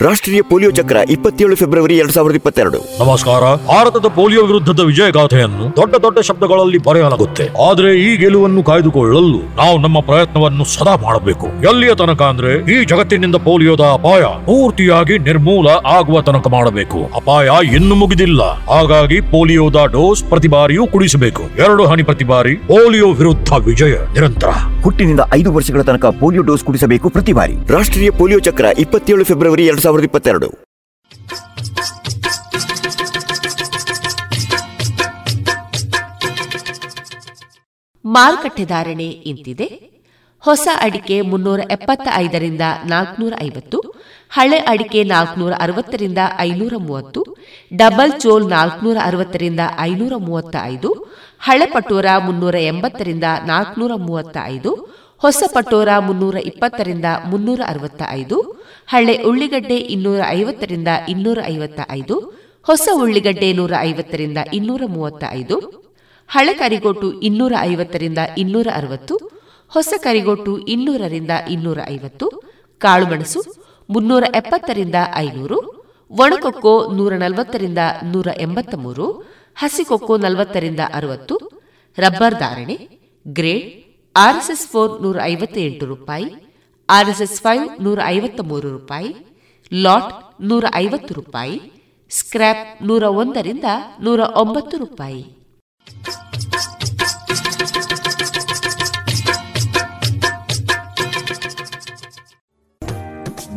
ರಾಷ್ಟ್ರೀಯ 0.00 0.42
ಪೋಲಿಯೋ 0.42 0.70
ಚಕ್ರ 0.70 0.96
ಇಪ್ಪತ್ತೇಳು 1.10 1.56
ಫೆಬ್ರವರಿ 1.56 1.94
ಎರಡ್ 1.96 2.12
ಸಾವಿರದ 2.12 2.34
ಇಪ್ಪತ್ತೆರಡು. 2.34 2.78
ನಮಸ್ಕಾರ. 3.04 3.40
ಭಾರತದ 3.40 4.06
ಪೋಲಿಯೋ 4.08 4.42
ವಿರುದ್ಧದ 4.46 4.80
ವಿಜಯ 4.80 5.10
ಗಾಥೆಯನ್ನು 5.10 5.64
ದೊಡ್ಡ 5.76 5.94
ದೊಡ್ಡ 5.94 6.18
ಶಬ್ದಗಳಲ್ಲಿ 6.18 6.78
ಬರೆಯಲಾಗುತ್ತೆ. 6.78 7.44
ಆದ್ರೆ 7.68 7.90
ಈ 8.00 8.16
ಗೆಲುವನ್ನು 8.16 8.62
ಕಾಯ್ದುಕೊಳ್ಳಲು 8.62 9.56
ನಾವು 9.56 9.78
ನಮ್ಮ 9.78 10.00
ಪ್ರಯತ್ನವನ್ನು 10.00 10.64
ಸದಾ 10.64 10.94
ಮಾಡಬೇಕು. 10.96 11.46
ಎಲ್ಲಿಯ 11.46 11.94
ತನಕ 11.94 12.22
ಅಂದ್ರೆ 12.22 12.52
ಈ 12.74 12.84
ಜಗತ್ತಿನಿಂದ 12.84 13.36
ಪೋಲಿಯೋದ 13.36 13.80
ಅಪಾಯ 13.80 14.20
ಪೂರ್ತಿಯಾಗಿ 14.20 15.18
ನಿರ್ಮೂಲ 15.18 15.68
ಆಗುವ 15.68 16.22
ತನಕ 16.22 16.48
ಮಾಡಬೇಕು. 16.48 17.10
ಅಪಾಯ 17.16 17.48
ಇನ್ನು 17.74 17.94
ಮುಗಿದಿಲ್ಲ. 17.94 18.42
ಹಾಗಾಗಿ 18.70 19.20
ಪೋಲಿಯೋದ 19.20 19.84
ಡೋಸ್ 19.84 20.24
ಪ್ರತಿ 20.24 20.48
ಬಾರಿಯೂ 20.48 20.86
ಕುಡಿಸಬೇಕು. 20.86 21.42
ಎರಡು 21.42 21.86
ಹನಿ 21.86 22.02
ಪ್ರತಿ 22.02 22.24
ಬಾರಿ 22.24 22.54
ಪೋಲಿಯೋ 22.54 23.10
ವಿರುದ್ಧ 23.10 23.52
ವಿಜಯ 23.52 23.92
ನಿರಂತರ. 24.12 24.48
ಹುಟ್ಟಿನಿಂದ 24.82 25.20
ಐದು 25.34 25.52
ವರ್ಷಗಳ 25.52 25.82
ತನಕ 25.82 26.06
ಪೋಲಿಯೋ 26.06 26.42
ಡೋಸ್ 26.42 26.64
ಕುಡಿಸಬೇಕು 26.64 27.08
ಪ್ರತಿ 27.08 27.32
ಬಾರಿ. 27.32 27.56
ರಾಷ್ಟ್ರೀಯ 27.72 28.10
ಪೋಲಿಯೋ 28.10 28.38
ಚಕ್ರ 28.38 28.64
ಇಪ್ಪತ್ತೇಳು 28.78 29.24
ಫೆಬ್ರವರಿ 29.24 29.66
ಎರಡ್ 29.66 29.84
ಸಾವಿರದ 29.88 30.08
ಇಪ್ಪತ್ತೆರಡು. 30.10 30.48
ಮಾರುಕಟ್ಟೆ 38.04 38.64
ಧಾರಣೆ 38.64 39.06
ಇಂತಿದೆ. 39.30 39.66
ಹೊಸ 40.44 40.68
ಅಡಿಕೆ 40.80 41.16
ಮುನ್ನೂರ 41.30 41.60
ಎಪ್ಪತ್ತ 41.70 42.08
ಐದರಿಂದ 42.14 42.64
ನಾಲ್ಕನೂರ 42.86 43.34
ಐವತ್ತು, 43.44 43.78
ಹಳೆ 44.36 44.58
ಅಡಿಕೆ 44.72 45.00
ನಾಲ್ಕನೂರ 45.04 45.52
ಅರವತ್ತರಿಂದ 45.60 46.20
ಐನೂರ 46.38 46.74
ಮೂವತ್ತು, 46.78 47.20
ಡಬಲ್ 47.76 48.12
ಚೋಲ್ 48.20 48.46
ನಾಲ್ಕನೂರ 48.50 48.98
ಅರವತ್ತರಿಂದ 49.04 49.62
ಐನೂರ 49.80 50.14
ಮೂವತ್ತ 50.28 50.56
ಐದು 50.72 50.90
ಹಳೆ 51.40 51.66
ಪಟೋರ 51.66 52.06
ಮುನ್ನೂರ 52.26 52.56
ಎಂಬತ್ತರಿಂದ 52.70 53.26
ನಾಲ್ಕನೂರ 53.46 53.92
ಮೂವತ್ತ 54.08 54.36
ಐದು 54.44 54.72
ಹೊಸ 55.20 55.42
ಪಟೋರ 55.54 55.88
ಮುನ್ನೂರ 55.98 56.36
ಇಪ್ಪತ್ತರಿಂದ 56.36 57.04
ಮುನ್ನೂರ 57.24 57.60
ಅರವತ್ತ 57.66 58.02
ಐದು, 58.10 58.36
ಹಳೆ 58.86 59.14
ಉಳ್ಳಿಗಡ್ಡೆ 59.22 59.76
ಇನ್ನೂರ 59.76 60.20
ಐವತ್ತರಿಂದ 60.28 60.88
ಇನ್ನೂರ 61.08 61.38
ಐವತ್ತ 61.46 61.80
ಐದು, 61.90 62.16
ಹೊಸ 62.66 62.88
ಉಳ್ಳಿಗಡ್ಡೆ 62.94 63.52
ನೂರ 63.52 63.72
ಐವತ್ತರಿಂದ 63.80 64.38
ಇನ್ನೂರ 64.52 64.82
ಮೂವತ್ತ 64.86 65.24
ಐದು, 65.30 65.56
ಹಳೆ 66.28 66.54
ಕರಿಗೋಟು 66.54 67.20
ಇನ್ನೂರ 67.20 67.52
ಐವತ್ತರಿಂದ 67.60 68.18
ಇನ್ನೂರ 68.36 68.68
ಅರವತ್ತು, 68.74 69.14
ಹೊಸ 69.68 69.92
ಕರಿಗೋಟು 70.00 70.58
ಇನ್ನೂರರಿಂದ 70.58 71.30
ಇನ್ನೂರ 71.48 71.78
ಐವತ್ತು, 71.88 72.28
ಕಾಳುಮೆಣಸು 72.78 73.40
ಮುನ್ನೂರ 73.88 74.24
ಎಪ್ಪತ್ತರಿಂದ 74.34 74.94
ಐನೂರು, 75.16 75.58
ಒಣಕೊಕ್ಕೋ 76.10 76.92
ನೂರ 76.92 77.12
ನಲವತ್ತರಿಂದ 77.16 77.78
ನೂರ 78.02 78.28
ಎಂಬತ್ತ 78.38 78.74
ಮೂರು 78.74 79.06
ಹಸಿಕೊಕ್ಕೋ 79.56 80.16
ನಲವತ್ತರಿಂದ 80.16 80.80
ಅರವತ್ತು, 80.92 81.36
ರಬ್ಬರ್ 81.98 82.34
ಧಾರಣೆ, 82.34 82.76
ಗ್ರೇಡ್ 83.26 83.87
ಆರ್ಎಸ್ಎಸ್ 84.24 84.66
ಫೋರ್ 84.68 85.02
ನೂರ 85.02 85.16
ಐವತ್ತ 85.22 85.56
ಎಂಟು 85.58 85.86
ರೂಪಾಯಿ, 85.86 86.28
ಆರ್ಎಸ್ಎಸ್ 86.88 87.40
ಫೈವ್ 87.40 87.82
ನೂರ 87.82 87.98
ಐವತ್ತ 88.04 88.40
ಮೂರು 88.40 88.68
ರೂಪಾಯಿ, 88.70 89.10
ಲಾಟ್ 89.74 90.42
ನೂರ 90.42 90.64
ಐವತ್ತು 90.74 91.14
ರೂಪಾಯಿ, 91.14 91.56
ಸ್ಕ್ರ್ಯಾಪ್ 92.10 92.82
ನೂರ 92.82 93.02
ಒಂದರಿಂದ 93.02 93.64
ನೂರ 94.00 94.20
ಒಂಬತ್ತು 94.20 94.76
ರೂಪಾಯಿ. 94.78 95.22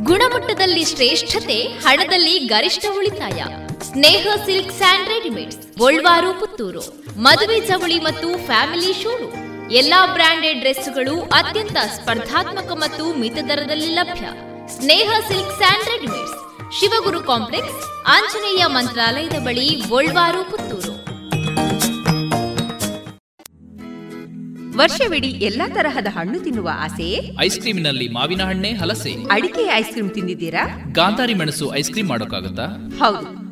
ಗುಣಮಟ್ಟದಲ್ಲಿ 0.03 0.85
ಶ್ರೇಷ್ಠತೆ, 0.85 1.59
ಹಣದಲ್ಲಿ 1.61 2.39
ಗರಿಷ್ಠ 2.39 2.85
ಉಳಿತಾಯ. 2.97 3.43
Sneha 3.83 4.27
silk 4.45 4.71
and 4.71 5.09
readymades, 5.09 5.79
Golwaru 5.79 6.39
Puttur. 6.39 6.83
ಮದುವೆ 7.17 7.59
ಚವಳಿ 7.67 7.99
ಮತ್ತು 7.99 8.45
ಫ್ಯಾಮಿಲಿ 8.45 8.93
ಶೋರು 9.03 9.40
ಎಲ್ಲಾ 9.73 10.13
ಬ್ರಾಂಡೆಡ್ 10.13 10.59
ಡ್ರೆಸ್ಗಳು 10.59 11.21
ಅತ್ಯಂತ 11.21 11.71
ಸ್ಪರ್ಧಾತ್ಮಕ 11.71 12.71
ಮತ್ತು 12.71 13.19
ಮಿತ 13.19 13.37
ದರದಲ್ಲಿ 13.49 13.85
ಲಭ್ಯ. 13.85 14.25
Sneha 14.75 15.11
silk 15.27 15.57
and 15.57 15.85
readymades. 15.85 16.33
Shivaguru 16.79 17.23
complex 17.23 18.03
Anjaneya 18.07 18.65
ಮಂತ್ರಾಲಯದ 18.65 19.39
ಬಳಿ 19.43 19.83
ಗೋಲ್ವಾರು 19.89 20.51
ಪುತ್ತೂರು. 20.51 20.91
ವರ್ಷವಿಡೀ 24.77 25.27
ಎಲ್ಲಾ 25.27 25.67
ತರಹದ 25.67 26.07
ಹಣ್ಣು 26.07 26.39
ತಿನ್ನುವ 26.39 26.69
ಆಸೆಯೇ 26.73 27.35
ಐಸ್ 27.39 27.59
ಕ್ರೀಮಿನಲ್ಲಿ 27.59 28.07
ಮಾವಿನ 28.07 28.41
ಹಣ್ಣೆ 28.41 28.71
ಹಲಸೆ. 28.73 29.13
ಅಡಿಕೆ 29.31 29.65
ಐಸ್ 29.73 29.89
ಕ್ರೀಮ್ 29.89 30.09
ತಿಂದಿದ್ದೀರಾ? 30.09 30.85
ಗಾಂಧಾರಿ 30.91 31.33
ಮೆಣಸು 31.33 31.75
ಐಸ್ 31.75 31.89
ಕ್ರೀಮ್ 31.89 32.09
ಮಾಡೋಕ್ಕಾಗತ್ತಾ? 32.09 32.67
ಹೌದು. 32.99 33.40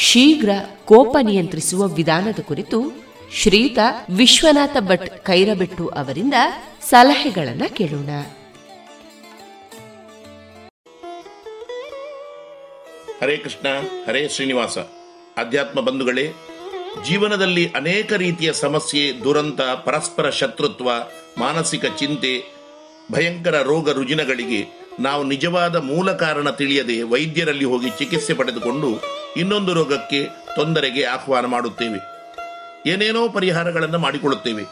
ಶೀಘ್ರ 0.00 0.50
ಕೋಪ 0.84 1.16
ನಿಯಂತ್ರಿಸುವ 1.22 1.86
ವಿಧಾನದ 1.88 2.42
ಕುರಿತು 2.42 2.78
ಶ್ರೀತ 3.32 3.78
ವಿಶ್ವನಾಥ 4.16 4.76
ಭಟ್ 4.80 5.24
ಕೈರಬೆಟ್ಟು 5.24 5.88
ಅವರಿಂದ 5.88 6.34
ಸಲಹೆಗಳನ್ನು 6.82 7.74
ಕೇಳೋಣ. 7.74 8.10
ಹರೇ 13.20 13.36
ಕೃಷ್ಣ, 13.36 13.68
ಹರೇ 14.06 14.28
ಶ್ರೀನಿವಾಸ. 14.28 14.78
ಅಧ್ಯಾತ್ಮ 15.36 15.80
ಬಂಧುಗಳೇ, 15.80 16.32
ಜೀವನದಲ್ಲಿ 17.08 17.70
ಅನೇಕ 17.70 18.12
ರೀತಿಯ 18.12 18.52
ಸಮಸ್ಯೆ, 18.52 19.24
ದುರಂತ, 19.24 19.60
ಪರಸ್ಪರ 19.60 20.30
ಶತ್ರುತ್ವ, 20.30 20.90
ಮಾನಸಿಕ 21.38 21.84
ಚಿಂತೆ, 21.84 22.32
ಭಯಂಕರ 23.12 23.62
ರೋಗ 23.62 23.90
ರುಜಿನಗಳಿಗೆ 23.90 24.60
ನಾವು 25.00 25.22
ನಿಜವಾದ 25.24 25.76
ಮೂಲ 25.76 26.12
ಕಾರಣ 26.12 26.50
ತಿಳಿಯದೆ 26.50 27.02
ವೈದ್ಯರಲ್ಲಿ 27.02 27.64
ಹೋಗಿ 27.64 27.90
ಚಿಕಿತ್ಸೆ 27.90 28.34
ಪಡೆದುಕೊಂಡು 28.34 29.19
ಇನ್ನೊಂದು 29.36 29.74
ರೋಗಕ್ಕೆ 29.74 30.28
ತೊಂದರೆಗೆ 30.56 31.04
ಆಹ್ವಾನ 31.04 31.46
ಮಾಡುತ್ತೇವೆ. 31.46 32.10
ಏನೇನೋ 32.90 33.28
ಪರಿಹಾರಗಳನ್ನು 33.28 33.98
ಮಾಡಿಕೊಳ್ಳುತ್ತೇವೆ. 33.98 34.62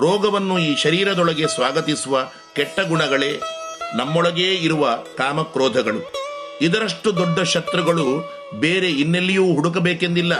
ರೋಗವನ್ನು 0.00 0.58
ಈ 0.58 0.76
ಶರೀರದೊಳಗೆ 0.76 1.46
ಸ್ವಾಗತಿಸುವ 1.46 2.30
ಕೆಟ್ಟ 2.54 2.80
ಗುಣಗಳೇ 2.80 3.40
ನಮ್ಮೊಳಗೇ 3.96 4.54
ಇರುವ 4.54 4.98
ಕಾಮಕ್ರೋಧಗಳು. 5.16 6.12
ಇದರಷ್ಟು 6.60 7.16
ದೊಡ್ಡ 7.16 7.40
ಶತ್ರುಗಳು 7.40 8.32
ಬೇರೆ 8.60 8.90
ಇನ್ನೆಲ್ಲಿಯೂ 8.90 9.54
ಹುಡುಕಬೇಕೆಂದಿಲ್ಲ. 9.54 10.34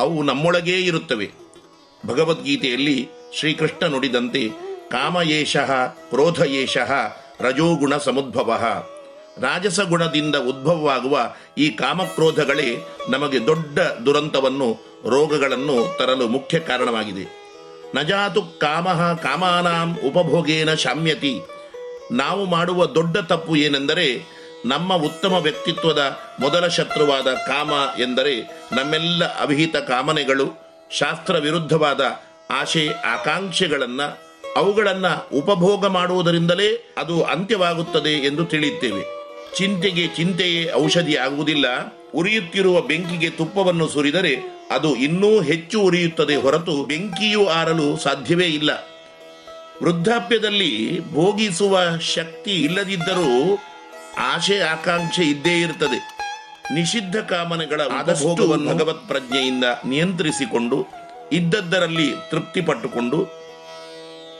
ಅವು 0.00 0.22
ನಮ್ಮೊಳಗೇ 0.22 0.78
ಇರುತ್ತವೆ. 0.78 1.30
ಭಗವದ್ಗೀತೆಯಲ್ಲಿ 2.06 3.08
ಶ್ರೀಕೃಷ್ಣ 3.38 3.86
ನುಡಿದಂತೆ 3.86 4.48
ಕಾಮಯೇಷಃ 4.90 5.86
ಕ್ರೋಧಯೇಷಃ 5.86 6.92
ರಜೋಗುಣ 7.40 7.96
ಸಮುದ್ಭವ. 7.96 8.52
ರಾಜಸ 9.42 9.80
ಗುಣದಿಂದ 9.80 10.36
ಉದ್ಭವವಾಗುವ 10.36 11.18
ಈ 11.58 11.70
ಕಾಮಕ್ರೋಧಗಳೇ 11.70 12.86
ನಮಗೆ 13.08 13.46
ದೊಡ್ಡ 13.46 13.78
ದುರಂತವನ್ನು, 13.78 15.00
ರೋಗಗಳನ್ನು 15.08 15.98
ತರಲು 15.98 16.28
ಮುಖ್ಯ 16.28 16.58
ಕಾರಣವಾಗಿದೆ. 16.58 17.46
ನಜಾತು 17.94 18.42
ಕಾಮಹ 18.42 19.12
ಕಾಮಾನಾಂ 19.12 19.98
ಉಪಭೋಗೇನ 20.06 20.74
ಶಾಮ್ಯತಿ. 20.74 21.40
ನಾವು 22.12 22.46
ಮಾಡುವ 22.46 22.86
ದೊಡ್ಡ 22.86 23.18
ತಪ್ಪು 23.18 23.56
ಏನೆಂದರೆ, 23.56 24.36
ನಮ್ಮ 24.66 24.94
ಉತ್ತಮ 24.94 25.32
ವ್ಯಕ್ತಿತ್ವದ 25.32 26.18
ಮೊದಲ 26.40 26.66
ಶತ್ರುವಾದ 26.66 27.34
ಕಾಮ 27.34 28.00
ಎಂದರೆ 28.00 28.40
ನಮ್ಮೆಲ್ಲ 28.72 29.40
ಅವಿಹಿತ 29.40 29.76
ಕಾಮನೆಗಳು 29.76 30.46
ಶಾಸ್ತ್ರ 30.90 31.34
ವಿರುದ್ಧವಾದ 31.34 32.00
ಆಶೆ 32.50 32.88
ಆಕಾಂಕ್ಷೆಗಳನ್ನು, 32.88 34.26
ಅವುಗಳನ್ನು 34.56 35.38
ಉಪಭೋಗ 35.38 35.86
ಮಾಡುವುದರಿಂದಲೇ 35.86 36.94
ಅದು 36.98 37.22
ಅಂತ್ಯವಾಗುತ್ತದೆ 37.22 38.10
ಎಂದು 38.10 38.44
ತಿಳಿಯುತ್ತೇವೆ. 38.44 39.15
ಚಿಂತೆಗೆ 39.56 40.06
ಚಿಂತೆಯೇ 40.06 40.72
ಔಷಧಿ 40.72 41.16
ಆಗುವುದಿಲ್ಲ. 41.16 41.66
ಉರಿಯುತ್ತಿರುವ 42.14 42.80
ಬೆಂಕಿಗೆ 42.80 43.30
ತುಪ್ಪವನ್ನು 43.30 43.88
ಸುರಿದರೆ 43.88 44.34
ಅದು 44.70 44.96
ಇನ್ನೂ 44.96 45.40
ಹೆಚ್ಚು 45.40 45.80
ಉರಿಯುತ್ತದೆ 45.80 46.36
ಹೊರತು 46.36 46.84
ಬೆಂಕಿಯೂ 46.84 47.46
ಆರಲು 47.46 47.96
ಸಾಧ್ಯವೇ 47.96 48.46
ಇಲ್ಲ. 48.46 48.70
ವೃದ್ಧಾಪ್ಯದಲ್ಲಿ 49.82 51.00
ಭೋಗಿಸುವ 51.12 51.98
ಶಕ್ತಿ 51.98 52.62
ಇಲ್ಲದಿದ್ದರೂ 52.62 53.58
ಆಶೆ 54.18 54.60
ಆಕಾಂಕ್ಷೆ 54.60 55.22
ಇದ್ದೇ 55.22 55.60
ಇರುತ್ತದೆ. 55.60 56.16
ನಿಷಿದ್ಧ 56.74 57.16
ಕಾಮನೆಗಳ 57.16 57.80
ಭಗವತ್ 58.68 59.08
ಪ್ರಜ್ಞೆಯಿಂದ 59.08 59.64
ನಿಯಂತ್ರಿಸಿಕೊಂಡು 59.88 60.86
ಇದ್ದದ್ದರಲ್ಲಿ 61.32 62.12
ತೃಪ್ತಿ 62.30 62.60
ಪಟ್ಟುಕೊಂಡು 62.60 63.45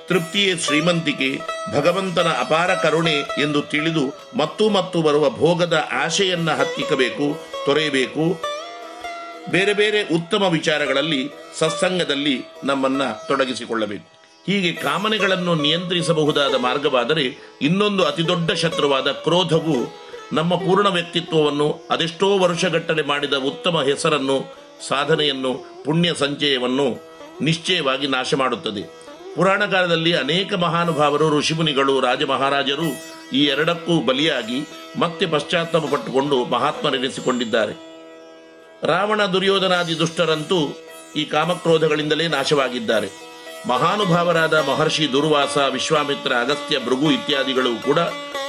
ತೃಪ್ತಿಯೇ 0.09 0.57
ಶ್ರೀಮಂತಿಕೆ, 0.57 1.41
ಭಗವಂತನ 1.73 2.29
ಅಪಾರ 2.29 2.75
ಕರುಣೆ 2.75 3.15
ಎಂದು 3.15 3.63
ತಿಳಿದು 3.63 4.05
ಮತ್ತೂ 4.37 4.69
ಮತ್ತು 4.69 5.03
ಬರುವ 5.03 5.31
ಭೋಗದ 5.31 5.89
ಆಶೆಯನ್ನು 5.93 6.53
ಹತ್ತಿಕ್ಕಬೇಕು, 6.57 7.39
ತೊರೆಯಬೇಕು. 7.65 8.41
ಬೇರೆ 9.51 9.73
ಬೇರೆ 9.73 10.03
ಉತ್ತಮ 10.03 10.43
ವಿಚಾರಗಳಲ್ಲಿ 10.43 11.31
ಸತ್ಸಂಗದಲ್ಲಿ 11.59 12.45
ನಮ್ಮನ್ನ 12.65 13.03
ತೊಡಗಿಸಿಕೊಳ್ಳಬೇಕು. 13.29 14.09
ಹೀಗೆ 14.47 14.73
ಕಾಮನೆಗಳನ್ನು 14.73 15.55
ನಿಯಂತ್ರಿಸಬಹುದಾದ 15.55 16.55
ಮಾರ್ಗವಾದರೆ 16.55 17.57
ಇನ್ನೊಂದು 17.63 18.05
ಅತಿದೊಡ್ಡ 18.05 18.53
ಶತ್ರುವಾದ 18.53 19.13
ಕ್ರೋಧವು 19.13 19.77
ನಮ್ಮ 20.33 20.55
ಪೂರ್ಣ 20.55 20.89
ವ್ಯಕ್ತಿತ್ವವನ್ನು 20.89 21.89
ಅದೆಷ್ಟೋ 21.91 22.39
ವರ್ಷಗಟ್ಟಲೆ 22.39 23.03
ಮಾಡಿದ 23.03 23.35
ಉತ್ತಮ 23.35 23.83
ಹೆಸರನ್ನು, 23.83 24.37
ಸಾಧನೆಯನ್ನು, 24.89 25.83
ಪುಣ್ಯ 25.85 26.15
ಸಂಚಯವನ್ನು 26.19 26.89
ನಿಶ್ಚಯವಾಗಿ 27.43 28.07
ನಾಶ 28.07 28.35
ಮಾಡುತ್ತದೆ 28.35 29.06
ಪುರಾಣ 29.37 29.65
ಕಾಲದಲ್ಲಿ 29.67 30.17
ಅನೇಕ 30.17 30.55
ಮಹಾನುಭಾವರು, 30.55 31.39
ಋಷಿಮುನಿಗಳು 31.39 32.01
ರಾಜ 32.01 32.23
ಮಹಾರಾಜರು 32.23 32.89
ಈ 33.33 33.45
ಎರಡಕ್ಕೂ 33.45 34.01
ಬಲಿಯಾಗಿ 34.01 34.59
ಮತ್ತೆ 34.99 35.27
ಪಶ್ಚಾತ್ತಾಪ 35.27 35.85
ಪಟ್ಟುಕೊಂಡು 35.93 36.45
ಮಹಾತ್ಮರೆನಿಸಿಕೊಂಡಿದ್ದಾರೆ. 36.45 37.75
ರಾವಣ 38.83 39.27
ದುರ್ಯೋಧನಾದಿ 39.27 39.99
ದುಷ್ಟರಂತೂ 39.99 40.59
ಈ 41.17 41.25
ಕಾಮಕ್ರೋಧಗಳಿಂದಲೇ 41.25 42.29
ನಾಶವಾಗಿದ್ದಾರೆ. 42.29 43.09
ಮಹಾನುಭಾವರಾದ 43.69 44.55
ಮಹರ್ಷಿ 44.55 45.13
ದುರ್ವಾಸ, 45.13 45.57
ವಿಶ್ವಾಮಿತ್ರ, 45.59 46.33
ಅಗಸ್ತ್ಯ, 46.33 46.79
ಭೃಗು 46.85 47.11
ಇತ್ಯಾದಿಗಳು 47.11 47.83
ಕೂಡ 47.83 47.99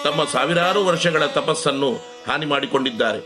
ತಮ್ಮ 0.04 0.24
ಸಾವಿರಾರು 0.24 0.86
ವರ್ಷಗಳ 0.86 1.26
ತಪಸ್ಸನ್ನು 1.26 1.94
ಹಾನಿ 2.28 2.46
ಮಾಡಿಕೊಂಡಿದ್ದಾರೆ. 2.46 3.20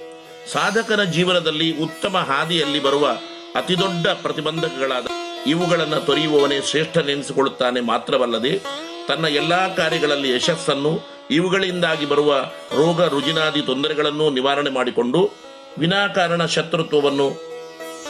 ಸಾಧಕನ 0.52 1.04
ಜೀವನದಲ್ಲಿ 1.04 1.78
ಉತ್ತಮ 1.84 2.18
ಹಾದಿಯಲ್ಲಿ 2.18 2.84
ಬರುವ 2.84 3.08
ಅತಿದೊಡ್ಡ 3.56 4.08
ಪ್ರತಿಬಂಧಕಗಳಾದ 4.08 5.06
ಇವುಗಳನ್ನು 5.48 6.06
ತೊರೆಯುವವನೇ 6.06 6.62
ಶ್ರೇಷ್ಠನೆನಿಸಿಕೊಳ್ಳುತ್ತಾನೆ 6.62 7.82
ಮಾತ್ರವಲ್ಲದೆ 7.82 8.60
ತನ್ನ 9.08 9.26
ಎಲ್ಲಾ 9.26 9.68
ಕಾರ್ಯಗಳಲ್ಲಿ 9.68 10.36
ಯಶಸ್ಸನ್ನು 10.36 11.00
ಇವುಗಳಿಂದಾಗಿ 11.32 12.06
ಬರುವ 12.06 12.36
ರೋಗ 12.76 13.02
ರುಜಿನಾದಿ 13.02 13.62
ತೊಂದರೆಗಳನ್ನು 13.62 14.30
ನಿವಾರಣೆ 14.30 14.70
ಮಾಡಿಕೊಂಡು 14.70 15.30
ವಿನಾಕಾರಣ 15.78 16.46
ಶತ್ರುತ್ವವನ್ನು 16.46 17.30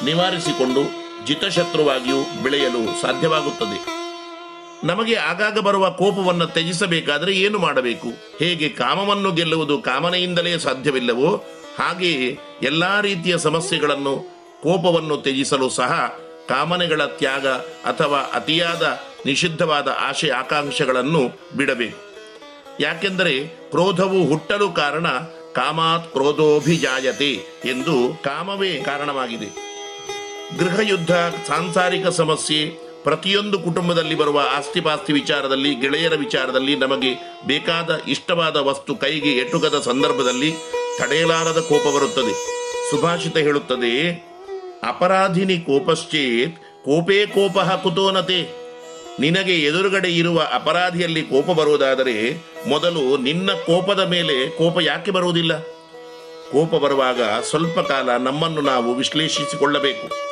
ನಿವಾರಿಸಿಕೊಂಡು 0.06 1.02
ಜಿತಶತ್ರುವಾಗಿಯೂ 1.26 2.44
ಬೆಳೆಯಲು 2.44 3.02
ಸಾಧ್ಯವಾಗುತ್ತದೆ. 3.02 4.02
ನಮಗೆ 4.88 5.16
ಆಗಾಗ 5.16 5.60
ಬರುವ 5.60 5.90
ಕೋಪವನ್ನು 5.90 6.46
ತ್ಯಜಿಸಬೇಕಾದರೆ 6.46 7.34
ಏನು 7.34 7.60
ಮಾಡಬೇಕು? 7.60 8.08
ಹೇಗೆ 8.40 8.70
ಕಾಮವನ್ನು 8.70 9.32
ಗೆಲ್ಲುವುದು 9.32 9.78
ಕಾಮನೆಯಿಂದಲೇ 9.78 10.58
ಸಾಧ್ಯವಿಲ್ಲವೋ 10.58 11.36
ಹಾಗೆಯೇ 11.80 12.40
ಎಲ್ಲಾ 12.64 13.00
ರೀತಿಯ 13.02 13.38
ಸಮಸ್ಯೆಗಳನ್ನು 13.38 14.18
ಕೋಪವನ್ನು 14.64 15.18
ತ್ಯಜಿಸಲು 15.18 15.70
ಸಹ 15.70 16.21
ಕಾಮನೆಗಳ 16.50 17.06
ತ್ಯಾಗ 17.06 17.48
ಅಥವಾ 17.86 18.18
ಅತಿಯಾದ 18.18 19.00
ನಿಷಿದ್ಧವಾದ 19.26 19.88
ಆಶೆ 20.00 20.30
ಆಕಾಂಕ್ಷೆಗಳನ್ನು 20.30 21.42
ಬಿಡಬೇಕು. 21.58 22.12
ಯಾಕೆಂದರೆ 22.80 23.48
ಕ್ರೋಧವು 23.48 24.26
ಹುಟ್ಟಲು 24.26 24.72
ಕಾರಣ 24.72 25.08
ಕಾಮಾತ್ 25.54 26.12
ಕ್ರೋಧೋಭಿಜಾಯತೆ 26.12 27.32
ಎಂದು 27.66 28.24
ಕಾಮವೇ 28.24 28.84
ಕಾರಣವಾಗಿದೆ. 28.86 29.72
ಗೃಹಯುದ್ಧ, 30.58 31.12
ಸಾಂಸಾರಿಕ 31.48 32.08
ಸಮಸ್ಯೆ, 32.08 32.68
ಪ್ರತಿಯೊಂದು 33.04 33.60
ಕುಟುಂಬದಲ್ಲಿ 33.60 34.16
ಬರುವ 34.16 34.42
ಆಸ್ತಿಪಾಸ್ತಿ 34.52 35.14
ವಿಚಾರದಲ್ಲಿ, 35.14 35.76
ಗೆಳೆಯರ 35.76 36.14
ವಿಚಾರದಲ್ಲಿ 36.16 36.76
ನಮಗೆ 36.76 37.42
ಬೇಕಾದ 37.48 38.00
ಇಷ್ಟವಾದ 38.08 38.56
ವಸ್ತು 38.56 38.96
ಕೈಗೆ 38.96 39.32
ಎಟುಕದ 39.32 39.80
ಸಂದರ್ಭದಲ್ಲಿ 39.80 40.54
ತಡೆಯಲಾರದ 40.98 41.60
ಕೋಪ 41.60 41.96
ಬರುತ್ತದೆ. 41.96 42.62
ಸುಭಾಷಿತ 42.92 43.38
ಹೇಳುತ್ತದೆ 43.38 44.31
ಅಪರಾಧಿನಿ 44.84 45.58
ಕೋಪಶ್ಚೇತ್, 45.58 46.58
ಕೋಪೇ 46.58 47.26
ಕೋಪ 47.26 47.60
ಕುತೋನತೆ 47.60 48.62
ನಿನಗೆ 49.20 49.54
ಎದುರುಗಡೆ 49.54 50.10
ಇರುವ 50.10 50.42
ಅಪರಾಧಿಯಲ್ಲಿ 50.54 51.22
ಕೋಪ 51.22 51.46
ಬರುವುದಾದರೆ 51.46 52.46
ಮೊದಲು 52.70 53.18
ನಿನ್ನ 53.18 53.52
ಕೋಪದ 53.52 54.00
ಮೇಲೆ 54.00 54.50
ಕೋಪ 54.50 54.78
ಯಾಕೆ 54.82 55.12
ಬರುವುದಿಲ್ಲ? 55.12 55.60
ಕೋಪ 56.52 56.76
ಬರುವಾಗ 56.76 57.22
ಸ್ವಲ್ಪ 57.50 57.80
ಕಾಲ 57.80 58.18
ನಮ್ಮನ್ನು 58.18 58.62
ನಾವು 58.62 58.94
ವಿಶ್ಲೇಷಿಸಿಕೊಳ್ಳಬೇಕು. 58.94 60.32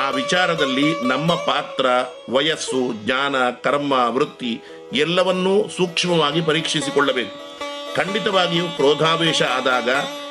ಆ 0.00 0.10
ವಿಚಾರದಲ್ಲಿ 0.10 1.06
ನಮ್ಮ 1.08 1.34
ಪಾತ್ರ, 1.34 1.86
ವಯಸ್ಸು, 2.30 3.04
ಜ್ಞಾನ, 3.04 3.36
ಕರ್ಮ, 3.50 3.92
ವೃತ್ತಿ 3.92 4.60
ಎಲ್ಲವನ್ನೂ 4.92 5.68
ಸೂಕ್ಷ್ಮವಾಗಿ 5.68 6.40
ಪರೀಕ್ಷಿಸಿಕೊಳ್ಳಬೇಕು. 6.40 7.50
ಖಂಡಿತವಾಗಿಯೂ 7.96 8.64
ಕ್ರೋಧಾವೇಶ 8.64 9.42
ಆದಾಗ 9.42 9.88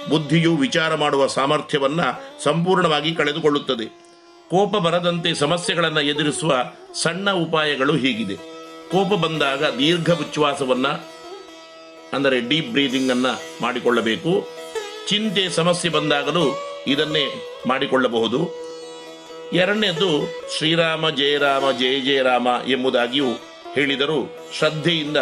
ಬುದ್ಧಿಯು 0.10 0.56
ವಿಚಾರ 0.56 0.96
ಮಾಡುವ 0.96 1.28
ಸಾಮರ್ಥ್ಯವನ್ನ 1.28 2.02
ಸಂಪೂರ್ಣವಾಗಿ 2.44 3.12
ಕಳೆದುಕೊಳ್ಳುತ್ತದೆ. 3.16 3.88
ಕೋಪ 4.50 4.78
ಬರದಂತೆ 4.78 5.34
ಸಮಸ್ಯೆಗಳನ್ನು 5.34 6.02
ಎದುರಿಸುವ 6.02 6.54
ಸಣ್ಣ 6.94 7.32
ಉಪಾಯಗಳು 7.32 7.94
ಹೀಗಿದೆ. 7.94 8.36
ಕೋಪ 8.92 9.08
ಬಂದಾಗ 9.08 9.64
ದೀರ್ಘ 9.78 10.12
ಉಚ್ಛ್ವಾಸವನ್ನು, 10.12 10.94
ಅಂದರೆ 12.14 12.50
ಡೀಪ್ 12.50 12.72
ಬ್ರೀದಿಂಗ್ 12.72 13.12
ಅನ್ನ 13.12 13.26
ಮಾಡಿಕೊಳ್ಳಬೇಕು. 13.62 14.48
ಚಿಂತೆ, 15.08 15.50
ಸಮಸ್ಯೆ 15.50 15.92
ಬಂದಾಗಲೂ 15.92 16.46
ಇದನ್ನೇ 16.88 17.26
ಮಾಡಿಕೊಳ್ಳಬಹುದು. 17.68 18.40
ಎರಡನೇದು 19.54 20.10
ಶ್ರೀರಾಮ 20.58 21.10
ಜಯರಾಮ 21.10 21.72
ಜಯ 21.72 22.00
ಜಯರಾಮ 22.00 22.48
ಎಂಬುದಾಗಿಯೂ 22.68 23.30
ಹೇಳಿದರು 23.74 24.18
ಶ್ರದ್ಧೆಯಿಂದ 24.58 25.18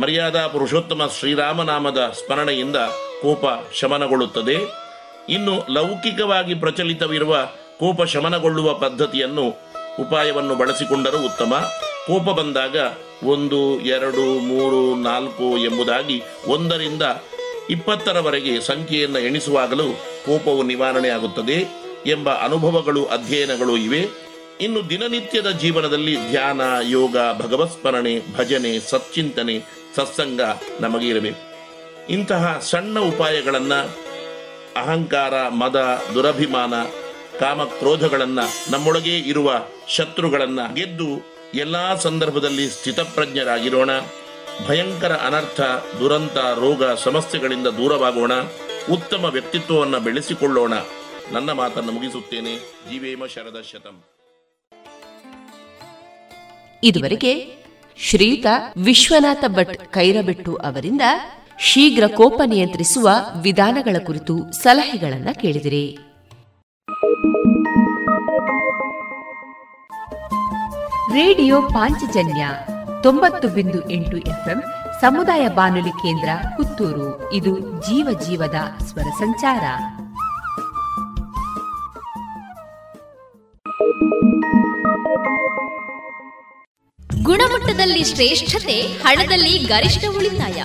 ಮರ್ಯಾದಾ 0.00 0.46
ಪುರುಷೋತ್ತಮ 0.46 1.10
ಶ್ರೀರಾಮನಾಮದ 1.18 2.14
ಸ್ಮರಣೆಯಿಂದ 2.26 2.76
ಕೋಪ 3.24 3.44
ಶಮನಗೊಳ್ಳುತ್ತದೆ. 3.74 4.56
ಇನ್ನು 5.28 5.72
ಲೌಕಿಕವಾಗಿ 5.72 6.54
ಪ್ರಚಲಿತವಿರುವ 6.54 7.36
ಕೋಪ 7.78 8.02
ಶಮನಗೊಳ್ಳುವ 8.02 8.74
ಪದ್ಧತಿಯನ್ನು 8.74 9.48
ಉಪಾಯವನ್ನು 10.00 10.54
ಬಳಸಿಕೊಂಡರೂ 10.54 11.18
ಉತ್ತಮ. 11.18 11.70
ಕೋಪ 12.06 12.22
ಬಂದಾಗ 12.22 12.76
ಒಂದು, 13.24 13.80
ಎರಡು, 13.80 14.40
ಮೂರು, 14.40 15.02
ನಾಲ್ಕು 15.02 15.58
ಎಂಬುದಾಗಿ 15.58 16.22
ಒಂದರಿಂದ 16.46 17.02
ಇಪ್ಪತ್ತರವರೆಗೆ 17.70 18.60
ಸಂಖ್ಯೆಯನ್ನು 18.60 19.18
ಎಣಿಸುವಾಗಲೂ 19.18 19.84
ಕೋಪವು 20.26 20.62
ನಿವಾರಣೆಯಾಗುತ್ತದೆ 20.62 21.66
ಎಂಬ 22.06 22.30
ಅನುಭವಗಳು, 22.30 23.04
ಅಧ್ಯಯನಗಳು 23.04 23.76
ಇವೆ. 23.76 24.08
ಇನ್ನು 24.60 24.90
ದಿನನಿತ್ಯದ 24.90 25.50
ಜೀವನದಲ್ಲಿ 25.50 26.30
ಧ್ಯಾನ, 26.30 26.60
ಯೋಗ, 26.82 27.16
ಭಗವತ್ಸ್ಮರಣೆ, 27.38 28.20
ಭಜನೆ, 28.36 28.78
ಸಚ್ಚಿಂತನೆ, 28.78 29.62
ಸತ್ಸಂಗ 29.96 30.40
ನಮಗೆ 30.80 31.08
ಇರಬೇಕು 31.08 31.53
ಇಂತಹ 32.10 32.58
ಸಣ್ಣ 32.58 32.98
ಉಪಾಯಗಳನ್ನು, 32.98 33.98
ಅಹಂಕಾರ, 34.76 35.48
ಮದ, 35.48 36.02
ದುರಭಿಮಾನ 36.14 36.74
ಕಾಮ 37.38 37.64
ಕ್ರೋಧಗಳನ್ನ 37.64 38.38
ನಮ್ಮೊಳಗೆ 38.70 39.18
ಇರುವ 39.18 39.66
ಶತ್ರುಗಳನ್ನ 39.88 40.60
ಗೆದ್ದು 40.74 41.34
ಎಲ್ಲಾ 41.54 41.94
ಸಂದರ್ಭದಲ್ಲಿ 41.94 42.70
ಸ್ಥಿತಪ್ರಜ್ಞರಾಗಿರೋಣ. 42.70 43.90
ಭಯಂಕರ 44.68 45.12
ಅನರ್ಥ, 45.12 45.60
ದುರಂತ, 46.00 46.36
ರೋಗ 46.36 46.84
ಸಮಸ್ಯೆಗಳಿಂದ 46.84 47.66
ದೂರವಾಗೋಣ. 47.66 48.32
ಉತ್ತಮ 48.92 49.24
ವ್ಯಕ್ತಿತ್ವವನ್ನು 49.24 50.00
ಬೆಳೆಸಿಕೊಳ್ಳೋಣ. 50.00 50.72
ನನ್ನ 51.32 51.52
ಮಾತನ್ನು 51.52 51.92
ಮುಗಿಸುತ್ತೇನೆ. 51.92 52.56
ಜೀವೇಮ 52.90 53.26
ಶರದ 53.26 53.64
ಶತಂ. 53.72 54.02
ಇದುವರೆಗೆ 56.84 57.64
ಶ್ರೀಯುತ 57.98 58.46
ವಿಶ್ವನಾಥ 58.76 59.44
ಭಟ್ 59.48 59.92
ಕೈರಬೆಟ್ಟು 59.92 60.56
ಅವರಿಂದ 60.56 61.02
ಶೀಘ್ರ 61.58 62.06
ಕೋಪ 62.06 62.40
ನಿಯಂತ್ರಿಸುವ 62.46 63.10
ವಿಧಾನಗಳ 63.40 63.96
ಕುರಿತು 64.06 64.52
ಸಲಹೆಗಳನ್ನು 64.52 65.40
ಕೇಳಿದಿರಿ. 65.40 65.98
ರೇಡಿಯೋ 71.12 71.62
ಪಾಂಚಜನ್ಯ 71.62 72.48
ತೊಂಬತ್ತು 73.02 73.48
ಬಿಂದು 73.48 73.90
ಎಂಟು 73.90 74.16
ಎಫ್ಎಂ 74.16 74.62
ಸಮುದಾಯ 75.00 75.48
ಬಾನುಲಿ 75.48 75.90
ಕೇಂದ್ರ 75.90 76.28
ಪುತ್ತೂರು. 76.56 77.32
ಇದು 77.32 77.60
ಜೀವ 77.60 78.20
ಜೀವದ 78.20 78.54
ಸ್ವರ 78.84 79.02
ಸಂಚಾರ. 79.02 79.64
ಗುಣಮಟ್ಟದಲ್ಲಿ 87.22 88.04
ಶ್ರೇಷ್ಠತೆ, 88.04 88.80
ಹಣದಲ್ಲಿ 88.80 89.58
ಗರಿಷ್ಠ 89.58 90.04
ಉಳಿತಾಯ. 90.16 90.64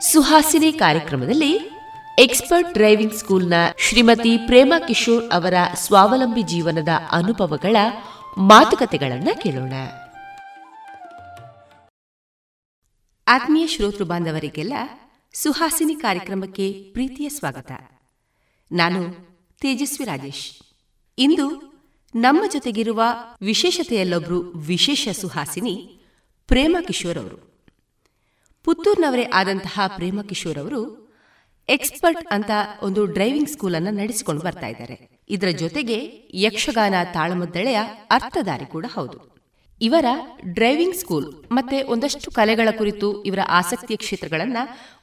ಸುಹಾಸಿನಿ 0.00 0.72
ಕಾರ್ಯಕ್ರಮದಲ್ಲಿ 0.72 1.70
ಎಕ್ಸ್ಪರ್ಟ್ 2.18 2.72
ಡ್ರೈವಿಂಗ್ 2.72 3.12
ಸ್ಕೂಲ್ನ 3.12 3.54
ಶ್ರೀಮತಿ 3.78 4.38
ಪ್ರೇಮಾ 4.38 4.78
ಕಿಶೋರ್ 4.78 5.24
ಅವರ 5.32 5.54
ಸ್ವಾವಲಂಬಿ 5.74 6.42
ಜೀವನದ 6.42 6.88
ಅನುಭವಗಳ 7.10 7.76
ಮಾತುಕತೆಗಳನ್ನು 8.38 9.40
ಕೇಳೋಣ. 9.40 9.72
ಆತ್ಮೀಯ 13.28 13.66
ಶ್ರೋತೃ 13.66 14.04
ಬಾಂಧವರಿಗೆಲ್ಲ 14.04 14.72
ಸುಹಾಸಿನಿ 15.34 15.94
ಕಾರ್ಯಕ್ರಮಕ್ಕೆ 15.94 16.72
ಪ್ರೀತಿಯ 16.72 17.28
ಸ್ವಾಗತ. 17.28 17.72
ನಾನು 18.72 19.12
ತೇಜಸ್ವಿ 19.60 20.06
ರಾಜೇಶ್. 20.06 20.52
ಇಂದು 21.18 21.72
ನಮ್ಮ 22.14 22.52
ಜೊತೆಗಿರುವ 22.52 23.02
ವಿಶೇಷತೆಯಲ್ಲೊಬ್ರು 23.42 24.40
ವಿಶೇಷ 24.40 25.08
ಸುಹಾಸಿನಿ 25.20 26.00
ಪ್ರೇಮ 26.46 26.76
ಕಿಶೋರ್ 26.86 27.18
ಅವರು. 27.18 27.49
ಪುತ್ತೂರಿನವರೇ 28.64 29.22
ಆದಂತಹ 29.22 29.80
ಪ್ರೇಮ 29.96 30.20
ಕಿಶೋರ್ 30.22 30.58
ಅವರು 30.58 31.10
ಎಕ್ಸ್ಪರ್ಟ್ 31.68 32.26
ಅಂತ 32.30 32.50
ಒಂದು 32.82 33.06
ಡ್ರೈವಿಂಗ್ 33.06 33.48
ಸ್ಕೂಲ್ 33.48 33.74
ಅನ್ನ 33.74 33.88
ನಡೆಸಿಕೊಂಡು 33.90 34.42
ಬರ್ತಾ 34.42 34.66
ಇದ್ದಾರೆ. 34.66 35.24
ಇದರ 35.28 35.48
ಜೊತೆಗೆ 35.48 36.28
ಯಕ್ಷಗಾನ 36.34 36.94
ತಾಳಮದ್ದಳೆಯ 37.14 37.78
ಅರ್ಥಧಾರಿ 38.10 38.66
ಕೂಡ 38.66 38.86
ಹೌದು. 38.94 39.30
ಇವರ 39.80 40.04
ಡ್ರೈವಿಂಗ್ 40.44 40.94
ಸ್ಕೂಲ್ 40.94 41.44
ಮತ್ತೆ 41.52 41.82
ಒಂದಷ್ಟು 41.82 42.30
ಕಲೆಗಳ 42.30 42.68
ಕುರಿತು 42.78 43.22
ಇವರ 43.22 43.38
ಆಸಕ್ತಿಯ 43.48 43.96
ಕ್ಷೇತ್ರಗಳನ್ನ 43.96 44.56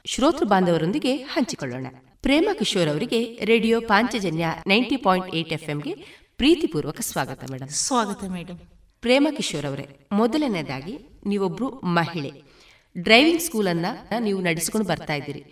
ಶ್ರೋತೃ 0.04 0.44
ಬಾಂಧವರೊಂದಿಗೆ 0.44 1.16
ಹಂಚಿಕೊಳ್ಳೋಣ. 1.16 1.86
ಪ್ರೇಮ 2.22 2.48
ಕಿಶೋರ್ 2.58 2.88
ಅವರಿಗೆ 2.88 3.40
radio 3.44 3.80
Panchajanya 3.80 4.46
ninety 4.66 4.96
point 4.96 5.34
eight 5.34 5.52
F 5.52 5.70
ಎಂಗೆ 5.70 5.94
ಪ್ರೀತಿಪೂರ್ವಕ 6.36 7.00
ಸ್ವಾಗತ 7.00 7.50
ಮೇಡಮ್ 7.50 7.68
ಸ್ವಾಗತ 7.68 8.24
ಮೇಡಮ್ 8.24 8.58
ಪ್ರೇಮ 9.00 9.28
ಕಿಶೋರ್ 9.36 9.66
ಅವರೇ 9.66 10.08
ಮೊದಲನೇದಾಗಿ 10.12 10.98
ನೀವೊಬ್ರು 11.26 11.68
ಮಹಿಳೆ. 11.68 12.57
ಡ್ರೈವಿಂಗ್ 13.02 13.42
ಸ್ಕೂಲನ್ನ 13.42 13.86
ನೀವು 14.18 14.40
ನಡೆಸಿಕೊಂಡು 14.40 14.86
ಬರ್ತಾ 14.88 15.14
ಇದ್ದೀರಿ. 15.14 15.42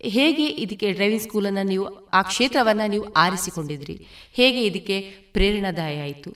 ಹೇಗೆ 0.00 0.46
ಇದಕ್ಕೆ 0.64 0.92
ಡ್ರೈವಿಂಗ್ 0.92 1.22
ಸ್ಕೂಲನ್ನು 1.22 1.62
ನೀವು 1.62 1.86
ಆ 2.08 2.22
ಕ್ಷೇತ್ರವನ್ನು 2.22 2.86
ನೀವು 2.90 3.12
ಆರಿಸಿಕೊಂಡಿದ್ರಿ? 3.12 3.96
ಹೇಗೆ 4.32 4.60
ಇದಕ್ಕೆ 4.64 4.96
ಪ್ರೇರಣಾದಾಯ 5.32 6.00
ಆಯಿತು? 6.00 6.30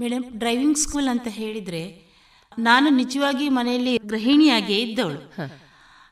ಮೇಡಮ್ 0.00 0.24
ಡ್ರೈವಿಂಗ್ 0.38 0.78
ಸ್ಕೂಲ್ 0.78 1.08
ಅಂತ 1.08 1.28
ಹೇಳಿದರೆ 1.28 1.82
ನಾನು 2.58 2.88
ನಿಜವಾಗಿ 2.90 3.48
ಮನೆಯಲ್ಲಿ 3.48 3.94
ಗೃಹಿಣಿಯಾಗಿಯೇ 4.06 4.80
ಇದ್ದವಳು. 4.80 5.20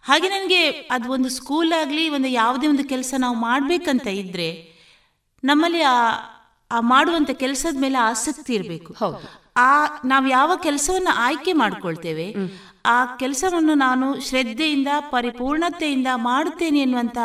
ಹಾಗೆ 0.05 0.29
ನನಗೆ 0.29 0.63
ಅದು 0.91 1.13
ಒಂದು 1.13 1.29
ಸ್ಕೂಲ್ 1.29 1.73
ಆಗಲಿ 1.73 2.09
ಒಂದು 2.09 2.29
ಯಾವುದೇ 2.29 2.67
ಒಂದು 2.67 2.85
ಕೆಲಸ 2.85 3.15
ನಾವು 3.19 3.37
ಮಾಡಬೇಕಂತ 3.37 4.07
ಇದ್ದರೆ 4.07 4.49
ನಮ್ಮಲ್ಲಿ 5.45 5.83
ಆ 5.83 5.99
ಆ 6.71 6.81
ಮಾಡುವಂಥ 6.81 7.31
ಕೆಲಸದ 7.31 7.77
ಮೇಲೆ 7.81 7.99
ಆಸಕ್ತಿ 7.99 8.53
ಇರಬೇಕು. 8.55 8.93
ಆ 9.57 9.71
ನಾವು 10.05 10.27
ಯಾವ 10.29 10.53
ಕೆಲಸವನ್ನು 10.63 11.11
ಆಯ್ಕೆ 11.11 11.53
ಮಾಡ್ಕೊಳ್ತೇವೆ 11.53 12.27
ಆ 12.87 13.17
ಕೆಲಸವನ್ನು 13.17 13.75
ನಾನು 13.75 14.21
ಶ್ರದ್ಧೆಯಿಂದ 14.21 14.89
ಪರಿಪೂರ್ಣತೆಯಿಂದ 15.11 16.07
ಮಾಡುತ್ತೇನೆ 16.15 16.81
ಎನ್ನುವಂತ 16.81 17.19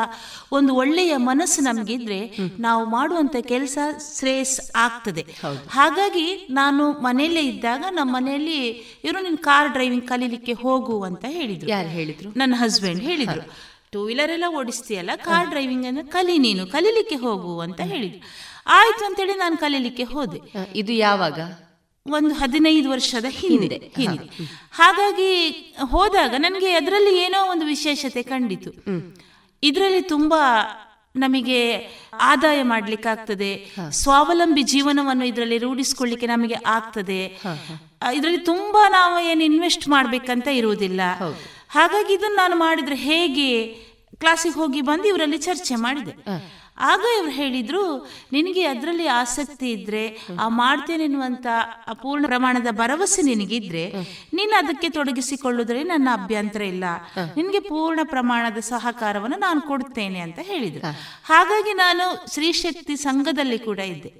ಒಂದು 0.52 0.76
ಒಳ್ಳೆಯ 0.76 1.18
ಮನಸ್ಸು 1.18 1.62
ನಮಗಿದ್ರೆ 1.62 2.38
ನಾವು 2.60 2.86
ಮಾಡುವಂತ 2.86 3.36
ಕೆಲಸ 3.42 3.78
ಶ್ರೇಯಸ್ 4.20 4.72
ಆಗ್ತದೆ. 4.76 5.26
ಹಾಗಾಗಿ 5.70 6.48
ನಾನು 6.50 6.92
ಮನೆಯಲ್ಲೇ 6.92 7.42
ಇದ್ದಾಗ 7.42 7.86
ನಮ್ಮ 7.92 8.16
ಮನೆಯಲ್ಲಿ 8.16 8.60
ಇವರು 9.04 9.24
ನಿನ್ 9.24 9.38
ಕಾರ್ 9.38 9.72
ಡ್ರೈವಿಂಗ್ 9.72 10.08
ಕಲೀಲಿಕ್ಕೆ 10.08 10.54
ಹೋಗು 10.54 11.04
ಅಂತ 11.04 11.26
ಹೇಳಿದ್ರು. 11.28 11.70
ಯಾರು 11.70 11.88
ಹೇಳಿದ್ರು? 11.88 12.30
ನನ್ನ 12.38 12.54
ಹಸ್ಬೆಂಡ್ 12.58 13.02
ಹೇಳಿದ್ರು. 13.02 13.42
ಟೂ 13.92 14.06
ವೀಲರ್ 14.06 14.32
ಎಲ್ಲ 14.32 14.46
ಓಡಿಸ್ತೀಯಲ್ಲ 14.58 15.12
ಕಾರ್ 15.16 15.50
ಡ್ರೈವಿಂಗ್ 15.50 15.86
ಅನ್ನು 15.86 16.12
ಕಲಿ 16.12 16.38
ನೀನು 16.38 16.68
ಕಲೀಲಿಕ್ಕೆ 16.68 17.16
ಹೋಗು 17.16 17.60
ಅಂತ 17.60 17.82
ಹೇಳಿದ್ರು. 17.82 18.20
ಆಯ್ತು 18.68 19.06
ಅಂತೇಳಿ 19.06 19.34
ನಾನು 19.34 19.58
ಕಲೀಲಿಕ್ಕೆ 19.58 20.04
ಹೋದೆ. 20.04 20.40
ಇದು 20.76 20.94
ಯಾವಾಗ? 20.94 21.40
ಒಂದು 22.08 22.36
ಹದಿನೈದು 22.36 22.90
ವರ್ಷದ 22.90 23.26
ಹಿಂದೆ. 23.30 23.76
ಹಿಂದೆ. 23.96 24.26
ಹಾಗಾಗಿ 24.72 25.50
ಹೋದಾಗ 25.90 26.36
ನನಗೆ 26.38 26.72
ಅದರಲ್ಲಿ 26.72 27.20
ಏನೋ 27.20 27.52
ಒಂದು 27.52 27.66
ವಿಶೇಷತೆ 27.66 28.24
ಕಂಡಿತು. 28.24 28.70
ಇದರಲ್ಲಿ 29.64 30.02
ತುಂಬಾ 30.02 30.64
ನಮಗೆ 31.16 31.76
ಆದಾಯ 32.22 32.64
ಆಗ್ತದೆ 33.06 33.76
ಸ್ವಾವಲಂಬಿ 33.92 34.64
ಜೀವನವನ್ನು 34.64 35.26
ಇದರಲ್ಲಿ 35.26 35.58
ರೂಢಿಸ್ಕೊಳ್ಳಿಕ್ಕೆ 35.58 36.28
ನಮಗೆ 36.28 36.56
ಆಗ್ತದೆ. 36.66 37.26
ಇದರಲ್ಲಿ 38.14 38.40
ತುಂಬಾ 38.40 38.90
ನಾವು 38.90 39.20
ಏನು 39.20 39.44
ಇನ್ವೆಸ್ಟ್ 39.44 39.88
ಮಾಡ್ಬೇಕಂತ 39.88 40.48
ಇರುವುದಿಲ್ಲ. 40.48 41.02
ಹಾಗಾಗಿ 41.70 42.14
ಇದನ್ನು 42.14 42.36
ನಾನು 42.36 42.56
ಮಾಡಿದ್ರೆ 42.56 42.96
ಹೇಗೆ? 42.96 43.68
ಕ್ಲಾಸಿಗೆ 44.16 44.56
ಹೋಗಿ 44.56 44.82
ಬಂದು 44.82 45.08
ಇವರಲ್ಲಿ 45.08 45.38
ಚರ್ಚೆ 45.38 45.76
ಮಾಡಿದೆ. 45.76 46.12
ಆಗ 46.80 47.00
ಇವ್ರು 47.00 47.32
ಹೇಳಿದ್ರು 47.32 48.10
ನಿನಗೆ 48.32 48.66
ಅದರಲ್ಲಿ 48.66 49.08
ಆಸಕ್ತಿ 49.08 49.72
ಇದ್ರೆ 49.72 50.18
ಆ 50.40 50.48
ಮಾಡ್ತೇನೆ 50.48 51.04
ಎನ್ನುವಂತ 51.04 51.48
ಅಪೂರ್ಣ 51.88 52.26
ಪ್ರಮಾಣದ 52.26 52.68
ಭರವಸೆ 52.72 53.22
ನಿನಗಿದ್ರೆ 53.22 53.94
ನೀನು 54.34 54.58
ಅದಕ್ಕೆ 54.58 54.90
ತೊಡಗಿಸಿಕೊಳ್ಳುವುದರಲ್ಲಿ 54.90 55.88
ನನ್ನ 55.88 56.10
ಅಭ್ಯಂತರ 56.14 56.62
ಇಲ್ಲ. 56.62 56.84
ನಿನಗೆ 57.38 57.60
ಪೂರ್ಣ 57.60 58.00
ಪ್ರಮಾಣದ 58.04 58.58
ಸಹಕಾರವನ್ನು 58.58 59.40
ನಾನು 59.40 59.62
ಕೊಡ್ತೇನೆ 59.62 60.20
ಅಂತ 60.20 60.40
ಹೇಳಿದ್ರು. 60.40 60.88
ಹಾಗಾಗಿ 61.26 61.74
ನಾನು 61.74 62.34
ಶ್ರೀಶಕ್ತಿ 62.34 62.96
ಸಂಘದಲ್ಲಿ 62.96 63.60
ಕೂಡ 63.60 63.80
ಇದ್ದೆ. 63.80 64.12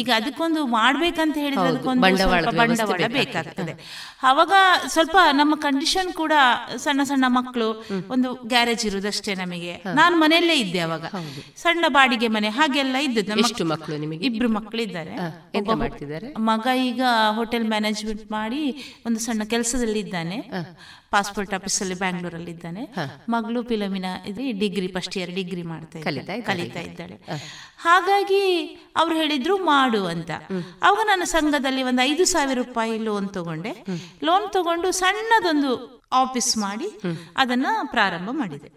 ಈಗ 0.00 0.10
ಅದಕ್ಕೊಂದು 0.16 0.66
ಮಾಡ್ಬೇಕಂತ 0.66 1.36
ಹೇಳಿದ್ರೆ 1.36 1.68
ಅದಕ್ಕೊಂದು 1.68 2.02
ಬಂಡವಾಳ 2.58 3.06
ಬೇಕಾಗ್ತದೆ. 3.12 3.72
ಅವಾಗ 4.22 4.52
ಸ್ವಲ್ಪ 4.86 5.16
ನಮ್ಮ 5.32 5.54
ಕಂಡೀಷನ್ 5.56 6.12
ಕೂಡ 6.12 6.32
ಸಣ್ಣ 6.76 7.02
ಸಣ್ಣ 7.02 7.24
ಮಕ್ಕಳು 7.28 7.86
ಒಂದು 8.08 8.34
ಗ್ಯಾರೇಜ್ 8.34 8.86
ಇರುವುದಷ್ಟೇ 8.86 9.34
ನಮಗೆ. 9.34 9.82
ನಾನು 9.94 10.16
ಮನೆಯಲ್ಲೇ 10.16 10.54
ಇದ್ದೆ 10.54 10.78
ಅವಾಗ. 10.78 11.04
ಸಣ್ಣ 11.56 11.84
ಬಾಡಿಗೆ 12.04 12.28
ಮನೆ 12.36 12.48
ಹಾಗೆಲ್ಲ 12.56 12.96
ಇದ್ದದ್ದು 13.06 13.36
ಎಷ್ಟು 13.42 13.64
ಮಕ್ಕಳು. 13.72 13.96
ನಿಮಗೆ? 14.02 14.22
ಇಬ್ರು 14.28 14.48
ಮಕ್ಕಳು 14.56 14.82
ಇದ್ದಾರೆ 14.86 15.14
ಮಗ 16.50 16.66
ಈಗ 16.88 17.02
ಹೋಟೆಲ್ 17.38 17.66
ಮ್ಯಾನೇಜ್ಮೆಂಟ್ 17.72 18.24
ಮಾಡಿ 18.36 18.60
ಒಂದು 19.06 19.20
ಸಣ್ಣ 19.26 19.42
ಕೆಲಸದಲ್ಲಿ 19.52 20.00
ಇದ್ದಾನೆ. 20.04 20.38
ಪಾಸ್ಪೋರ್ಟ್ 21.14 21.52
ಆಫೀಸ್ 21.56 21.78
ಅಲ್ಲಿ 21.82 21.96
ಬ್ಯಾಂಗ್ಳೂರಲ್ಲಿ 22.02 22.52
ಇದ್ದಾನೆ. 22.56 22.82
ಮಗಳು 23.34 23.58
Filomina 23.70 24.06
degree 24.62 24.88
first 24.96 25.16
year 25.18 25.32
degree 25.38 25.64
ಮಾಡ್ತಾ 25.72 25.98
ಕಲಿತಾ 26.48 26.82
ಇದ್ದಾಳೆ 26.88 27.16
ಹಾಗಾಗಿ 27.86 28.42
ಅವ್ರು 29.00 29.14
ಹೇಳಿದ್ರು 29.22 29.56
ಮಾಡು 29.72 30.02
ಅಂತ. 30.14 30.30
ಅವಾಗ 30.86 31.02
ನಾನು 31.12 31.26
ಸಂಘದಲ್ಲಿ 31.34 31.82
ಒಂದು 31.90 32.02
ಐದು 32.10 32.24
ಸಾವಿರ 32.34 32.58
ರೂಪಾಯಿ 32.62 32.94
ಲೋನ್ 33.08 33.28
ತಗೊಂಡೆ. 33.38 33.74
ಲೋನ್ 34.28 34.48
ತಗೊಂಡು 34.52 34.90
ಸಣ್ಣದೊಂದು 35.02 35.72
ಆಫೀಸ್ 36.22 36.52
ಮಾಡಿ 36.64 36.88
ಅದನ್ನ 37.42 37.68
ಪ್ರಾರಂಭ 37.94 38.30
ಮಾಡಿದೆ. 38.32 38.68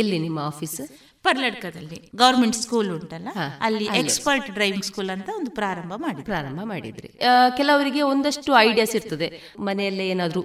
ಎಲ್ಲಿ 0.00 0.18
ನಿಮ್ಮ 0.26 0.38
ಆಫೀಸ್ 0.50 0.80
ಪರ್ಲಡ್ಕದಲ್ಲಿ 1.24 1.98
ಗೌರ್ಮೆಂಟ್ 2.16 2.56
ಸ್ಕೂಲ್ 2.56 2.88
ಉಂಟಲ್ಲ 2.90 3.28
ಅಲ್ಲಿ 3.60 3.86
ಎಕ್ಸ್ಪರ್ಟ್ 4.00 4.48
ಡ್ರೈವಿಂಗ್ 4.50 4.84
ಸ್ಕೂಲ್ 4.84 5.10
ಅಂತ 5.10 5.28
ಒಂದು 5.38 5.50
ಪ್ರಾರಂಭ 5.50 5.92
ಮಾಡಿ 5.96 6.22
ಪ್ರಾರಂಭ 6.22 6.60
ಮಾಡಿದ್ರಿ. 6.64 7.08
ಕೆಲವರಿಗೆ 7.56 8.02
ಒಂದಷ್ಟು 8.12 8.50
ಐಡಿಯಾಸ್ 8.58 8.94
ಇರ್ತದೆ. 8.96 9.28
ಮನೆಯಲ್ಲೇ 9.68 10.06
ಏನಾದರೂ 10.08 10.42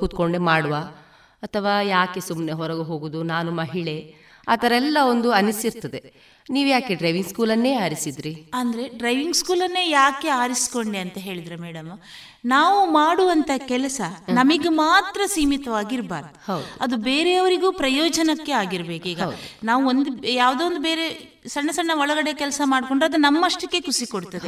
ಕೂತ್ಕೊಂಡೆ 0.00 0.38
ಮಾಡುವ 0.50 0.76
ಅಥವಾ 1.46 1.74
ಯಾಕೆ 1.94 2.20
ಸುಮ್ಮನೆ 2.20 2.52
ಹೊರಗೆ 2.52 2.84
ಹೋಗುದು 2.90 3.22
ನಾನು 3.34 3.52
ಮಹಿಳೆ 3.52 3.96
ಆ 4.48 4.54
ಥರ 4.56 4.72
ಎಲ್ಲ 4.76 4.98
ಒಂದು 5.12 5.28
ಅನಿಸಿರ್ತದೆ. 5.32 6.00
ನೀವು 6.50 6.68
ಯಾಕೆ 6.68 6.94
ಡ್ರೈವಿಂಗ್ 6.94 7.28
ಸ್ಕೂಲನ್ನೇ 7.28 7.72
ಆರಿಸಿದ್ರಿ 7.84 8.32
ಅಂದ್ರೆ 8.54 8.84
ಡ್ರೈವಿಂಗ್ 8.98 9.36
ಸ್ಕೂಲನ್ನೇ 9.36 9.84
ಯಾಕೆ 9.90 10.28
ಆರಿಸ್ಕೊಂಡೆ 10.42 10.98
ಅಂತ 10.98 11.18
ಹೇಳಿದ್ರೆ 11.18 11.56
ಮೇಡಮ್ 11.56 11.90
ನಾವು 12.44 12.90
ಮಾಡುವಂತ 12.90 13.50
ಕೆಲಸ 13.56 14.00
ನಮಗೆ 14.28 14.68
ಮಾತ್ರ 14.68 15.20
ಸೀಮಿತವಾಗಿರ್ಬಾರ್ದು. 15.26 16.52
ಅದು 16.80 16.96
ಬೇರೆಯವರಿಗೂ 16.96 17.72
ಪ್ರಯೋಜನಕ್ಕೆ 17.72 18.52
ಆಗಿರ್ಬೇಕು. 18.52 19.08
ಈಗ 19.08 19.22
ನಾವು 19.64 19.88
ಒಂದು 19.88 20.28
ಯಾವುದೋ 20.28 20.66
ಒಂದು 20.66 20.80
ಬೇರೆ 20.80 21.34
ಸಣ್ಣ 21.48 21.70
ಸಣ್ಣ 21.70 21.90
ಒಳಗಡೆ 21.94 22.34
ಕೆಲಸ 22.34 22.60
ಮಾಡ್ಕೊಂಡ್ರೆ 22.64 23.08
ಅದು 23.08 23.16
ನಮ್ಮಷ್ಟಕ್ಕೆ 23.16 23.80
ಖುಷಿ 23.80 24.06
ಕೊಡ್ತದೆ. 24.06 24.46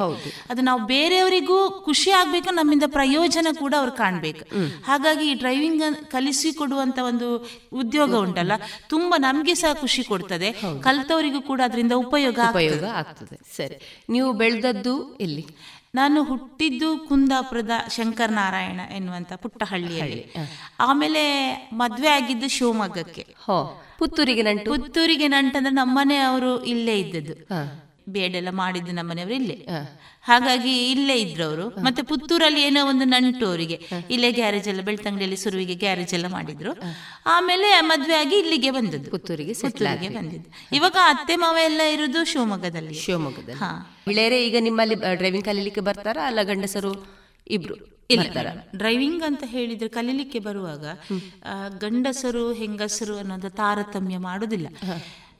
ಅದು 0.50 0.62
ನಾವು 0.62 0.86
ಬೇರೆಯವರಿಗೂ 0.86 1.70
ಖುಷಿ 1.70 2.10
ಆಗ್ಬೇಕು 2.10 2.50
ನಮ್ಮಿಂದ 2.50 2.82
ಪ್ರಯೋಜನ 2.86 3.46
ಕೂಡ 3.58 3.74
ಅವ್ರು 3.78 3.92
ಕಾಣ್ಬೇಕು. 3.92 4.44
ಹಾಗಾಗಿ 4.84 5.30
ಈ 5.30 5.34
ಡ್ರೈವಿಂಗ್ 5.34 6.10
ಕಲಿಸಿ 6.10 6.52
ಕೊಡುವಂತ 6.52 6.98
ಒಂದು 6.98 7.28
ಉದ್ಯೋಗ 7.72 8.14
ಉಂಟಲ್ಲ 8.14 8.52
ತುಂಬಾ 8.88 9.16
ನಮ್ಗೆ 9.18 9.54
ಸಹ 9.54 9.72
ಖುಷಿ 9.72 10.04
ಕೊಡ್ತದೆ. 10.04 10.52
ಕಲ್ತವರಿಗೂ 10.80 11.40
ಕೂಡ 11.40 11.60
ಅದರಿಂದ 11.64 11.92
ಉಪಯೋಗ 11.92 12.38
ಉಪಯೋಗ 12.50 12.84
ಆಗ್ತದೆ. 12.84 13.38
ಸರಿ. 13.56 14.06
ನೀವು 14.10 14.32
ಬೆಳೆದದ್ದು 14.32 15.16
ಎಲ್ಲಿ? 15.20 15.46
ನಾನು 15.94 16.22
ಹುಟ್ಟಿದ್ದು 16.22 16.98
ಕುಂದಾಪುರದ 16.98 17.70
ಶಂಕರ್ 17.90 18.32
ನಾರಾಯಣ 18.32 18.80
ಎನ್ನುವಂತ 18.96 19.32
ಪುಟ್ಟ 19.32 19.62
ಹಳ್ಳಿಯಲ್ಲಿ 19.62 20.34
ಆಮೇಲೆ 20.80 21.52
ಮದ್ವೆ 21.72 22.08
ಆಗಿದ್ದು 22.08 22.48
ಶಿವಮೊಗ್ಗಕ್ಕೆ. 22.48 23.26
ಪುತ್ತೂರಿಗೆ 23.98 24.42
ನಂಟು? 24.42 24.70
ಪುತ್ತೂರಿಗೆ 24.70 25.28
ನಂಟಂದ್ರೆ 25.28 25.74
ನಮ್ಮನೆ 25.74 26.16
ಅವರು 26.16 26.64
ಇಲ್ಲೇ 26.64 26.98
ಇದ್ದದ್ದು. 26.98 27.48
ಬೇಡೆಲ್ಲ 28.08 28.50
ಮಾಡಿದ್ದು 28.50 28.92
ನಮ್ಮನೆಯವರು 28.92 29.34
ಇಲ್ಲೇ. 29.34 29.66
ಹಾಗಾಗಿ 30.26 30.90
ಇಲ್ಲೇ 30.90 31.16
ಇದ್ರು 31.16 31.44
ಅವರು 31.44 31.68
ಮತ್ತೆ 31.68 32.02
ಪುತ್ತೂರಲ್ಲಿ 32.02 32.62
ಏನೋ 32.62 32.88
ಒಂದು 32.88 33.04
ನಂಟು 33.04 33.46
ಅವರಿಗೆ 33.46 33.88
ಇಲ್ಲೇ 34.10 34.32
ಗ್ಯಾರೇಜ್ 34.32 34.68
ಎಲ್ಲ 34.68 34.80
ಬೆಳ್ತಂಗಡಿಯಲ್ಲಿ 34.80 35.36
ಸುರುವಿಗೆ 35.36 35.74
ಗ್ಯಾರೇಜ್ 35.74 36.14
ಎಲ್ಲ 36.14 36.26
ಮಾಡಿದ್ರು. 36.26 36.72
ಆಮೇಲೆ 37.26 37.80
ಮದ್ವೆ 37.80 38.14
ಆಗಿ 38.14 38.36
ಇಲ್ಲಿಗೆ 38.36 38.70
ಬಂದದ್ದು. 38.70 39.10
ಪುತ್ತೂರಿಗೆ 39.10 39.52
ಪುತ್ತೂರಿಗೆ 39.52 40.08
ಬಂದಿದ್ದು. 40.08 40.76
ಇವಾಗ 40.76 40.96
ಅತ್ತೆ 41.04 41.36
ಮಾವ 41.36 41.56
ಎಲ್ಲ 41.64 41.80
ಇರುದು 41.80 42.24
ಶಿವಮೊಗ್ಗದಲ್ಲಿ. 42.24 42.94
ಶಿವಮೊಗ್ಗದಲ್ಲಿ. 42.94 43.58
ಹಾ. 43.58 43.96
ಮಹಿಳೆಯರೇ 44.08 44.46
ಈಗ 44.46 44.56
ನಿಮ್ಮಲ್ಲಿ 44.60 44.94
ಡ್ರೈವಿಂಗ್ 44.94 45.46
ಕಲೀಲಿಕ್ಕೆ 45.46 45.80
ಬರ್ತಾರಾ? 45.80 46.26
ಅಲ್ಲ 46.26 46.42
ಗಂಡಸರು 46.42 47.06
ಇಬ್ರು 47.48 47.74
ಇಲ್ಲ. 48.10 48.22
ಡ್ರೈವಿಂಗ್ 48.76 49.22
ಅಂತ 49.22 49.42
ಹೇಳಿದ್ರೆ 49.46 49.88
ಕಲೀಲಿಕ್ಕೆ 49.88 50.38
ಬರುವಾಗ 50.38 50.84
ಗಂಡಸರು 51.78 52.52
ಹೆಂಗಸರು 52.52 53.18
ಅನ್ನೋದು 53.18 53.50
ತಾರತಮ್ಯ 53.50 54.18
ಮಾಡುದಿಲ್ಲ. 54.18 54.66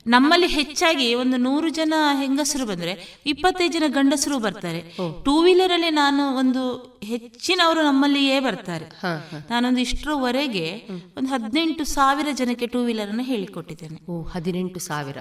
ನಮ್ಮಲ್ಲಿ 0.07 0.47
ಹೆಚ್ಚಾಗಿ 0.47 1.15
ಒಂದು 1.15 1.37
ನೂರು 1.37 1.69
ಜನ 1.69 1.95
ಹೆಂಗಸರು 2.21 2.67
ಬಂದ್ರೆ 2.67 3.21
ಇಪ್ಪತ್ತೈದು 3.27 3.73
ಜನ 3.73 3.83
ಗಂಡಸರು 3.89 4.39
ಬರ್ತಾರೆ. 4.39 4.81
ಟೂ 5.25 5.43
ವೀಲರ್ 5.43 5.73
ಅಲ್ಲಿ 5.73 5.91
ನಾನು 5.91 6.37
ಒಂದು 6.37 6.63
ಹೆಚ್ಚಿನವರು 7.03 7.83
ನಮ್ಮಲ್ಲಿಯೇ 7.83 8.41
ಬರ್ತಾರೆ. 8.41 8.87
ನಾನೊಂದು 9.51 9.81
ಇಷ್ಟರವರೆಗೆ 9.81 10.83
ಒಂದು 11.17 11.29
ಹದಿನೆಂಟು 11.29 11.85
ಸಾವಿರ 11.85 12.27
ಜನಕ್ಕೆ 12.33 12.67
ಟೂ 12.67 12.85
ವೀಲರ್ 12.85 13.09
ಅನ್ನು 13.09 13.25
ಹೇಳಿಕೊಟ್ಟಿದ್ದೇನೆ. 13.25 13.99
ಹದಿನೆಂಟು 14.31 14.81
ಸಾವಿರ. 14.81 15.19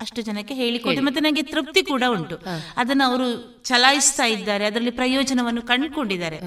ಅಷ್ಟು 0.00 0.22
ಜನಕ್ಕೆ 0.22 0.54
ಹೇಳಿಕೊಟ್ಟಿದೆ 0.54 1.02
ಮತ್ತೆ 1.02 1.20
ನನಗೆ 1.20 1.42
ತೃಪ್ತಿ 1.42 1.82
ಕೂಡ 1.82 2.02
ಉಂಟು. 2.08 2.38
ಅದನ್ನ 2.76 3.02
ಅವರು 3.06 3.60
ಚಲಾಯಿಸ್ತಾ 3.64 4.24
ಇದ್ದಾರೆ 4.24 4.66
ಅದರಲ್ಲಿ 4.66 4.90
ಪ್ರಯೋಜನವನ್ನು 4.90 5.62
ಕಂಡುಕೊಂಡಿದ್ದಾರೆ. 5.62 6.40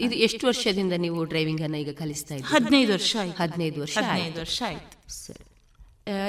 ಇದು 0.00 0.14
ಎಷ್ಟು 0.14 0.46
ವರ್ಷದಿಂದ 0.46 0.92
ನೀವು 0.92 1.24
ಡ್ರೈವಿಂಗ್ 1.24 1.62
ಅನ್ನ 1.62 1.74
ಈಗ 1.74 1.90
ಕಲಿಸ್ತಾ 1.90 2.34
ಇದ್ದೀರಾ? 2.34 2.58
ಹದಿನೈದು 2.58 2.92
ವರ್ಷ 2.92 3.16
ಆಯ್ತು. 3.20 3.42
ಹದಿನೈದು 3.42 3.80
ವರ್ಷ 3.80 3.98
ಹದಿನೈದು. 3.98 4.40
ವರ್ಷ 4.40 4.62
ಆಯ್ತು. 4.66 5.26
ಸರಿ. 5.26 5.53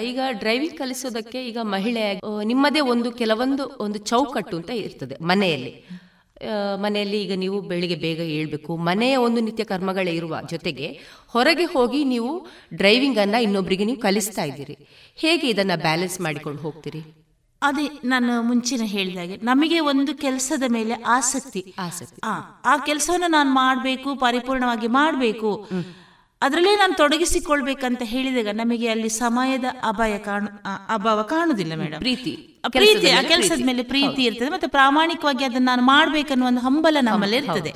ಈಗ 0.04 0.20
ಡ್ರೈವಿಂಗ್ 0.32 0.78
ಕಲಿಸೋದಕ್ಕೆ 0.78 1.48
ಈಗ 1.48 1.58
ಮಹಿಳೆ 1.62 2.22
ನಿಮ್ಮದೇ 2.44 2.80
ಒಂದು 2.80 3.12
ಕೆಲವೊಂದು 3.12 3.78
ಒಂದು 3.80 4.00
ಚೌಕಟ್ಟು 4.00 4.58
ಅಂತ 4.58 4.70
ಇರ್ತದೆ 4.70 5.16
ಮನೆಯಲ್ಲಿ. 5.22 5.88
ಮನೆಯಲ್ಲಿ 6.76 7.24
ಈಗ 7.24 7.34
ನೀವು 7.36 7.62
ಬೆಳಿಗ್ಗೆ 7.62 7.96
ಬೇಗ 7.96 8.20
ಏಳ್ಬೇಕು. 8.20 8.78
ಮನೆಯ 8.78 9.16
ಒಂದು 9.16 9.42
ನಿತ್ಯ 9.42 9.64
ಕರ್ಮಗಳೇ 9.64 10.12
ಇರುವ 10.12 10.38
ಜೊತೆಗೆ 10.50 11.00
ಹೊರಗೆ 11.28 11.64
ಹೋಗಿ 11.64 12.04
ನೀವು 12.04 12.48
ಡ್ರೈವಿಂಗ್ 12.74 13.18
ಅನ್ನ 13.18 13.36
ಇನ್ನೊಬ್ಬರಿಗೆ 13.36 13.86
ನೀವು 13.86 14.00
ಕಲಿಸ್ತಾ 14.00 14.44
ಇದ್ದೀರಿ. 14.44 14.78
ಹೇಗೆ 15.16 15.50
ಇದನ್ನ 15.50 15.72
ಬ್ಯಾಲೆನ್ಸ್ 15.76 16.22
ಮಾಡಿಕೊಂಡು 16.22 16.62
ಹೋಗ್ತೀರಿ? 16.62 17.02
ಅದೇ 17.62 18.00
ನಾನು 18.06 18.42
ಮುಂಚಿನ 18.42 18.82
ಹೇಳಿದಾಗೆ 18.84 19.38
ನಮಗೆ 19.38 19.80
ಒಂದು 19.80 20.16
ಕೆಲಸದ 20.16 20.64
ಮೇಲೆ 20.68 20.94
ಆಸಕ್ತಿ. 20.94 21.74
ಆಸಕ್ತಿ. 21.80 22.22
ಆ, 22.24 22.40
ಆ 22.66 22.78
ಕೆಲಸವನ್ನು 22.78 23.28
ನಾನು 23.28 23.50
ಮಾಡಬೇಕು 23.50 24.16
ಪರಿಪೂರ್ಣವಾಗಿ 24.16 24.88
ಮಾಡಬೇಕು. 24.88 25.70
ಅದರಲ್ಲೇ 26.42 26.76
ನಾನು 26.76 26.94
ತೊಡಗಿಸಿಕೊಳ್ಬೇಕಂತ 26.94 28.02
ಹೇಳಿದಾಗ 28.06 28.48
ನಮಗೆ 28.54 28.88
ಅಲ್ಲಿ 28.88 29.10
ಸಮಯದ 29.10 29.66
ಅಭಾಯ 29.84 30.18
ಕಾಣು 30.18 30.48
ಅಭಾವ 30.94 31.24
ಕಾಣುವುದಿಲ್ಲ 31.24 31.76
ಮೇಡಮ್ 31.76 32.00
ಪ್ರೀತಿ. 32.00 32.55
ಪ್ರೀತಿ 32.68 33.10
ಆ 33.10 33.22
ಕೆಲಸದ. 33.22 33.66
ಮೇಲೆ 33.66 33.84
ಪ್ರೀತಿ 33.84 34.24
ಇರ್ತದೆ 34.24 34.50
ಮತ್ತೆ 34.50 34.68
ಪ್ರಾಮಾಣಿಕವಾಗಿ 34.68 35.44
ಅದನ್ನ 35.44 35.66
ನಾನು 35.66 35.82
ಮಾಡ್ಬೇಕನ್ನೋ 35.82 36.48
ಒಂದು 36.48 36.62
ಹಂಬಲ 36.62 36.98
ನಮ್ಮಲ್ಲಿ 37.02 37.38
ಇರ್ತದೆ. 37.38 37.74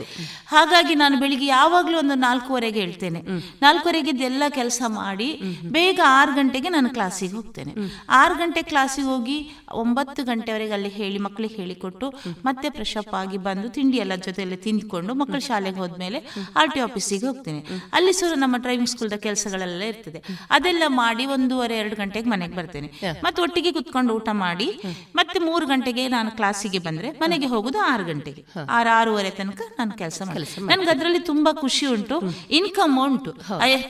ಹಾಗಾಗಿ 0.47 0.95
ನಾನು 0.95 1.19
ಬೆಳಿಗ್ಗೆ 1.19 1.45
ಯಾವಾಗ್ಲೂ 1.45 1.97
ಒಂದು 1.97 2.15
ನಾಲ್ಕೂವರೆಗೆ 2.15 2.79
ಹೇಳ್ತೇನೆ. 2.79 3.21
ನಾಲ್ಕೂವರೆಗೆ 3.61 4.23
ಎಲ್ಲ 4.23 4.43
ಕೆಲಸ 4.49 4.81
ಮಾಡಿ 4.87 5.41
ಬೇಗ 5.65 5.99
ಆರು 6.05 6.31
ಗಂಟೆಗೆ 6.33 6.69
ನಾನು 6.69 6.89
ಕ್ಲಾಸಿಗೆ 6.89 7.33
ಹೋಗ್ತೇನೆ. 7.33 7.73
ಆರು 8.09 8.35
ಗಂಟೆ 8.35 8.61
ಕ್ಲಾಸಿಗೆ 8.61 9.07
ಹೋಗಿ 9.07 9.51
ಒಂಬತ್ತು 9.71 10.23
ಗಂಟೆವರೆಗೆ 10.23 10.73
ಅಲ್ಲಿ 10.73 10.89
ಹೇಳಿ 10.89 11.17
ಮಕ್ಕಳಿಗೆ 11.17 11.55
ಹೇಳಿಕೊಟ್ಟು 11.55 12.13
ಮತ್ತೆ 12.45 12.69
ಫ್ರೆಶ್ 12.69 12.97
ಅಪ್ 12.97 13.13
ಆಗಿ 13.13 13.37
ಬಂದು 13.37 13.69
ತಿಂಡಿ 13.69 13.97
ಎಲ್ಲ 13.97 14.15
ಜೊತೆಯಲ್ಲಿ 14.15 14.57
ತಿಂದ್ಕೊಂಡು 14.57 15.13
ಮಕ್ಕಳು 15.13 15.39
ಶಾಲೆಗೆ 15.39 15.75
ಹೋದ್ಮೇಲೆ 15.75 16.21
ಆರ್ 16.57 16.73
ಟಿ 16.73 16.79
ಆಫೀಸಿಗೆ 16.79 17.25
ಹೋಗ್ತೇನೆ. 17.25 17.63
ಅಲ್ಲಿ 17.93 18.13
ಸಹ 18.13 18.33
ನಮ್ಮ 18.35 18.57
ಡ್ರೈವಿಂಗ್ 18.57 18.89
ಸ್ಕೂಲ್ದ 18.89 19.13
ಕೆಲಸಗಳೆಲ್ಲ 19.13 19.81
ಇರ್ತದೆ. 19.81 20.23
ಅದೆಲ್ಲ 20.49 20.83
ಮಾಡಿ 20.87 21.25
ಒಂದೂವರೆ 21.25 21.77
ಎರಡು 21.77 21.95
ಗಂಟೆಗೆ 21.95 22.29
ಮನೆಗೆ 22.29 22.55
ಬರ್ತೇನೆ. 22.55 23.17
ಮತ್ತೆ 23.23 23.41
ಒಟ್ಟಿಗೆ 23.41 23.71
ಕುತ್ಕೊಂಡು 23.71 24.13
ಊಟ 24.13 24.29
ಮಾಡಿ 24.31 24.78
ಮತ್ತೆ 25.15 25.39
ಮೂರು 25.39 25.65
ಗಂಟೆಗೆ 25.65 26.07
ನಾನು 26.07 26.31
ಕ್ಲಾಸಿಗೆ 26.31 26.79
ಬಂದ್ರೆ 26.79 27.11
ಮನೆಗೆ 27.11 27.45
ಹೋಗುದು 27.45 27.79
ಆರು 27.79 28.03
ಗಂಟೆಗೆ. 28.05 28.41
ಆರು 28.69 28.89
ಆರೂವರೆ 28.89 29.29
ತನಕ 29.29 29.61
ನಾನು 29.79 29.91
ಕೆಲಸ 29.91 30.21
ಮಾಡಿ 30.27 30.47
ನನ್ಗೆ 30.71 30.89
ಅದರಲ್ಲಿ 30.89 31.19
ತುಂಬಾ 31.19 31.53
ಖುಷಿ 31.53 31.85
ಉಂಟು 31.85 32.17
ಇನ್ಕಮ್ 32.51 32.97
ಉಂಟು. 32.99 33.31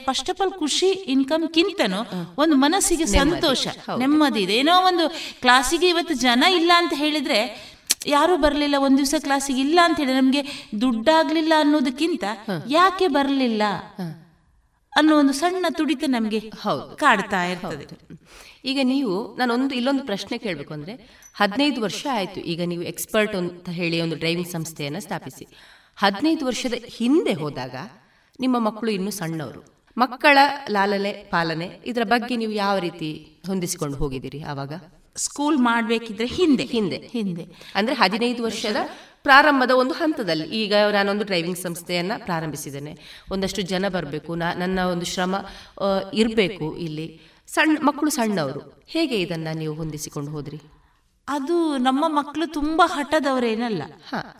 ಫಸ್ಟ್ 0.04 0.30
ಆಫ್ 0.30 0.40
ಆಲ್ 0.40 0.52
ಖುಷಿ 0.52 0.90
ಇನ್ಕಮ್ 1.14 1.48
ಕಿಂತನೂ 1.48 2.00
ಒಂದು 2.38 2.56
ಮನಸ್ಸಿಗೆ 2.56 3.06
ಸಂತೋಷ 3.06 3.66
ನೆಮ್ಮದಿ. 3.98 4.42
ಇದೆ 4.42 4.56
ಏನೋ 4.56 4.76
ಒಂದು 4.82 5.06
ಕ್ಲಾಸಿಗೆ 5.40 5.88
ಇವತ್ತು 5.88 6.14
ಜನ 6.14 6.44
ಇಲ್ಲ 6.56 6.72
ಅಂತ 6.76 6.92
ಹೇಳಿದ್ರೆ 6.96 7.40
ಯಾರು 8.06 8.34
ಬರಲಿಲ್ಲ 8.36 8.76
ಒಂದ್ 8.78 8.98
ದಿವಸ 8.98 9.14
ಕ್ಲಾಸಿಗೆ 9.18 9.60
ಇಲ್ಲ 9.60 9.78
ಅಂತ 9.84 9.96
ಹೇಳಿ 10.00 10.12
ನಮ್ಗೆ 10.12 10.42
ದುಡ್ಡಾಗ್ಲಿಲ್ಲ 10.80 11.52
ಅನ್ನೋದಕ್ಕಿಂತ 11.58 12.24
ಯಾಕೆ 12.68 13.06
ಬರಲಿಲ್ಲ? 13.08 13.62
ಅನ್ನೋ 14.96 15.18
ಒಂದು 15.18 15.32
ಸಣ್ಣ 15.32 15.66
ತುಡಿತ 15.78 16.04
ನಮಗೆ 16.06 16.40
ಕಾಡ್ತಾ 16.96 17.40
ಇರ್ತದೆ. 17.44 17.86
ಈಗ 18.64 18.78
ನೀವು 18.82 19.36
ನಾನೊಂದು 19.36 19.74
ಇಲ್ಲೊಂದು 19.74 20.04
ಪ್ರಶ್ನೆ 20.06 20.38
ಕೇಳಬೇಕು 20.38 20.72
ಅಂದ್ರೆ 20.74 20.94
ಹದಿನೈದು 21.34 21.80
ವರ್ಷ 21.82 22.06
ಆಯ್ತು 22.12 22.40
ಈಗ 22.52 22.60
ನೀವು 22.72 22.82
ಎಕ್ಸ್ಪರ್ಟ್ 22.82 23.34
ಅಂತ 23.34 23.68
ಹೇಳಿ 23.68 24.00
ಒಂದು 24.00 24.16
ಡ್ರೈವಿಂಗ್ 24.16 24.50
ಸಂಸ್ಥೆಯನ್ನ 24.50 24.98
ಸ್ಥಾಪಿಸಿ. 24.98 25.46
ಹದಿನೈದು 25.96 26.46
ವರ್ಷದ 26.46 26.74
ಹಿಂದೆ 26.96 27.32
ಹೋದಾಗ 27.32 27.76
ನಿಮ್ಮ 28.40 28.56
ಮಕ್ಕಳು 28.58 28.90
ಇನ್ನೂ 28.90 29.10
ಸಣ್ಣವರು. 29.10 29.62
ಮಕ್ಕಳ 29.96 30.38
ಲಾಲನೆ 30.70 31.12
ಪಾಲನೆ 31.12 31.66
ಇದರ 31.86 32.02
ಬಗ್ಗೆ 32.04 32.36
ನೀವು 32.36 32.52
ಯಾವ 32.52 32.78
ರೀತಿ 32.78 33.10
ಹೊಂದಿಸಿಕೊಂಡು 33.46 33.96
ಹೋಗಿದ್ದೀರಿ 33.96 34.42
ಆವಾಗ? 34.42 34.72
ಸ್ಕೂಲ್ 35.20 35.58
ಮಾಡಬೇಕಿದ್ರೆ 35.58 36.26
ಹಿಂದೆ. 36.26 36.64
ಹಿಂದೆ. 36.64 36.96
ಹಿಂದೆ. 36.96 37.46
ಅಂದ್ರೆ 37.74 37.96
ಹದಿನೈದು 37.96 38.42
ವರ್ಷದ 38.42 38.76
ಪ್ರಾರಂಭದ 39.22 39.70
ಒಂದು 39.70 39.94
ಹಂತದಲ್ಲಿ 39.94 40.48
ಈಗ 40.48 40.74
ನಾನೊಂದು 40.92 41.24
ಡ್ರೈವಿಂಗ್ 41.24 41.58
ಸಂಸ್ಥೆಯನ್ನ 41.58 42.12
ಪ್ರಾರಂಭಿಸಿದ್ದೇನೆ. 42.18 42.98
ಒಂದಷ್ಟು 43.30 43.62
ಜನ 43.62 43.84
ಬರಬೇಕು 43.88 44.34
ನನ್ನ 44.34 44.78
ಒಂದು 44.78 45.06
ಶ್ರಮ 45.06 45.36
ಇರಬೇಕು 46.14 46.76
ಇಲ್ಲಿ. 46.76 47.20
ಸಣ್ಣ 47.46 47.76
ಮಕ್ಕಳು 47.82 48.10
ಸಣ್ಣವರು. 48.10 48.84
ಹೇಗೆ 48.86 49.20
ಇದನ್ನ 49.20 49.48
ನೀವು 49.54 49.74
ಹೊಂದಿಸಿಕೊಂಡು 49.74 50.30
ಹೋದ್ರಿ? 50.30 50.60
ಅದು 51.28 51.76
ನಮ್ಮ 51.76 52.04
ಮಕ್ಕಳು 52.08 52.52
ತುಂಬಾ 52.52 52.88
ಹಠದವರೇನಲ್ಲ. 52.94 53.82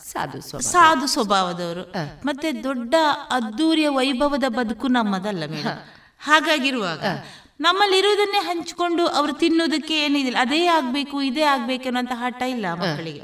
ಸಾಧು 0.05 0.41
ಸ್ವಭಾವ. 0.41 0.71
ಸಾಧು 0.71 1.07
ಸ್ವಭಾವದವರು. 1.07 1.93
ಮತ್ತೆ 2.27 2.65
ದೊಡ್ಡ 2.65 2.95
ಅದ್ದೂರಿಯ 3.31 3.89
ವೈಭವದ 3.89 4.45
ಬದುಕು 4.49 4.89
ನಮ್ಮದಲ್ಲ 4.89 5.45
ಮೇಡಮ್ 5.45 5.79
ಹಾಗಾಗಿರುವಾಗ 6.21 7.03
ನಮ್ಮಲ್ಲಿ 7.61 7.99
ಇರುವುದನ್ನೇ 7.99 8.39
ಹಂಚಿಕೊಂಡು 8.39 9.07
ಅವರು 9.07 9.33
ತಿನ್ನೋದಕ್ಕೆ 9.33 9.95
ಏನಿದಿಲ್ಲ. 10.05 10.39
ಅದೇ 10.41 10.67
ಆಗ್ಬೇಕು 10.67 11.23
ಇದೇ 11.23 11.43
ಆಗ್ಬೇಕು 11.43 11.85
ಅನ್ನೋಂತ 11.85 12.13
ಹಠ 12.15 12.43
ಇಲ್ಲ 12.43 12.67
ಮಕ್ಕಳಿಗೆ. 12.75 13.21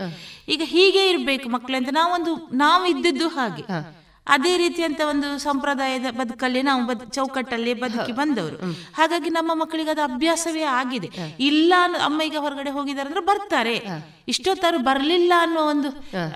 ಈಗ 0.49 0.63
ಹೀಗೆ 0.65 1.09
ಇರ್ಬೇಕು 1.09 1.49
ಮಕ್ಕಳಂತ. 1.49 1.89
ನಾವೊಂದು 1.93 2.33
ನಾವು 2.57 2.87
ಇದ್ದದ್ದು 2.87 3.29
ಹಾಗೆ 3.29 3.65
ಅದೇ 4.27 4.57
ರೀತಿಯಂತ 4.57 5.01
ಒಂದು 5.13 5.39
ಸಂಪ್ರದಾಯದ 5.39 6.09
ಬದುಕಲ್ಲಿ 6.21 6.63
ನಾವು 6.63 6.87
ಬದ್ 6.87 7.05
ಚೌಕಟ್ಟಲ್ಲಿ 7.13 7.75
ಬದುಕಿ 7.75 8.13
ಬಂದವರು. 8.13 8.57
ಹಾಗಾಗಿ 8.95 9.31
ನಮ್ಮ 9.31 9.51
ಮಕ್ಕಳಿಗೆ 9.55 9.91
ಅದು 9.91 10.03
ಅಭ್ಯಾಸವೇ 10.03 10.63
ಆಗಿದೆ. 10.81 11.09
ಇಲ್ಲ 11.51 11.73
ಅಮ್ಮ 12.09 12.21
ಈಗ 12.23 12.37
ಹೊರಗಡೆ 12.39 12.71
ಹೋಗಿದ್ದಾರೆ 12.71 13.09
ಅಂದ್ರೆ 13.09 13.25
ಬರ್ತಾರೆ. 13.31 13.77
ಇಷ್ಟೊತ್ತಾರು 14.29 14.79
ಬರ್ಲಿಲ್ಲ 14.79 15.33
ಅನ್ನೋ 15.39 15.61
ಒಂದು 15.73 15.89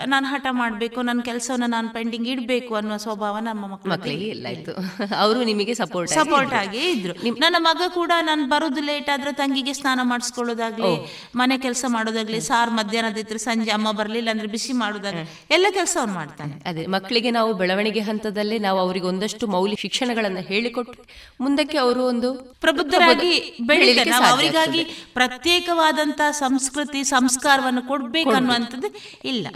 ನಾನು 0.06 0.26
ಹಠ 0.26 0.46
ಮಾಡಬೇಕು 0.52 1.02
ನನ್ನ 1.02 1.20
ಕೆಲಸವನ್ನ 1.20 1.66
ನಾನು 1.66 1.88
ಪೆಂಡಿಂಗ್ 1.88 2.28
ಇಡಬೇಕು 2.28 2.74
ಅನ್ನೋ 2.74 2.96
ಸ್ವಭಾವ 2.96 3.38
ನಮ್ಮ 3.40 3.62
ಮಕ್ಕಳಿಗೆ 3.92 4.28
ಇಲ್ಲ. 4.34 4.46
ಇತ್ತು 4.48 4.72
ಅವರು 5.22 5.40
ನಿಮಗೆ 5.50 5.74
ಸಪೋರ್ಟ್ 5.74 6.12
ಸಪೋರ್ಟ್ 6.12 6.54
ಆಗಿ 6.54 6.82
ಇದ್ರು. 6.94 7.14
ನನ್ನ 7.44 7.56
ಮಗ 7.58 7.88
ಕೂಡ 7.94 8.12
ನಾನು 8.22 8.44
ಬರೋದು 8.46 8.80
ಲೇಟ್ 8.80 9.10
ಆದ್ರೆ 9.10 9.32
ತಂಗಿಗೆ 9.32 9.72
ಸ್ನಾನ 9.72 10.00
ಮಾಡಿಸ್ಕೊಳ್ಳೋದಾಗ್ಲಿ 10.02 10.92
ಮನೆ 11.36 11.58
ಕೆಲಸ 11.58 11.84
ಮಾಡೋದಾಗ್ಲಿ 11.88 12.40
ಸಾರ್ 12.40 12.70
ಮಧ್ಯಾಹ್ನದ 12.70 13.18
ಇದ್ರೆ 13.18 13.38
ಸಂಜೆ 13.38 13.70
ಅಮ್ಮ 13.70 13.90
ಬರ್ಲಿಲ್ಲ 13.92 14.30
ಅಂದ್ರೆ 14.30 14.48
ಬಿಸಿ 14.48 14.72
ಮಾಡೋದಾಗ್ಲಿ 14.82 15.24
ಎಲ್ಲ 15.50 15.66
ಕೆಲಸ 15.72 15.96
ಅವ್ನು 16.00 16.14
ಮಾಡ್ತಾನೆ 16.14 16.54
ಅದೇ 16.66 16.84
ಮಕ್ಕಳಿಗೆ 16.86 17.30
ನಾವು 17.30 17.50
ಬೆಳವಣಿಗೆ 17.54 17.78
ಹಂತದಲ್ಲೇ 18.00 18.58
ನಾವು 18.58 18.78
ಅವರಿಗೆ 18.78 19.06
ಒಂದಷ್ಟು 19.06 19.46
ಮೌಲ್ಯ 19.46 19.76
ಶಿಕ್ಷಣಗಳನ್ನು 19.76 20.40
ಹೇಳಿಕೊಟ್ರೆ 20.40 21.32
ಮುಂದಕ್ಕೆ 21.40 21.78
ಅವರು 21.78 22.06
ಒಂದು 22.06 22.34
ಪ್ರಬುದ್ಧರಾಗಿ 22.60 23.58
ಬೆಳೀಲಿಕ್ಕೆ 23.66 24.10
ಅವರಿಗಾಗಿ 24.10 24.84
ಪ್ರತ್ಯೇಕವಾದಂತಹ 25.14 25.40
ಪ್ರತ್ಯೇಕವಾದಂತ 25.40 26.20
ಸಂಸ್ಕೃತಿ 26.30 27.04
ಸಂಸ್ಕಾರವನ್ನು 27.04 27.88
ಕೊಡ್ಬೇಕು 27.88 28.30
ಅನ್ನುವಂಥದ್ದು 28.30 28.94
ಇಲ್ಲ. 29.28 29.46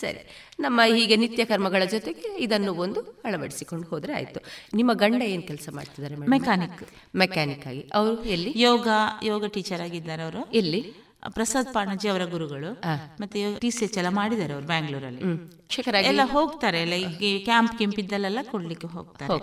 ಸರಿ. 0.00 0.38
ನಮ್ಮ 0.60 0.80
ಹೀಗೆ 0.94 1.16
ನಿತ್ಯ 1.16 1.44
ಕರ್ಮಗಳ 1.44 1.84
ಜೊತೆಗೆ 1.84 2.36
ಇದನ್ನು 2.38 2.74
ಒಂದು 2.74 3.00
ಅಳವಡಿಸಿಕೊಂಡು 3.00 3.88
ಹೋದ್ರೆ 3.88 4.12
ಆಯ್ತು. 4.12 4.40
ನಿಮ್ಮ 4.74 4.92
ಗಂಡ 4.92 5.22
ಏನ್ 5.22 5.42
ಕೆಲಸ 5.42 5.68
ಮಾಡ್ತಿದ್ದಾರೆ 5.72 6.16
ಮೆಕ್ಯಾನಿಕ್ 6.16 6.88
ಮೆಕ್ಯಾನಿಕ್ 7.16 7.66
ಆಗಿ. 7.66 7.90
ಅವರು 7.94 8.24
ಎಲ್ಲಿ? 8.24 8.54
ಯೋಗ 8.56 8.88
ಯೋಗ 9.24 9.46
ಟೀಚರ್ 9.46 9.80
ಆಗಿದ್ದಾರೆ 9.80 10.22
ಅವರು. 10.22 10.52
ಎಲ್ಲಿ? 10.52 11.01
ಪ್ರಸಾದ್ 11.36 11.68
ಪಾಣಜಿ 11.74 12.06
ಅವರ 12.12 12.24
ಗುರುಗಳು. 12.34 12.70
ಮತ್ತೆ 13.22 13.40
ಟಿ 13.62 13.70
ಸಿ 13.76 13.82
ಎಚ್ 13.84 13.98
ಎಲ್ಲ 14.00 14.10
ಮಾಡಿದ್ದಾರೆ 14.18 14.52
ಅವರು 14.56 14.66
ಬ್ಯಾಂಗ್ಳೂರಲ್ಲಿ 14.72 15.22
ಎಲ್ಲ 16.10 16.24
ಹೋಗ್ತಾರೆ 16.32 16.78
ಎಲ್ಲ 16.84 16.94
ಈಗ 17.04 17.20
ಕ್ಯಾಂಪ್ 17.48 17.72
ಕೆಂಪ್ 17.78 17.98
ಇದ್ದಲ್ಲೆಲ್ಲ 18.02 18.40
ಕೊಡ್ಲಿಕ್ಕೆ 18.50 18.88
ಹೋಗ್ತಾರೆ. 18.96 19.38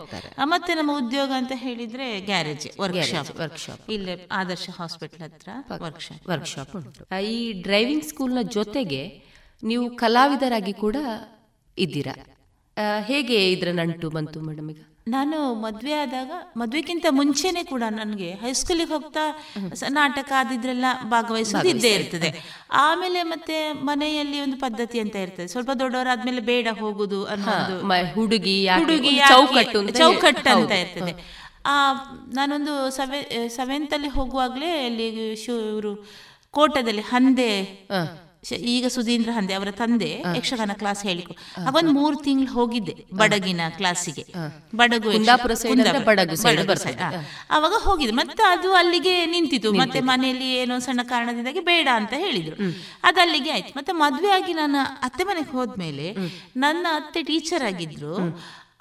ಮತ್ತೆ 0.53 0.71
ನಮ್ಮ 0.79 0.91
ಉದ್ಯೋಗ 1.01 1.31
ಅಂತ 1.41 1.53
ಹೇಳಿದ್ರೆ 1.65 2.07
ಗ್ಯಾರೇಜ್ 2.31 2.67
ವರ್ಕ್ಶಾಪ್ 2.83 3.31
ವರ್ಕ್ಶಾಪ್ 3.41 3.85
ಇಲ್ಲೇ 3.97 4.15
ಆದರ್ಶ 4.41 4.69
ಹಾಸ್ಪಿಟಲ್ 4.79 5.23
ಹತ್ರ 5.27 5.49
ವರ್ಕ್ಶಾಪ್ 5.85 6.27
ವರ್ಕ್ಶಾಪ್ 6.33 6.75
ಉಂಟು. 6.79 7.01
ಈ 7.33 7.39
ಡ್ರೈವಿಂಗ್ 7.67 8.05
ಸ್ಕೂಲ್ನ 8.11 8.43
ಜೊತೆಗೆ 8.57 9.01
ನೀವು 9.63 9.85
ಕಲಾವಿದರಾಗಿ 10.03 10.75
ಕೂಡ 10.85 10.97
ಇದ್ದೀರಾ? 11.77 12.15
ಹೇಗೆ 13.09 13.37
ಇದ್ರ 13.53 13.69
ನಂಟು 13.79 14.09
ಬಂತು 14.09 14.39
ಮೇಡಮ್ 14.49 14.69
ಈಗ? 14.73 14.81
ನಾನು 15.09 15.55
ಮದ್ವೆ 15.55 15.93
ಆದಾಗ 15.93 16.31
ಮದ್ವೆಗಿಂತ 16.57 17.05
ಮುಂಚೆನೆ 17.09 17.63
ಕೂಡ 17.63 17.83
ನನಗೆ 17.89 18.29
ಹೈಸ್ಕೂಲಿಗೆ 18.33 18.93
ಹೋಗ್ತಾ 18.93 19.23
ನಾಟಕ 19.89 20.31
ಆದಿದ್ರೆಲ್ಲ 20.35 20.85
ಭಾಗವಹಿಸೋದು 21.03 21.67
ಇದ್ದೇ 21.67 21.91
ಇರ್ತದೆ 21.91 22.29
ಆಮೇಲೆ 22.71 23.23
ಮತ್ತೆ 23.23 23.73
ಮನೆಯಲ್ಲಿ 23.73 24.41
ಒಂದು 24.41 24.57
ಪದ್ಧತಿ 24.59 24.99
ಅಂತ 24.99 25.15
ಇರ್ತದೆ. 25.15 25.47
ಸ್ವಲ್ಪ 25.47 25.71
ದೊಡ್ಡವರಾದ್ಮೇಲೆ 25.71 26.41
ಬೇಡ 26.41 26.67
ಹೋಗುದು 26.79 27.25
ಅನ್ನೋದು. 27.25 27.75
ಹುಡುಗಿ? 28.13 28.67
ಹುಡುಗಿ 28.79 29.19
ಚೌಕಟ್ಟು 29.27 29.81
ಚೌಕಟ್ಟು 29.91 30.49
ಅಂತ 30.49 30.71
ಇರ್ತದೆ. 30.71 31.13
ಆ 31.65 31.75
ನಾನೊಂದು 32.33 32.89
ಸೆವೆ 32.89 33.49
ಸೆವೆಂತ್ 33.49 33.93
ಅಲ್ಲಿ 33.93 34.07
ಹೋಗುವಾಗ್ಲೇ 34.07 34.85
ಅಲ್ಲಿ 34.85 35.35
ಶಿವರು 35.35 35.91
ಕೋಟದಲ್ಲಿ 36.51 37.01
ಹಂದೆ 37.01 37.51
ಈಗ 38.57 38.87
ಸುಧೀಂದ್ರ 38.87 39.29
ಹಂದೆ 39.31 39.53
ಅವರ 39.53 39.67
ತಂದೆ 39.71 40.23
ಯಕ್ಷಗಾನ 40.35 40.71
ಕ್ಲಾಸ್ 40.73 41.03
ಹೇಳಿಕೊ. 41.03 41.33
ಅವನ್ 41.67 41.93
ಮೂರ್ 41.93 42.23
ತಿಂಗಳು 42.23 42.51
ಹೋಗಿದ್ದೆ 42.51 42.95
ಬಡಗಿನ 43.13 43.61
ಕ್ಲಾಸಿಗೆ 43.69 44.25
ಬಡಗು. 44.75 45.09
ಬಡಗು. 46.57 46.71
ಅವಾಗ 47.49 47.71
ಹೋಗಿದ್ದೆ. 47.71 48.13
ಮತ್ತೆ 48.15 48.43
ಅದು 48.43 48.73
ಅಲ್ಲಿಗೆ 48.73 49.25
ನಿಂತಿತು. 49.25 49.71
ಮತ್ತೆ 49.71 49.99
ಮನೆಯಲ್ಲಿ 49.99 50.55
ಏನೋ 50.55 50.79
ಸಣ್ಣ 50.79 50.99
ಕಾರಣದಿಂದಾಗಿ 51.03 51.59
ಬೇಡ 51.59 51.87
ಅಂತ 51.93 52.13
ಹೇಳಿದ್ರು. 52.17 52.55
ಅದು 53.03 53.21
ಅಲ್ಲಿಗೆ 53.21 53.51
ಆಯ್ತು. 53.51 53.73
ಮತ್ತೆ 53.77 53.91
ಮದ್ವೆ 53.91 54.31
ಆಗಿ 54.31 54.53
ನಾನು 54.53 54.77
ಅತ್ತೆ 55.03 55.23
ಮನೆಗೆ 55.23 55.51
ಹೋದ್ಮೇಲೆ 55.51 56.15
ನನ್ನ 56.55 56.87
ಅತ್ತೆ 56.91 57.23
ಟೀಚರ್ 57.23 57.63
ಆಗಿದ್ರು. 57.63 58.15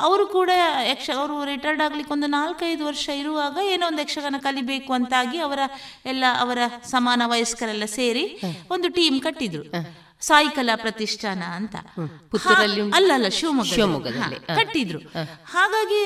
ಅವರು 0.00 0.26
ಕೂಡ 0.26 0.50
ಯಕ್ಷ 0.82 1.10
ಅವರು 1.16 1.44
ರಿಟೈರ್ಡ್ 1.44 1.82
ಆಗ್ಲಿಕ್ಕೆ 1.82 2.12
ಒಂದು 2.12 2.26
ನಾಲ್ಕೈದು 2.26 2.86
ವರ್ಷ 2.86 3.08
ಇರುವಾಗ 3.08 3.58
ಏನೋ 3.62 3.86
ಒಂದು 3.86 4.00
ಯಕ್ಷಗಾನ 4.00 4.34
ಕಲಿಬೇಕು 4.40 4.92
ಅಂತಾಗಿ 4.92 5.38
ಅವರ 5.38 5.58
ಎಲ್ಲ 6.06 6.24
ಅವರ 6.40 6.58
ಸಮಾನ 6.84 7.22
ವಯಸ್ಕರೆಲ್ಲ 7.26 7.84
ಸೇರಿ 7.84 8.40
ಒಂದು 8.70 8.88
ಟೀಮ್ 8.88 9.20
ಕಟ್ಟಿದ್ರು. 9.20 9.64
ಸಾಯಿಕಲಾ 10.20 10.76
ಪ್ರತಿಷ್ಠಾನ 10.76 11.42
ಅಂತ. 11.42 11.76
ಅಲ್ಲಲ್ಲ 12.96 13.12
ಅಲ್ಲ 13.14 13.28
ಶಿವಮೊಗ್ಗ 13.28 14.08
ಕಟ್ಟಿದ್ರು. 14.56 15.00
ಹಾಗಾಗಿ 15.44 16.02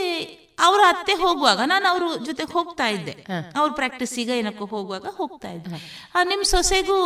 ಅವರ 0.58 0.80
ಅತ್ತೆ 0.88 1.14
ಹೋಗುವಾಗ 1.14 1.60
ನಾನು 1.64 1.88
ಅವ್ರ 1.88 2.02
ಜೊತೆ 2.24 2.42
ಹೋಗ್ತಾ 2.42 2.88
ಇದ್ದೆ. 2.88 3.12
ಅವ್ರ 3.56 3.72
ಪ್ರಾಕ್ಟೀಸ್ 3.72 4.18
ಈಗ 4.18 4.28
ಏನಕ್ಕೂ 4.28 4.64
ಹೋಗುವಾಗ 4.64 5.06
ಹೋಗ್ತಾ 5.06 5.50
ಇದ್ದೆ. 5.50 5.70
ಆ, 6.14 6.24
ನಿಮ್ 6.24 6.44
ಸೊಸೆಗೂ 6.44 6.98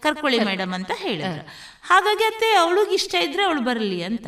ಕರ್ಕೊಳ್ಳಿ 0.00 0.38
ಮೇಡಮ್ 0.44 0.74
ಅಂತ 0.74 0.90
ಹೇಳಿದ್ರು. 0.96 1.46
ಹಾಗಾಗಿ 1.82 2.24
ಅತ್ತೆ 2.24 2.54
ಅವಳಿಗೆ 2.54 2.94
ಇಷ್ಟ 2.94 3.14
ಇದ್ರೆ 3.14 3.44
ಅವಳು 3.44 3.60
ಬರಲಿ 3.60 4.02
ಅಂತ. 4.02 4.26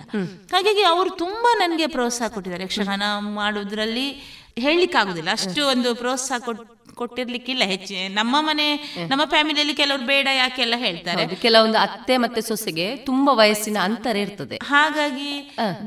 ಹಾಗಾಗಿ 0.52 0.82
ಅವರು 0.82 1.10
ತುಂಬಾ 1.10 1.54
ನನಗೆ 1.58 1.86
ಪ್ರೋತ್ಸಾಹ 1.86 2.28
ಕೊಟ್ಟಿದ್ದಾರೆ. 2.28 2.64
ಯಕ್ಷಗಾನ 2.64 3.02
ಮಾಡೋದ್ರಲ್ಲಿ 3.18 4.10
ಹೇಳಲಿಕ್ಕಾಗುದಿಲ್ಲ. 4.58 5.30
ಅಷ್ಟು 5.32 5.66
ಒಂದು 5.66 5.94
ಪ್ರೋತ್ಸಾಹ 5.94 6.38
ಕೊಟ್ 6.44 6.79
ಕೊಟ್ಟಿರ್ಲಿಕ್ಕಿಲ್ಲ 7.00 7.64
ಹೆಚ್ಚು 7.72 7.94
ನಮ್ಮ 8.14 8.36
ಮನೆ 8.48 8.66
ನಮ್ಮ 9.10 9.22
ಫ್ಯಾಮಿಲಿಯಲ್ಲಿ 9.24 9.74
ಕೆಲವರು 9.74 10.04
ಬೇಡ 10.10 10.26
ಯಾಕೆಲ್ಲ 10.34 10.76
ಹೇಳ್ತಾರೆ. 10.76 11.22
ಹೌದು, 11.24 11.36
ಕೆಲವೊಂದು 11.44 11.78
ಅತ್ತೆ 11.78 12.16
ಮತ್ತೆ 12.24 12.40
ಸೊಸೆಗೆ 12.48 12.86
ತುಂಬಾ 13.08 13.32
ವಯಸ್ಸಿನ 13.40 13.78
ಅಂತರ 13.88 14.16
ಇರ್ತದೆ. 14.16 14.56
ಹಾಗಾಗಿ 14.64 15.30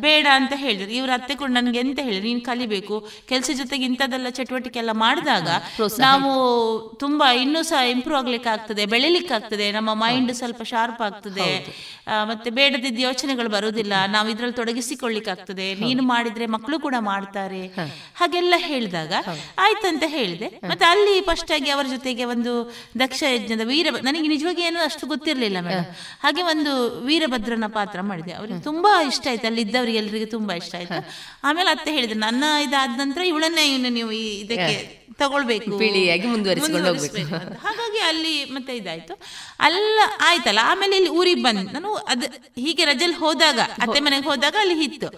ಬೇಡ 0.05 0.26
ಅಂತ 0.39 0.53
ಹೇಳಿದ್ರು. 0.64 0.91
ಇವ್ರ 0.99 1.11
ಅತ್ತೆ 1.14 1.36
ಕೂಡ 1.41 1.49
ನನ್ಗೆ 1.57 1.80
ಎಂತ 1.80 1.99
ಹೇಳಿದ್ರು? 2.07 2.26
ನೀನ್ 2.28 2.41
ಕಲಿಬೇಕು. 2.41 2.95
ಕೆಲಸ 3.32 3.49
ಜೊತೆಗೆ 3.61 3.84
ಇಂಥದ್ದೆಲ್ಲ 3.86 4.30
ಚಟುವಟಿಕೆ 4.38 4.80
ಎಲ್ಲ 4.80 4.93
ಮಾಡಿದಾಗ 5.05 5.49
ನಾವು 5.99 6.32
ತುಂಬಾ 6.99 7.28
ಇನ್ನೂ 7.43 7.61
ಸಹ 7.72 7.82
ಇಂಪ್ರೂವ್ 7.89 8.20
ಆಗ್ಲಿಕ್ಕೆ 8.20 8.49
ಆಗ್ತದೆ 8.49 8.84
ಬೆಳಿಲಿಕ್ಕೆ 8.93 9.34
ಆಗ್ತದೆ 9.34 9.68
ನಮ್ಮ 9.72 9.93
ಮೈಂಡ್ 10.03 10.34
ಸ್ವಲ್ಪ 10.34 10.61
ಶಾರ್ಪ್ 10.72 11.01
ಆಗ್ತದೆ. 11.01 11.49
ಮತ್ತೆ 12.30 12.49
ಬೇಡದಿದ್ದ 12.57 12.99
ಯೋಚನೆಗಳು 12.99 13.49
ಬರುವುದಿಲ್ಲ. 13.49 13.93
ನಾವು 14.16 14.28
ಇದ್ರಲ್ಲಿ 14.30 14.55
ತೊಡಗಿಸಿಕೊಳ್ಳಿಕ್ಕಾಗ್ತದೆ. 14.55 15.68
ನೀನು 15.84 16.01
ಮಾಡಿದ್ರೆ 16.03 16.45
ಮಕ್ಕಳು 16.55 16.78
ಕೂಡ 16.80 16.95
ಮಾಡ್ತಾರೆ. 17.11 17.61
ಹಾಗೆಲ್ಲ 18.20 18.53
ಹೇಳಿದಾಗ 18.70 19.14
ಆಯ್ತಂತ 19.59 20.03
ಹೇಳಿದೆ. 20.18 20.47
ಮತ್ತೆ 20.70 20.86
ಅಲ್ಲಿ 20.86 21.02
ಫಸ್ಟ್ 21.27 21.51
ಆಗಿ 21.51 21.69
ಅವರ 21.69 21.85
ಜೊತೆಗೆ 21.89 22.25
ಒಂದು 22.25 22.51
ದಕ್ಷ 22.99 23.23
ಯಜ್ಞದ 23.35 23.63
ವೀರ 23.65 23.87
ನನಗೆ 24.03 24.27
ನಿಜವಾಗಿ 24.27 24.61
ಏನು 24.61 24.79
ಅಷ್ಟು 24.79 25.07
ಗೊತ್ತಿರಲಿಲ್ಲ 25.07 25.59
ಮೇಡಮ್ 25.59 25.87
ಹಾಗೆ 26.23 26.41
ಒಂದು 26.41 26.71
ವೀರಭದ್ರನ 27.05 27.67
ಪಾತ್ರ 27.67 28.01
ಮಾಡಿದೆ. 28.01 28.33
ಅವ್ರಿಗೆ 28.33 28.61
ತುಂಬಾ 28.63 29.01
ಇಷ್ಟ 29.01 29.27
ಆಯ್ತು 29.27 29.47
ಅಲ್ಲಿ 29.47 29.61
ಇದ್ದವ್ರಿಗೆ 29.61 29.97
ಎಲ್ಲರಿಗೂ 29.97 30.25
ತುಂಬಾ 30.25 30.55
ಇಷ್ಟ 30.55 30.75
ಆಯ್ತು. 30.75 30.99
ಆಮೇಲೆ 31.43 31.69
ಅತ್ತೆ 31.69 31.91
ಹೇಳಿದ್ರು 31.91 32.19
ನನ್ನ 32.19 32.43
ಇದಾದ 32.65 32.89
ನಂತರ 32.99 33.21
ಇವಳನ್ನೇ 33.21 33.65
ಇನ್ನು 33.75 33.89
ನೀವು 33.89 34.11
ಈ 34.11 34.25
ಇದಕ್ಕೆ 34.39 35.03
ತಗೊಳ್ಬೇಕು. 35.19 35.71
ಹಾಗಾಗಿ 37.65 37.99
ಅಲ್ಲಿ 38.11 38.45
ಮತ್ತೆ 38.45 38.75
ಇದಾಯ್ತು. 38.75 39.13
ಅಲ್ಲ 39.59 39.99
ಆಯ್ತಲ್ಲ 40.19 40.59
ಆಮೇಲೆ 40.63 40.95
ಇಲ್ಲಿ 40.97 41.09
ಊರಿಗೆ 41.09 41.43
ಬಂದ್. 41.43 41.73
ನಾನು 41.73 41.93
ಅದ್ 41.93 42.25
ಹೀಗೆ 42.59 42.85
ರಜಲ್ 42.85 43.13
ಹೋದಾಗ 43.13 43.59
ಅತ್ತೆ 43.81 43.99
ಮನೆಗೆ 43.99 44.25
ಹೋದಾಗ 44.25 44.55
ಅಲ್ಲಿ 44.59 44.83
ಇತ್ತು. 44.83 45.09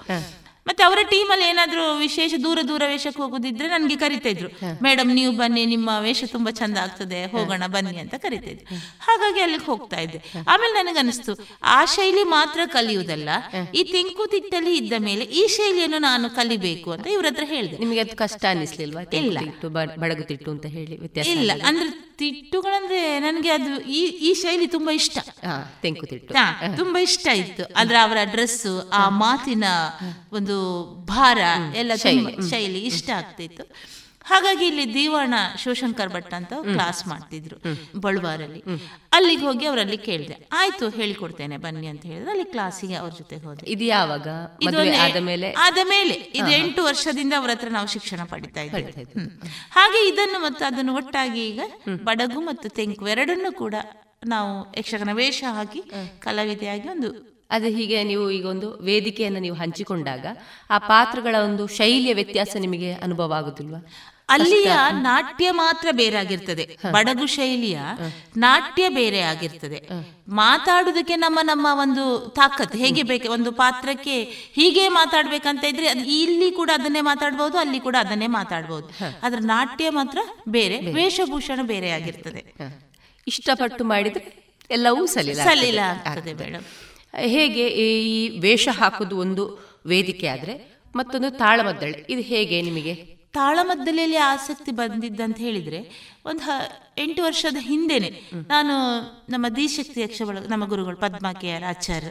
ಮತ್ತೆ 0.67 0.83
ಅವರ 0.83 0.97
ಟೀಮಲ್ಲಿ 1.09 1.45
ಏನಾದ್ರೂ 1.45 1.97
ವಿಶೇಷ 1.97 2.33
ದೂರ 2.43 2.59
ದೂರ 2.67 2.83
ವೇಷಕ್ಕೆ 2.87 3.21
ಹೋಗುದಿದ್ರೆ 3.21 3.67
ನನ್ಗೆ 3.67 3.95
ಕರಿತಾ 3.95 4.29
ಇದ್ರು 4.29 4.49
ಮೇಡಮ್ 4.83 5.09
ನೀವು 5.15 5.31
ಬನ್ನಿ 5.37 5.65
ನಿಮ್ಮ 5.65 5.89
ವೇಷ 5.99 6.23
ತುಂಬಾ 6.31 6.51
ಚಂದ 6.51 6.77
ಆಗ್ತದೆ 6.77 7.25
ಹೋಗೋಣ 7.25 7.63
ಬನ್ನಿ 7.67 7.99
ಅಂತ 7.99 8.15
ಕರಿತಾ 8.15 8.49
ಇದ್ರು 8.49 8.65
ಹಾಗಾಗಿ 8.99 9.41
ಅಲ್ಲಿಗೆ 9.41 9.65
ಹೋಗ್ತಾ 9.65 9.99
ಇದ್ದೆ. 9.99 10.19
ಆಮೇಲೆ 10.47 10.73
ನನಗನ್ನಿಸ್ತು 10.73 11.33
ಆ 11.63 11.85
ಶೈಲಿ 11.85 12.23
ಮಾತ್ರ 12.23 12.59
ಕಲಿಯುವುದಲ್ಲ 12.65 13.29
ಈ 13.75 13.83
ತೆಂಕು 13.83 14.25
ತಿಟ್ಟಲ್ಲಿ 14.27 14.77
ಇದ್ದ 14.77 14.93
ಮೇಲೆ 14.99 15.23
ಈ 15.23 15.47
ಶೈಲಿಯನ್ನು 15.47 15.97
ನಾನು 15.97 16.29
ಕಲಿಬೇಕು 16.29 16.91
ಅಂತ 16.91 17.07
ಇವ್ರ 17.07 17.25
ಹತ್ರ 17.25 17.43
ಹೇಳಿದೆ. 17.45 17.77
ನಿಮಗೆ 17.77 17.99
ಅದು 17.99 18.15
ಕಷ್ಟ 18.15 18.45
ಅನಿಸ್ಲಿಲ್ವಾ? 18.49 19.03
ಇಲ್ಲ. 19.13 19.37
ತಿಟ್ಟು 19.39 19.69
ಬಡಗು 19.99 20.23
ತಿಟ್ಟು 20.23 20.51
ಅಂತ 20.51 20.65
ಹೇಳಿ 20.65 20.97
ವ್ಯತ್ಯಾಸ 20.97 21.27
ಇಲ್ಲ? 21.27 21.51
ಅಂದ್ರೆ 21.63 21.87
ತಿಟ್ಟುಗಳಂದ್ರೆ 22.17 23.19
ನನಗೆ 23.19 23.49
ಅದು 23.49 23.81
ಈ 23.91 24.01
ಈ 24.27 24.33
ಶೈಲಿ 24.33 24.67
ತುಂಬಾ 24.67 24.91
ಇಷ್ಟ. 24.91 25.17
ತೆಂಕುತಿಟ್ಟು 25.17 25.81
ತೆಂಕು 25.81 26.05
ತಿಟ್ಟು. 26.05 26.77
ತುಂಬಾ 26.77 26.99
ಇಷ್ಟ 26.99 27.27
ಇತ್ತು. 27.35 27.63
ಅಂದ್ರೆ 27.75 27.97
ಅವರ 27.97 28.17
ಡ್ರೆಸ್ 28.31 28.61
ಆ 28.93 29.09
ಮಾತಿನ 29.09 29.65
ಒಂದು 30.33 30.54
ಭಾರ 31.05 31.37
ಎಲ್ಲ 31.75 31.95
ಶೈಲಿ. 31.95 32.45
ಇಷ್ಟ 32.79 33.09
ಆಗ್ತಿತ್ತು. 33.09 33.63
ಹಾಗಾಗಿ 34.27 34.65
ಇಲ್ಲಿ 34.67 34.93
ದೀವಾಣ 34.93 35.33
ಶಿವಶಂಕರ್ 35.57 36.09
ಭಟ್ 36.09 36.33
ಅಂತ 36.33 36.53
ಕ್ಲಾಸ್ 36.73 37.07
ಮಾಡ್ತಿದ್ರು 37.07 37.57
ಬಳ್ವಾರಲ್ಲಿ. 37.99 38.59
ಅಲ್ಲಿಗೆ 39.13 39.41
ಹೋಗಿ 39.41 39.65
ಅವರಲ್ಲಿ 39.65 39.97
ಕೇಳಿದೆ. 39.97 40.47
ಆಯ್ತು 40.51 40.89
ಹೇಳಿಕೊಡ್ತೇನೆ 40.89 41.57
ಬನ್ನಿ 41.57 41.87
ಅಂತ 41.87 42.05
ಹೇಳಿದ್ರೆ. 42.05 42.31
ಅಲ್ಲಿ 42.31 42.45
ಕ್ಲಾಸಿಗೆ 42.45 42.93
ಅವ್ರ 42.93 43.11
ಜೊತೆ 43.11 43.37
ಹೋದೆ. 43.37 43.65
ಇದು 43.65 43.83
ಯಾವಾಗ? 43.83 44.27
ಒಂದು- 44.67 44.95
ಆದ 45.57 45.79
ಮೇಲೆ? 45.83 46.13
ಇದು 46.13 46.51
ಎಂಟು 46.51 46.83
ವರ್ಷದಿಂದ 46.83 47.33
ಅವರ 47.37 47.49
ಹತ್ರ 47.49 47.67
ನಾವು 47.71 47.87
ಶಿಕ್ಷಣ 47.87 48.19
ಪಡಿತಾ 48.23 48.61
ಇದ್ದೇವೆ. 48.61 48.91
ಹಾಗೆ 49.71 50.07
ಇದನ್ನು 50.07 50.39
ಮತ್ತು 50.39 50.65
ಅದನ್ನು 50.65 50.95
ಒಟ್ಟಾಗಿ 50.95 51.47
ಈಗ 51.47 51.61
ಬಡಗು 52.03 52.41
ಮತ್ತು 52.41 52.69
ತೆಂಕು 52.69 53.07
ಎರಡನ್ನೂ 53.07 53.51
ಕೂಡ 53.51 53.75
ನಾವು 54.25 54.77
ಯಕ್ಷಗಾನ 54.77 55.09
ವೇಷ 55.13 55.43
ಹಾಕಿ 55.51 55.83
ಕಲಾವಿದೆಯಾಗಿ 56.19 56.89
ಒಂದು 56.89 57.34
ಅದು 57.51 57.67
ಹೀಗೆ 57.67 58.03
ನೀವು 58.03 58.31
ಈಗ 58.31 58.45
ಒಂದು 58.45 58.67
ವೇದಿಕೆಯನ್ನು 58.81 59.39
ನೀವು 59.39 59.55
ಹಂಚಿಕೊಂಡಾಗ 59.55 60.25
ಆ 60.69 60.77
ಪಾತ್ರಗಳ 60.77 61.35
ಒಂದು 61.43 61.67
ಶೈಲಿಯ 61.67 62.13
ವ್ಯತ್ಯಾಸ 62.13 62.55
ನಿಮಗೆ 62.55 62.93
ಅನುಭವ 62.93 63.33
ಆಗುದಿಲ್ವಾ? 63.33 63.79
ಅಲ್ಲಿಯ 64.29 64.71
ನಾಟ್ಯ 64.91 65.51
ಮಾತ್ರ 65.51 65.87
ಬೇರೆ 65.91 66.15
ಆಗಿರ್ತದೆ 66.15 66.63
ಬಡಗು 66.91 67.25
ಶೈಲಿಯ 67.25 67.79
ನಾಟ್ಯ 68.37 68.89
ಬೇರೆ 68.89 69.21
ಆಗಿರ್ತದೆ. 69.21 69.79
ಮಾತಾಡುದಕ್ಕೆ 70.27 71.15
ನಮ್ಮ 71.15 71.39
ನಮ್ಮ 71.43 71.67
ಒಂದು 71.71 72.05
ತಾಕತ್ 72.29 72.75
ಹೇಗೆ 72.75 73.03
ಬೇಕು 73.03 73.27
ಒಂದು 73.31 73.51
ಪಾತ್ರಕ್ಕೆ 73.51 74.23
ಹೀಗೆ 74.53 74.89
ಮಾತಾಡ್ಬೇಕಂತ 74.89 75.63
ಇದ್ರೆ 75.63 75.87
ಇಲ್ಲಿ 76.21 76.51
ಕೂಡ 76.51 76.69
ಅದನ್ನೇ 76.73 77.01
ಮಾತಾಡ್ಬಹುದು 77.01 77.57
ಅಲ್ಲಿ 77.57 77.79
ಕೂಡ 77.79 77.95
ಅದನ್ನೇ 77.99 78.27
ಮಾತಾಡ್ಬಹುದು 78.27 78.87
ಆದ್ರೆ 79.23 79.39
ನಾಟ್ಯ 79.39 79.89
ಮಾತ್ರ 79.89 80.17
ಬೇರೆ 80.47 80.79
ವೇಷಭೂಷಣ 80.91 81.59
ಬೇರೆ 81.63 81.89
ಆಗಿರ್ತದೆ. 81.89 82.43
ಇಷ್ಟಪಟ್ಟು 83.27 83.83
ಮಾಡಿದ್ರೆ 83.83 84.25
ಎಲ್ಲವೂ 84.71 85.05
ಸಲೀಲ 85.05 85.39
ಸಲಿಲ 85.43 85.79
ಆಗ್ತದೆ. 85.79 86.33
ಮೇಡಮ್ 86.33 86.65
ಹೇಗೆ 87.17 87.67
ಈ 87.67 88.39
ವೇಷ 88.39 88.69
ಹಾಕೋದು 88.71 89.17
ಒಂದು 89.17 89.65
ವೇದಿಕೆ 89.85 90.27
ಆದ್ರೆ 90.27 90.75
ಮತ್ತೊಂದು 90.95 91.31
ತಾಳಮದ್ದಳೆ. 91.31 92.05
ಇದು 92.09 92.21
ಹೇಗೆ 92.21 92.61
ನಿಮಗೆ? 92.61 93.15
ತಾಳಮದ್ದಲೆಯಲ್ಲಿ 93.33 94.17
ಆಸಕ್ತಿ 94.17 94.71
ಬಂದಿದ್ದಂತ 94.71 95.37
ಹೇಳಿದ್ರೆ 95.37 95.79
ಒಂದು 96.25 96.39
ಹ- 96.39 96.67
ಎಂಟು 96.97 97.23
ವರ್ಷದ 97.23 97.55
ಹಿಂದೆನೆ 97.59 98.21
ನಾನು 98.47 98.73
ನಮ್ಮ 99.29 99.47
ದಿಶಕ್ತಿ 99.47 100.01
ಯಕ್ಷ 100.01 100.21
ನಮ್ಮ 100.47 100.65
ಗುರುಗಳು 100.65 100.97
ಪದ್ಮಾ 100.97 101.33
ಕೆ 101.33 101.51
ಆರ್ 101.51 101.63
ಆಚಾರ್ಯ 101.63 102.07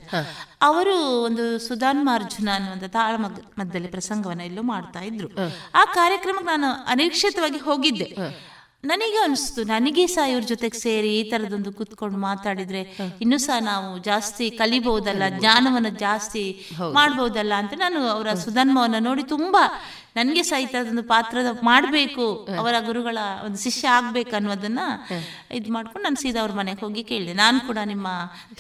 ಅವರು 0.63 1.23
ಒಂದು 1.23 1.59
ಸುಧಾನ್ಮಾರ್ಜುನ 1.59 2.49
ಅನ್ನುವಂಥ 2.55 2.85
ತಾಳ 2.85 3.17
ಮದ್ದಲೆ 3.59 3.89
ಪ್ರಸಂಗವನ್ನ 3.89 4.41
ಎಲ್ಲೂ 4.41 4.63
ಮಾಡ್ತಾ 4.63 5.01
ಇದ್ರು. 5.01 5.29
ಆ 5.75 5.85
ಕಾರ್ಯಕ್ರಮಕ್ಕೆ 5.85 6.45
ನಾನು 6.45 6.85
ಅನಿರೀಕ್ಷಿತವಾಗಿ 6.87 7.59
ಹೋಗಿದ್ದೆ. 7.59 8.17
ನನಗೆ 8.85 9.19
ಅನಿಸ್ತು 9.19 9.61
ನನಗೆ 9.65 10.07
ಸಹ 10.07 10.25
ಇವ್ರ 10.31 10.45
ಜೊತೆಗೆ 10.47 10.79
ಸೇರಿ 10.79 11.11
ಈ 11.19 11.23
ತರದೊಂದು 11.31 11.73
ಕೂತ್ಕೊಂಡು 11.73 12.19
ಮಾತಾಡಿದ್ರೆ 12.19 12.83
ಇನ್ನು 13.21 13.39
ಸಹ 13.39 13.57
ನಾವು 13.61 13.99
ಜಾಸ್ತಿ 13.99 14.47
ಕಲಿಬಹುದಲ್ಲ 14.51 15.23
ಜ್ಞಾನವನ್ನ 15.39 15.93
ಜಾಸ್ತಿ 15.99 16.45
ಮಾಡಬಹುದಲ್ಲ 16.93 17.53
ಅಂತ 17.55 17.75
ನಾನು 17.77 18.01
ಅವರ 18.09 18.33
ಸುಧನ್ಮವನ್ನ 18.35 19.01
ನೋಡಿ 19.01 19.23
ತುಂಬಾ 19.23 19.65
ನನಗೆ 20.17 20.43
ಸಹಿತ 20.51 20.75
ಅದೊಂದು 20.81 21.05
ಪಾತ್ರದ 21.13 21.51
ಮಾಡಬೇಕು 21.63 22.25
ಅವರ 22.61 22.75
ಗುರುಗಳ 22.89 23.19
ಒಂದು 23.45 23.59
ಶಿಷ್ಯ 23.63 23.85
ಆಗ್ಬೇಕು 23.89 24.33
ಅನ್ನೋದನ್ನ 24.39 24.83
ಇದು 25.59 25.73
ಮಾಡ್ಕೊಂಡು 25.73 26.05
ನಾನು 26.07 26.19
ಸೀದಾ 26.23 26.41
ಅವ್ರ 26.41 26.53
ಮನೆಗೆ 26.61 26.81
ಹೋಗಿ 26.81 27.03
ಕೇಳಿದೆ. 27.11 27.35
ನಾನು 27.43 27.59
ಕೂಡ 27.69 27.79
ನಿಮ್ಮ 27.93 28.07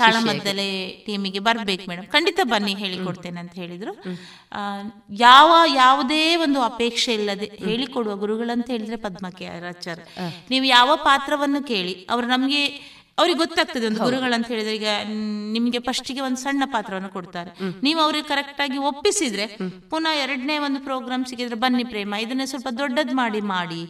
ತಾಳಮದ್ದಲೆ 0.01 0.69
ಟೀಮಿಗೆ 1.07 1.43
ಬರ್ಬೇಕು 1.49 1.85
ಮೇಡಮ್ 1.91 2.09
ಖಂಡಿತ 2.17 2.41
ಬನ್ನಿ 2.53 2.75
ಹೇಳಿಕೊಡ್ತೇನೆ 2.85 3.41
ಅಂತ 3.41 3.55
ಹೇಳಿದ್ರು. 3.63 3.95
ಯಾವ 5.27 5.51
ಯಾವುದೇ 5.75 6.23
ಒಂದು 6.47 6.63
ಅಪೇಕ್ಷೆ 6.71 7.15
ಇಲ್ಲದೆ 7.15 7.49
ಹೇಳಿಕೊಡುವ 7.65 8.17
ಗುರುಗಳಂತ 8.25 8.67
ಹೇಳಿದ್ರೆ 8.75 8.99
ಪದ್ಮಕ್ಕೆ 9.07 9.47
ಆಚಾರ್ಯ. 9.73 10.05
ನೀವು 10.51 10.67
ಯಾವ 10.77 10.91
ಪಾತ್ರವನ್ನು 11.05 11.63
ಕೇಳಿ 11.73 11.95
ಅವರು 12.11 12.27
ನಮ್ಗೆ 12.27 12.65
ಅವ್ರಿಗೆ 13.19 13.39
ಗೊತ್ತಾಗ್ತದೆ 13.39 13.87
ಒಂದು 13.87 14.01
ಗುರುಗಳಂತ 14.05 14.47
ಹೇಳಿದ್ರೆ 14.49 14.75
ಈಗ 14.75 14.89
ನಿಮ್ಗೆ 15.55 15.79
ಫಸ್ಟಿಗೆ 15.79 16.21
ಒಂದು 16.21 16.37
ಸಣ್ಣ 16.37 16.63
ಪಾತ್ರವನ್ನು 16.67 17.09
ಕೊಡ್ತಾರೆ. 17.09 17.51
ನೀವು 17.83 18.01
ಅವ್ರಿಗೆ 18.01 18.29
ಕರೆಕ್ಟ್ 18.29 18.61
ಆಗಿ 18.61 18.79
ಒಪ್ಪಿಸಿದ್ರೆ 18.79 19.45
ಪುನಃ 19.91 20.13
ಎರಡನೇ 20.25 20.59
ಒಂದು 20.59 20.81
ಪ್ರೋಗ್ರಾಮ್ 20.81 21.25
ಸಿಕ್ಕಿದ್ರೆ 21.27 21.55
ಬನ್ನಿ 21.55 21.85
ಪ್ರೇಮ 21.85 22.15
ಇದನ್ನ 22.15 22.45
ಸ್ವಲ್ಪ 22.45 22.69
ದೊಡ್ಡದ್ 22.79 23.13
ಮಾಡಿ 23.15 23.41
ಮಾಡಿ 23.41 23.83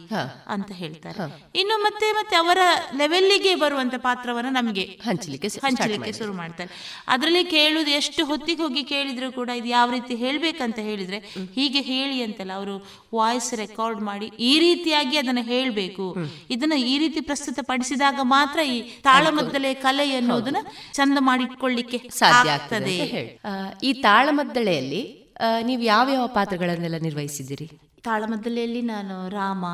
ಅಂತ 0.47 0.71
ಹೇಳ್ತಾರೆ. 0.71 1.17
ಇನ್ನು 1.55 1.77
ಮತ್ತೆ 1.83 2.09
ಮತ್ತೆ 2.11 2.35
ಅವರ 2.35 2.59
ಲೆವೆಲ್ಲಿಗೆ 2.97 3.55
ಬರುವಂತ 3.55 3.95
ಪಾತ್ರವನ್ನ 3.97 4.51
ನಮಗೆ 4.51 4.85
ಹಂಚಲಿಕ್ಕೆ 5.07 5.47
ಹಂಚಲಿಕ್ಕೆ 5.47 6.11
ಶುರು 6.11 6.33
ಮಾಡ್ತಾರೆ. 6.33 6.69
ಅದರಲ್ಲಿ 7.07 7.43
ಕೇಳುದು 7.45 7.89
ಎಷ್ಟು 7.89 8.25
ಹೊತ್ತಿಗೆ 8.25 8.61
ಹೋಗಿ 8.61 8.83
ಕೇಳಿದ್ರು 8.83 9.31
ಕೂಡ 9.31 9.49
ಇದು 9.49 9.67
ಯಾವ 9.67 9.89
ರೀತಿ 9.91 10.15
ಹೇಳ್ಬೇಕಂತ 10.15 10.79
ಹೇಳಿದ್ರೆ 10.79 11.19
ಹೀಗೆ 11.55 11.81
ಹೇಳಿ 11.81 12.23
ಅಂತಲ್ಲ 12.23 12.51
ಅವರು 12.51 12.77
ವಾಯ್ಸ್ 13.13 13.53
ರೆಕಾರ್ಡ್ 13.53 14.01
ಮಾಡಿ 14.01 14.31
ಈ 14.39 14.59
ರೀತಿಯಾಗಿ 14.59 15.17
ಅದನ್ನ 15.17 15.43
ಹೇಳ್ಬೇಕು. 15.43 16.07
ಇದನ್ನ 16.49 16.73
ಈ 16.73 16.97
ರೀತಿ 16.97 17.21
ಪ್ರಸ್ತುತ 17.21 17.59
ಪಡಿಸಿದಾಗ 17.67 18.19
ಮಾತ್ರ 18.21 18.59
ಈ 18.59 18.77
ತಾಳಮದ್ದಲೆ 19.15 19.73
ಕಲೆ 19.73 20.09
ಎನ್ನುವುದನ್ನ 20.09 20.57
ಚಂದ 20.93 21.17
ಮಾಡಿಟ್ಕೊಳ್ಳಿಕ್ಕೆ 21.19 21.97
ಸಾಧ್ಯ 21.97 22.51
ಆಗ್ತದೆ 22.51 22.97
ಈ 23.83 23.93
ತಾಳಮದ್ದಳೆಯಲ್ಲಿ 23.93 25.33
ನೀವು 25.63 25.81
ಯಾವ 25.81 26.09
ಯಾವ 26.13 26.27
ಪಾತ್ರಗಳನ್ನೆಲ್ಲ 26.27 26.95
ನಿರ್ವಹಿಸಿದಿರಿ 26.97 27.71
ತಾಳಮದ್ದಳೆಯಲ್ಲಿ 28.03 28.81
ನಾನು 28.81 29.29
ರಾಮ 29.29 29.65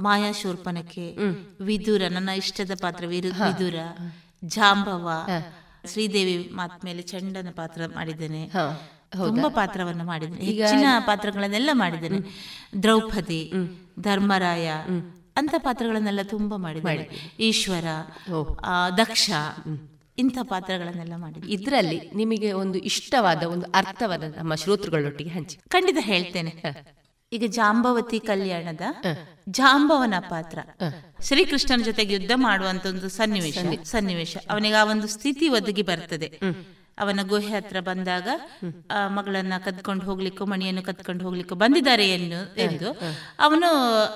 ಮಾಯಾ 0.00 0.32
ಶೂರ್ಪನಕ್ಕೆ 0.32 1.16
ವಿದುರ 1.60 2.02
ನನ್ನ 2.10 2.28
ಇಷ್ಟದ 2.28 2.70
ಪಾತ್ರ 2.80 3.06
ವಿದುರ 3.06 3.74
ಜಾಂಬವ 4.44 5.10
ಶ್ರೀದೇವಿ 5.92 6.50
ಮಾತ್ 6.54 6.84
ಮೇಲೆ 6.84 7.02
ಚಂಡನ 7.02 7.48
ಪಾತ್ರ 7.56 7.82
ಮಾಡಿದ್ದೇನೆ. 7.94 8.50
ತುಂಬಾ 9.12 9.48
ಪಾತ್ರವನ್ನು 9.48 10.04
ಮಾಡಿದ್ದೇನೆ. 10.04 10.44
ಹೆಚ್ಚಿನ 10.44 10.86
ಪಾತ್ರಗಳನ್ನೆಲ್ಲ 11.06 11.70
ಮಾಡಿದ್ದೇನೆ. 11.72 12.18
ದ್ರೌಪದಿ 12.82 13.52
ಧರ್ಮರಾಯ 14.00 14.72
ಅಂತ 15.36 15.54
ಪಾತ್ರಗಳನ್ನೆಲ್ಲ 15.58 16.20
ತುಂಬಾ 16.22 16.56
ಮಾಡಿದ್ದಾರೆ. 16.56 17.32
ಈಶ್ವರ 17.40 17.84
ದಕ್ಷ 18.98 19.30
ಇಂಥ 20.18 20.38
ಪಾತ್ರಗಳನ್ನೆಲ್ಲ 20.42 21.12
ಮಾಡಿ 21.16 21.52
ಇದರಲ್ಲಿ 21.52 22.10
ನಿಮಗೆ 22.14 22.52
ಒಂದು 22.52 22.78
ಇಷ್ಟವಾದ 22.78 23.42
ಒಂದು 23.42 23.66
ಅರ್ಥವಾದ 23.74 24.22
ನಮ್ಮ 24.36 24.54
ಶ್ರೋತೃಗಳೊಟ್ಟಿಗೆ 24.54 25.30
ಹಂಚಿ. 25.30 25.56
ಖಂಡಿತ 25.68 25.96
ಹೇಳ್ತೇನೆ. 26.00 26.52
ಈಗ 27.32 27.44
ಜಾಂಬವತಿ 27.46 28.20
ಕಲ್ಯಾಣದ 28.20 28.80
ಜಾಂಬವನ 29.48 30.14
ಪಾತ್ರ. 30.28 30.58
ಶ್ರೀಕೃಷ್ಣನ 31.22 31.82
ಜೊತೆಗೆ 31.82 32.14
ಯುದ್ಧ 32.14 32.30
ಮಾಡುವಂತ 32.34 32.86
ಒಂದು 32.86 33.08
ಸನ್ನಿವೇಶ 33.08 33.58
ಸನ್ನಿವೇಶ. 33.82 34.36
ಅವನಿಗೆ 34.50 34.74
ಆ 34.74 34.84
ಒಂದು 34.84 35.08
ಸ್ಥಿತಿ 35.08 35.48
ಒದಗಿ 35.48 35.82
ಬರ್ತದೆ. 35.82 36.40
ಅವನ 36.98 37.20
ಗುಹೆ 37.22 37.56
ಹತ್ರ 37.56 37.80
ಬಂದಾಗ 37.80 38.28
ಆ 38.90 39.08
ಮಗಳನ್ನ 39.08 39.52
ಕದ್ಕೊಂಡು 39.64 40.04
ಹೋಗ್ಲಿಕ್ಕೂ 40.04 40.44
ಮಣಿಯನ್ನು 40.44 40.82
ಕದ್ಕೊಂಡು 40.82 41.24
ಹೋಗ್ಲಿಕ್ಕೂ 41.24 41.54
ಬಂದಿದ್ದಾರೆ 41.54 42.10
ಎಂದು 42.10 42.60
ಎಂದು 42.60 43.00
ಅವನು 43.40 43.66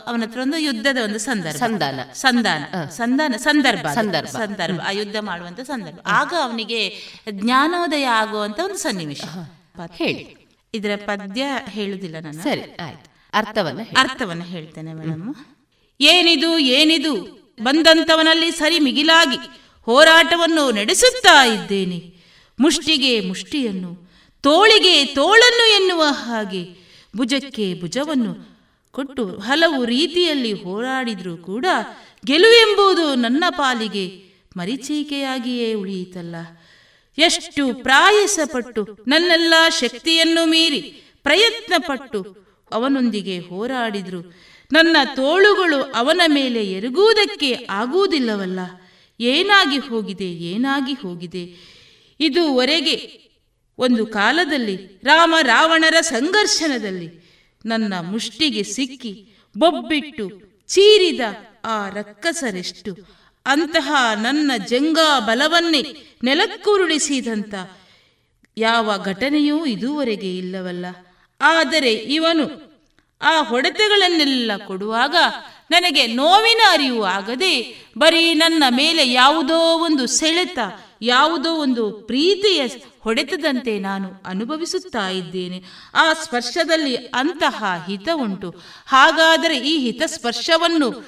ಅವನ 0.06 0.22
ಹತ್ರ 0.22 0.40
ಒಂದು 0.40 0.58
ಯುದ್ಧದ 0.58 0.96
ಒಂದು 1.04 1.18
ಸಂದರ್ಭ. 1.18 1.56
ಸಂಧಾನ. 1.56 2.00
ಸಂಧಾನ. 2.12 2.88
ಸಂಧಾನ 2.88 3.34
ಸಂದರ್ಭ 3.36 3.86
ಸಂದರ್ಭ. 3.86 4.28
ಸಂದರ್ಭ. 4.28 4.80
ಆ 4.86 4.90
ಯುದ್ಧ 4.90 5.16
ಮಾಡುವಂತ 5.20 5.60
ಸಂದರ್ಭ. 5.60 5.98
ಆಗ 6.06 6.32
ಅವನಿಗೆ 6.42 6.94
ಜ್ಞಾನೋದಯ 7.30 8.04
ಆಗುವಂತ 8.04 8.60
ಒಂದು 8.64 8.76
ಸನ್ನಿವೇಶ. 8.76 9.22
ಹೇಳಿ. 9.92 10.48
ಇದರ 10.74 10.90
ಪದ್ಯ 11.04 11.46
ಹೇಳುದಿಲ್ಲ 11.68 12.16
ನಾನು. 12.20 12.42
ಸರಿ 12.42 12.60
ಆಯ್ತು. 12.60 13.10
ಅರ್ಥವನ್ನ 13.34 13.80
ಅರ್ಥವನ್ನ 13.96 14.42
ಹೇಳ್ತೇನೆ 14.42 14.94
ಮೇಡಮ್. 14.94 15.34
ಏನಿದು 16.00 16.58
ಏನಿದು? 16.58 17.40
ಬಂದಂತವನಲ್ಲಿ 17.62 18.50
ಸರಿ 18.50 18.78
ಮಿಗಿಲಾಗಿ 18.78 19.36
ಹೋರಾಟವನ್ನು 19.84 20.70
ನಡೆಸುತ್ತಾ 20.70 21.44
ಇದ್ದೇನೆ. 21.44 22.19
ಮುಷ್ಟಿಗೆ 22.60 23.20
ಮುಷ್ಟಿಯನ್ನು, 23.20 24.10
ತೋಳಿಗೆ 24.40 25.04
ತೋಳನ್ನು 25.04 25.66
ಎನ್ನುವ 25.80 26.02
ಹಾಗೆ 26.02 26.62
ಭುಜಕ್ಕೆ 27.16 27.80
ಭುಜವನ್ನು 27.80 28.32
ಕೊಟ್ಟು 28.92 29.24
ಹಲವು 29.38 29.84
ರೀತಿಯಲ್ಲಿ 29.84 30.52
ಹೋರಾಡಿದರೂ 30.52 31.36
ಕೂಡ 31.36 31.66
ಗೆಲುವೆಂಬುದು 32.26 33.14
ನನ್ನ 33.14 33.44
ಪಾಲಿಗೆ 33.50 34.04
ಮರಿಚೀಕೆಯಾಗಿಯೇ 34.56 35.74
ಉಳಿಯಿತಲ್ಲ. 35.74 36.36
ಎಷ್ಟು 37.18 37.82
ಪ್ರಾಯಸಪಟ್ಟು 37.82 38.82
ನನ್ನೆಲ್ಲ 39.08 39.54
ಶಕ್ತಿಯನ್ನು 39.80 40.46
ಮೀರಿ 40.46 40.80
ಪ್ರಯತ್ನ 41.22 41.74
ಪಟ್ಟು 41.78 42.20
ಅವನೊಂದಿಗೆ 42.72 43.38
ಹೋರಾಡಿದ್ರು 43.38 44.20
ನನ್ನ 44.72 44.96
ತೋಳುಗಳು 45.16 45.82
ಅವನ 45.82 46.20
ಮೇಲೆ 46.26 46.72
ಎರಗುವುದಕ್ಕೆ 46.72 47.66
ಆಗುವುದಿಲ್ಲವಲ್ಲ. 47.70 48.60
ಏನಾಗಿ 49.20 49.78
ಹೋಗಿದೆ 49.78 50.24
ಏನಾಗಿ 50.24 50.92
ಹೋಗಿದೆ? 50.92 51.44
ಇದುವರೆಗೆ 52.20 53.20
ಒಂದು 53.78 54.06
ಕಾಲದಲ್ಲಿ 54.06 55.00
ರಾಮ 55.04 55.34
ರಾವಣರ 55.42 56.00
ಸಂಘರ್ಷಣದಲ್ಲಿ 56.00 57.30
ನನ್ನ 57.66 57.94
ಮುಷ್ಟಿಗೆ 58.00 58.62
ಸಿಕ್ಕಿ 58.62 59.36
ಬೊಬ್ಬಿಟ್ಟು 59.58 60.26
ಚೀರಿದ 60.68 61.20
ಆ 61.64 61.88
ರಕ್ಕಸರೆಷ್ಟು, 61.88 62.96
ಅಂತಹ 63.46 63.92
ನನ್ನ 64.22 64.50
ಜಂಗಾ 64.66 65.20
ಬಲವನ್ನೇ 65.20 65.82
ನೆಲಕ್ಕುರುಳಿಸಿದಂಥ 66.24 67.54
ಯಾವ 68.56 69.02
ಘಟನೆಯೂ 69.04 69.66
ಇದುವರೆಗೆ 69.66 70.36
ಇಲ್ಲವಲ್ಲ. 70.36 70.86
ಆದರೆ 71.40 71.92
ಇವನು 71.92 72.70
ಆ 73.22 73.42
ಹೊಡೆತಗಳನ್ನೆಲ್ಲ 73.42 74.52
ಕೊಡುವಾಗ 74.66 75.16
ನನಗೆ 75.70 76.06
ನೋವಿನ 76.06 76.60
ಅರಿವು 76.70 77.02
ಆಗದೆ 77.04 77.74
ಬರೀ 77.98 78.34
ನನ್ನ 78.34 78.64
ಮೇಲೆ 78.68 79.12
ಯಾವುದೋ 79.12 79.58
ಒಂದು 79.58 80.06
ಸೆಳೆತ 80.06 80.58
ಯಾವುದೋ 81.02 81.54
ಒಂದು 81.54 81.92
ಪ್ರೀತಿಯ 81.92 82.66
ಹೊಡೆತದಂತೆ 83.00 83.78
ನಾನು 83.78 84.08
ಅನುಭವಿಸುತ್ತಾ 84.26 85.08
ಇದ್ದೇನೆ. 85.08 85.62
ಆ 85.94 86.12
ಸ್ಪರ್ಶದಲ್ಲಿ 86.12 86.96
ಅಂತಹ 86.96 87.64
ಹಿತ 87.86 88.08
ಉಂಟು. 88.14 88.54
ಹಾಗಾದರೆ 88.86 89.68
ಈ 89.68 89.78
ಹಿತ 89.78 90.02
ಸ್ಪರ್ಶವನ್ನು 90.06 91.04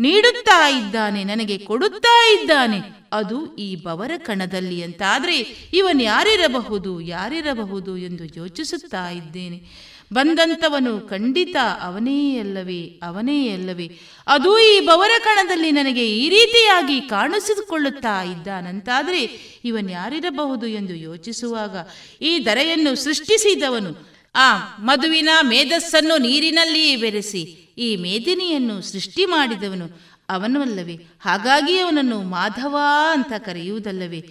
ನೀಡುತ್ತಾ 0.00 0.68
ಇದ್ದಾನೆ, 0.68 1.24
ನನಗೆ 1.24 1.58
ಕೊಡುತ್ತಾ 1.58 2.32
ಇದ್ದಾನೆ. 2.32 2.98
ಅದು 3.12 3.56
ಈ 3.56 3.76
ಬವರ 3.76 4.10
ಕಣದಲ್ಲಿ 4.16 4.82
ಅಂತಾದರೆ 4.82 5.38
ಇವನ್ 5.74 6.02
ಯಾರಿರಬಹುದು 6.02 7.00
ಯಾರಿರಬಹುದು 7.00 7.96
ಎಂದು 7.96 8.24
ಯೋಚಿಸುತ್ತಾ 8.24 9.10
ಇದ್ದೇನೆ. 9.10 9.88
ಬಂದಂತವನು 10.12 11.00
ಖಂಡಿತ 11.00 11.56
ಅವನೇ 11.82 12.38
ಅಲ್ಲವೇ 12.38 13.00
ಅವನೇ 13.02 13.48
ಅಲ್ಲವೇ. 13.48 13.90
ಅದು 14.26 14.58
ಈ 14.58 14.80
ಬವರ 14.80 15.10
ಕಣದಲ್ಲಿ 15.24 15.70
ನನಗೆ 15.70 16.18
ಈ 16.18 16.28
ರೀತಿಯಾಗಿ 16.28 17.00
ಕಾಣಿಸಿಕೊಳ್ಳುತ್ತಾ 17.00 18.22
ಇದ್ದಾನಂತಾದರೆ 18.22 19.22
ಇವನ್ 19.64 19.90
ಯಾರಿರಬಹುದು 19.90 20.66
ಎಂದು 20.66 20.94
ಯೋಚಿಸುವಾಗ 20.94 21.76
ಈ 22.22 22.44
ದರೆಯನ್ನು 22.44 22.94
ಸೃಷ್ಟಿಸಿದವನು. 22.94 24.18
ಆ 24.34 24.56
ಮಧುವಿನ 24.78 25.28
ಮೇಧಸ್ಸನ್ನು 25.42 26.18
ನೀರಿನಲ್ಲಿ 26.18 26.96
ಬೆರೆಸಿ 26.96 27.42
ಈ 27.78 27.96
ಮೇದಿನಿಯನ್ನು 27.96 28.82
ಸೃಷ್ಟಿ 28.82 29.24
ಮಾಡಿದವನು 29.26 30.00
ಅವನವಲ್ಲವೇ 30.28 30.94
ಹಾಗಾಗಿ 31.20 31.78
ಅವನನ್ನು 31.78 32.22
ಮಾಧವ 32.22 32.76
ಅಂತ 33.12 33.32
ಕರೆಯುವುದಲ್ಲವೇ. 33.38 34.24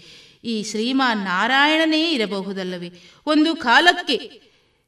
ಈ 0.43 0.63
ಶ್ರೀಮಾನ್ 0.63 1.19
ನಾರಾಯಣನೇ 1.19 2.11
ಇರಬಹುದಲ್ಲವೇ. 2.11 2.91
ಒಂದು 3.25 3.55
ಕಾಲಕ್ಕೆ 3.55 4.46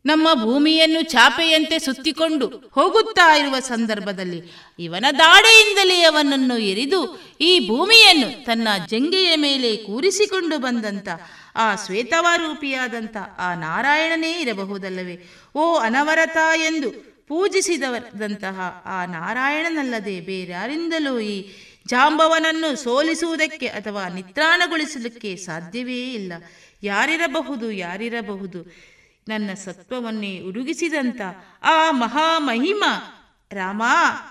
ನಮ್ಮ 0.09 0.27
ಭೂಮಿಯನ್ನು 0.33 1.01
ಚಾಪೆಯಂತೆ 1.03 1.79
ಸುತ್ತಿಕೊಂಡು 1.79 2.47
ಹೋಗುತ್ತಾ 2.47 3.35
ಇರುವ 3.37 3.59
ಸಂದರ್ಭದಲ್ಲಿ 3.59 4.41
ಇವನ 4.79 5.05
ದಾಡೆಯಿಂದಲೇ 5.19 6.01
ಅವನನ್ನು 6.03 6.57
ಎರಿದು 6.57 7.01
ಈ 7.41 7.67
ಭೂಮಿಯನ್ನು 7.67 8.45
ತನ್ನ 8.45 8.67
ಜಂಗೆಯ 8.87 9.35
ಮೇಲೆ 9.35 9.75
ಕೂರಿಸಿಕೊಂಡು 9.77 10.57
ಬಂದಂತ, 10.57 11.07
ಆ 11.55 11.75
ಶ್ವೇತವಾರೂಪಿಯಾದಂಥ 11.75 13.17
ಆ 13.37 13.53
ನಾರಾಯಣನೇ 13.53 14.31
ಇರಬಹುದಲ್ಲವೇ? 14.41 15.15
ಓ 15.55 15.75
ಅನವರತ 15.77 16.37
ಎಂದು 16.55 16.89
ಪೂಜಿಸಿದವರದಂತಹ 17.27 18.83
ಆ 18.85 19.05
ನಾರಾಯಣನಲ್ಲದೆ 19.05 20.19
ಬೇರ್ಯಾರಿಂದಲೂ 20.19 21.19
ಈ 21.19 21.35
ಜಾಂಬವನನ್ನು 21.87 22.75
ಸೋಲಿಸುವುದಕ್ಕೆ 22.75 23.67
ಅಥವಾ 23.67 24.03
ನಿತ್ರಾಣಗೊಳಿಸಲಿಕ್ಕೆ 24.07 25.35
ಸಾಧ್ಯವೇ 25.35 25.99
ಇಲ್ಲ. 26.13 26.33
ಯಾರಿರಬಹುದು 26.83 27.71
ಯಾರಿರಬಹುದು? 27.71 28.59
ನನ್ನ 29.29 29.53
ಸತ್ವವನ್ನೇ 29.53 30.39
ಉರುಗಿಸಿದಂತ 30.39 31.21
ಆ 31.63 31.91
ಮಹಾಮಹಿಮ 31.91 32.83
ರಾಮ 33.51 33.83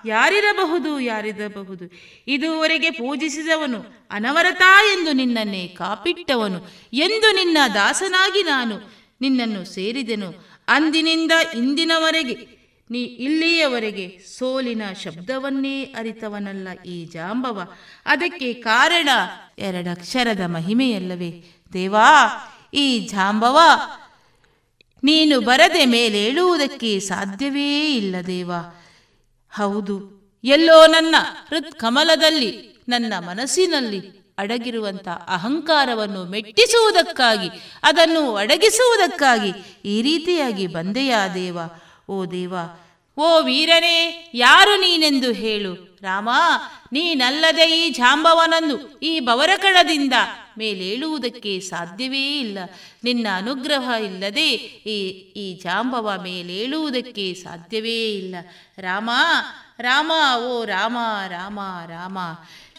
ಯಾರಿರಬಹುದು 0.07 1.01
ಯಾರಿರಬಹುದು? 1.01 1.90
ಇದುವರೆಗೆ 2.28 2.90
ಪೂಜಿಸಿದವನು 2.90 3.84
ಅನವರತ 4.11 4.62
ಎಂದು 4.92 5.12
ನಿನ್ನನ್ನೇ 5.12 5.66
ಕಾಪಿಟ್ಟವನು 5.66 6.68
ಎಂದು 6.92 7.34
ನಿನ್ನ 7.34 7.59
ದಾಸನಾಗಿ 7.74 8.42
ನಾನು 8.42 8.92
ನಿನ್ನನ್ನು 9.20 9.64
ಸೇರಿದೆನು. 9.64 10.49
ಅಂದಿನಿಂದ 10.68 11.32
ಇಂದಿನವರೆಗೆ 11.57 12.59
ನೀ 12.90 12.99
ಇಲ್ಲಿಯವರೆಗೆ 12.99 14.18
ಸೋಲಿನ 14.38 14.82
ಶಬ್ದವನ್ನೇ 15.05 15.82
ಅರಿತವನಲ್ಲ 15.82 16.68
ಈ 16.86 17.05
ಜಾಂಬವ. 17.05 17.66
ಅದಕ್ಕೆ 18.07 18.53
ಕಾರಣ 18.53 19.09
ಎರಡಕ್ಷರದ 19.59 20.40
ಮಹಿಮೆಯಲ್ಲವೇ. 20.46 21.44
ದೇವಾ, 21.72 22.11
ಈ 22.74 22.99
ಜಾಂಬವ 22.99 23.59
ನೀನು 25.03 25.40
ಬರದೆ 25.40 25.84
ಮೇಲೇಳುವುದಕ್ಕೆ 25.84 27.01
ಸಾಧ್ಯವೇ 27.01 27.94
ಇಲ್ಲ, 27.94 28.14
ದೇವ. 28.26 28.53
ಹೌದು, 29.49 30.18
ಎಲ್ಲೋ 30.44 30.86
ನನ್ನ 30.86 31.14
ಹೃತ್ಕಮಲದಲ್ಲಿ, 31.49 32.80
ನನ್ನ 32.88 33.12
ಮನಸ್ಸಿನಲ್ಲಿ 33.18 34.18
ಅಡಗಿರುವಂತ 34.38 35.09
ಅಹಂಕಾರವನ್ನು 35.09 36.24
ಮೆಟ್ಟಿಸುವುದಕ್ಕಾಗಿ, 36.24 37.49
ಅದನ್ನು 37.82 38.36
ಅಡಗಿಸುವುದಕ್ಕಾಗಿ 38.36 39.53
ಈ 39.84 40.03
ರೀತಿಯಾಗಿ 40.03 40.66
ಬಂದೆಯಾ, 40.66 41.28
ದೇವ? 41.28 41.59
ಓ 42.09 42.26
ದೇವ, 42.26 42.55
ಓ 43.18 43.42
ವೀರನೇ, 43.42 44.30
ಯಾರು 44.34 44.80
ನೀನೆಂದು 44.80 45.32
ಹೇಳು? 45.32 45.88
ರಾಮ, 46.03 46.28
ನೀನಲ್ಲದೆ 46.92 47.70
ಈ 47.70 47.90
ಜಾಂಬವನನ್ನು 47.90 48.99
ಈ 49.03 49.20
ಬವರಕಳದಿಂದ 49.20 50.12
ಮೇಲೇಳುವುದಕ್ಕೆ 50.59 51.61
ಸಾಧ್ಯವೇ 51.61 52.40
ಇಲ್ಲ. 52.40 52.59
ನಿನ್ನ 53.05 53.26
ಅನುಗ್ರಹ 53.36 53.90
ಇಲ್ಲದೆ 54.03 54.51
ಈ 54.53 55.09
ಈ 55.36 55.61
ಜಾಂಬವ 55.62 56.20
ಮೇಲೇಳುವುದಕ್ಕೆ 56.22 57.34
ಸಾಧ್ಯವೇ 57.34 58.12
ಇಲ್ಲ. 58.14 58.34
ರಾಮ 58.78 59.11
ರಾಮ, 59.80 60.12
ಓ 60.36 60.64
ರಾಮ 60.64 60.96
ರಾಮ 61.28 61.61
ರಾಮ. 61.86 62.18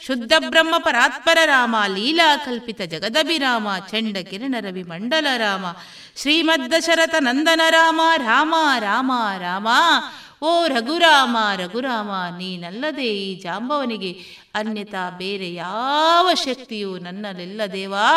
ಶುದ್ಧ 0.05 0.33
ಬ್ರಹ್ಮ 0.49 0.75
ಪರಾತ್ಪರ 0.77 1.37
ರಾಮ, 1.45 1.75
ಲೀಲಾ 1.87 2.37
ಕಲ್ಪಿತ 2.37 2.81
ಜಗದಭಿರಾಮ 2.81 3.77
ಚಂಡ 3.77 4.17
ಕಿರಣ 4.17 4.55
ರವಿ 4.59 4.83
ಮಂಡಲ 4.83 5.27
ರಾಮ. 5.37 5.65
ಶ್ರೀಮದ್ದಶರಥ 6.15 7.15
ನಂದನ 7.19 7.61
ರಾಮ 7.69 8.01
ರಾಮ 8.17 8.55
ರಾಮ 8.79 9.11
ರಾಮ. 9.39 9.67
ಓ 10.41 10.67
ರಘುರಾಮ 10.67 11.37
ರಘುರಾಮ, 11.55 12.37
ನೀನಲ್ಲದೆ 12.37 13.05
ಈ 13.05 13.39
ಜಾಂಬವನಿಗೆ 13.39 14.11
ಅನ್ಯತಾ 14.53 15.09
ಬೇರೆ 15.09 15.53
ಯಾವ 15.53 16.33
ಶಕ್ತಿಯು 16.33 16.99
ನನ್ನಲ್ಲಿಲ್ಲ 16.99 17.61
ದೇವಾ. 17.73 18.11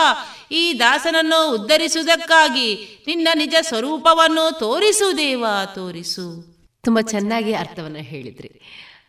ಈ 0.50 0.76
ದಾಸನನ್ನು 0.78 1.54
ಉದ್ಧರಿಸುವುದಕ್ಕಾಗಿ 1.54 3.00
ನಿನ್ನ 3.06 3.28
ನಿಜ 3.34 3.54
ಸ್ವರೂಪವನ್ನು 3.60 4.58
ತೋರಿಸು 4.58 5.16
ದೇವಾ, 5.16 5.64
ತೋರಿಸು. 5.64 6.52
ತುಂಬಾ 6.80 7.00
ಚೆನ್ನಾಗಿ 7.00 7.54
ಅರ್ಥವನ್ನು 7.54 7.98
ಹೇಳಿದ್ರಿ. 7.98 8.62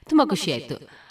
ತುಂಬಾ 0.09 0.25
ಖುಷಿಯಾಯ್ತು 0.25 1.03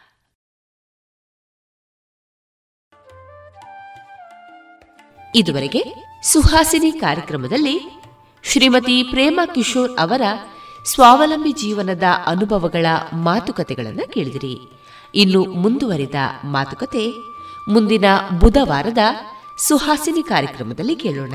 ಇದುವರೆಗೆ 5.35 5.83
ಸುಹಾಸಿನಿ 6.23 6.93
ಕಾರ್ಯಕ್ರಮದಲ್ಲಿ 6.93 7.81
ಶ್ರೀಮತಿ 8.45 9.03
ಪ್ರೇಮ 9.03 9.41
ಕಿಶೋರ್ 9.55 9.93
ಅವರ 9.99 10.23
ಸ್ವಾವಲಂಬಿ 10.85 11.53
ಜೀವನದ 11.53 12.03
ಅನುಭವಗಳ 12.27 12.87
ಮಾತುಕತೆಗಳನ್ನು 13.13 14.13
ಕೇಳಿದಿರಿ. 14.13 14.61
ಇನ್ನು 15.15 15.45
ಮುಂದುವರಿದ 15.45 16.15
ಮಾತುಕತೆ 16.45 17.15
ಮುಂದಿನ 17.69 18.05
ಬುಧವಾರದ 18.41 18.99
ಸುಹಾಸಿನಿ 19.59 20.23
ಕಾರ್ಯಕ್ರಮದಲ್ಲಿ 20.23 20.97
ಕೇಳೋಣ. 20.97 21.35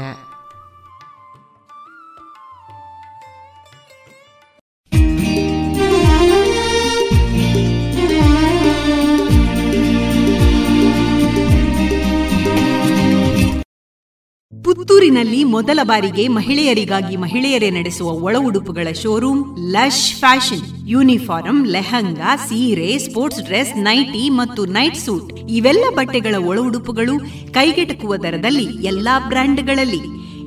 ಪುತ್ತೂರಿನಲ್ಲಿ 14.98 15.44
ಮೊದಲ 15.44 15.80
ಬಾರಿಗೆ 15.84 16.28
ಮಹಿಳೆಯರಿಗಾಗಿ 16.28 17.16
ಮಹಿಳೆಯರೇ 17.16 17.70
ನಡೆಸುವ 17.70 18.12
ಒಳ 18.12 18.36
ಉಡುಪುಗಳ 18.40 18.92
showroom 18.92 19.58
lush 19.60 20.16
fashion. 20.16 20.64
Uniform 20.90 21.68
lehenga, 21.68 22.36
ಸೀರೆ, 22.36 22.98
ಸ್ಪೋರ್ಟ್ಸ್ 22.98 23.44
ಡ್ರೆಸ್, 23.44 23.78
ನೈಟಿ 23.78 24.30
ಮತ್ತು 24.30 24.66
ನೈಟ್ 24.66 24.96
ಸೂಟ್. 24.96 25.30
ಇವೆಲ್ಲ 25.50 25.84
ಬಟ್ಟೆಗಳ 25.96 26.36
ಒಳ 26.46 26.58
ಉಡುಪುಗಳು 26.60 27.20
ಕೈಗೆಟಕುವ 27.54 28.18
ದರದಲ್ಲಿ 28.18 28.86
ಎಲ್ಲಾ 28.86 29.20
ಬ್ರ್ಯಾಂಡ್ಗಳಲ್ಲಿ. 29.20 30.02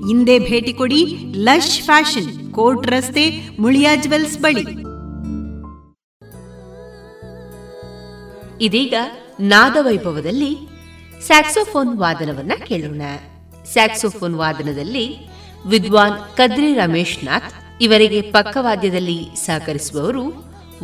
ಹಿಂದೆ 0.09 0.39
ಭೇಟಿ 0.39 0.73
ಕೊಡಿ 0.73 1.17
ಲಶ್ 1.37 1.81
ಫ್ಯಾಷನ್, 1.83 2.53
ಕೋರ್ಟ್ 2.53 2.87
ರಸ್ತೆ, 2.87 3.49
ಮುಳಿಯಾ 3.59 3.97
ಜುವೆಲ್ಸ್ 3.97 4.39
ಬಳಿ. 4.39 4.67
ಇದೀಗ 8.65 8.95
ನಾದವೈಭವದಲ್ಲಿ 9.41 10.55
ಸ್ಯಾಕ್ಸೋಫೋನ್ 11.27 11.99
ವಾದನವನ್ನ 11.99 12.53
ಕೇಳೋಣ. 12.69 13.03
ಸ್ಯಾಕ್ಸೋಫೋನ್ 13.73 14.35
ವಾದನದಲ್ಲಿ 14.35 15.07
ವಿದ್ವಾನ್ 15.67 16.37
ಕದ್ರಿ 16.37 16.75
ರಮೇಶ್ನಾಥ್ 16.75 17.51
ಇವರಿಗೆ 17.81 18.21
ಪಕ್ಕವಾದ್ಯದಲ್ಲಿ 18.21 19.19
ಸಹಕರಿಸುವವರು 19.35 20.25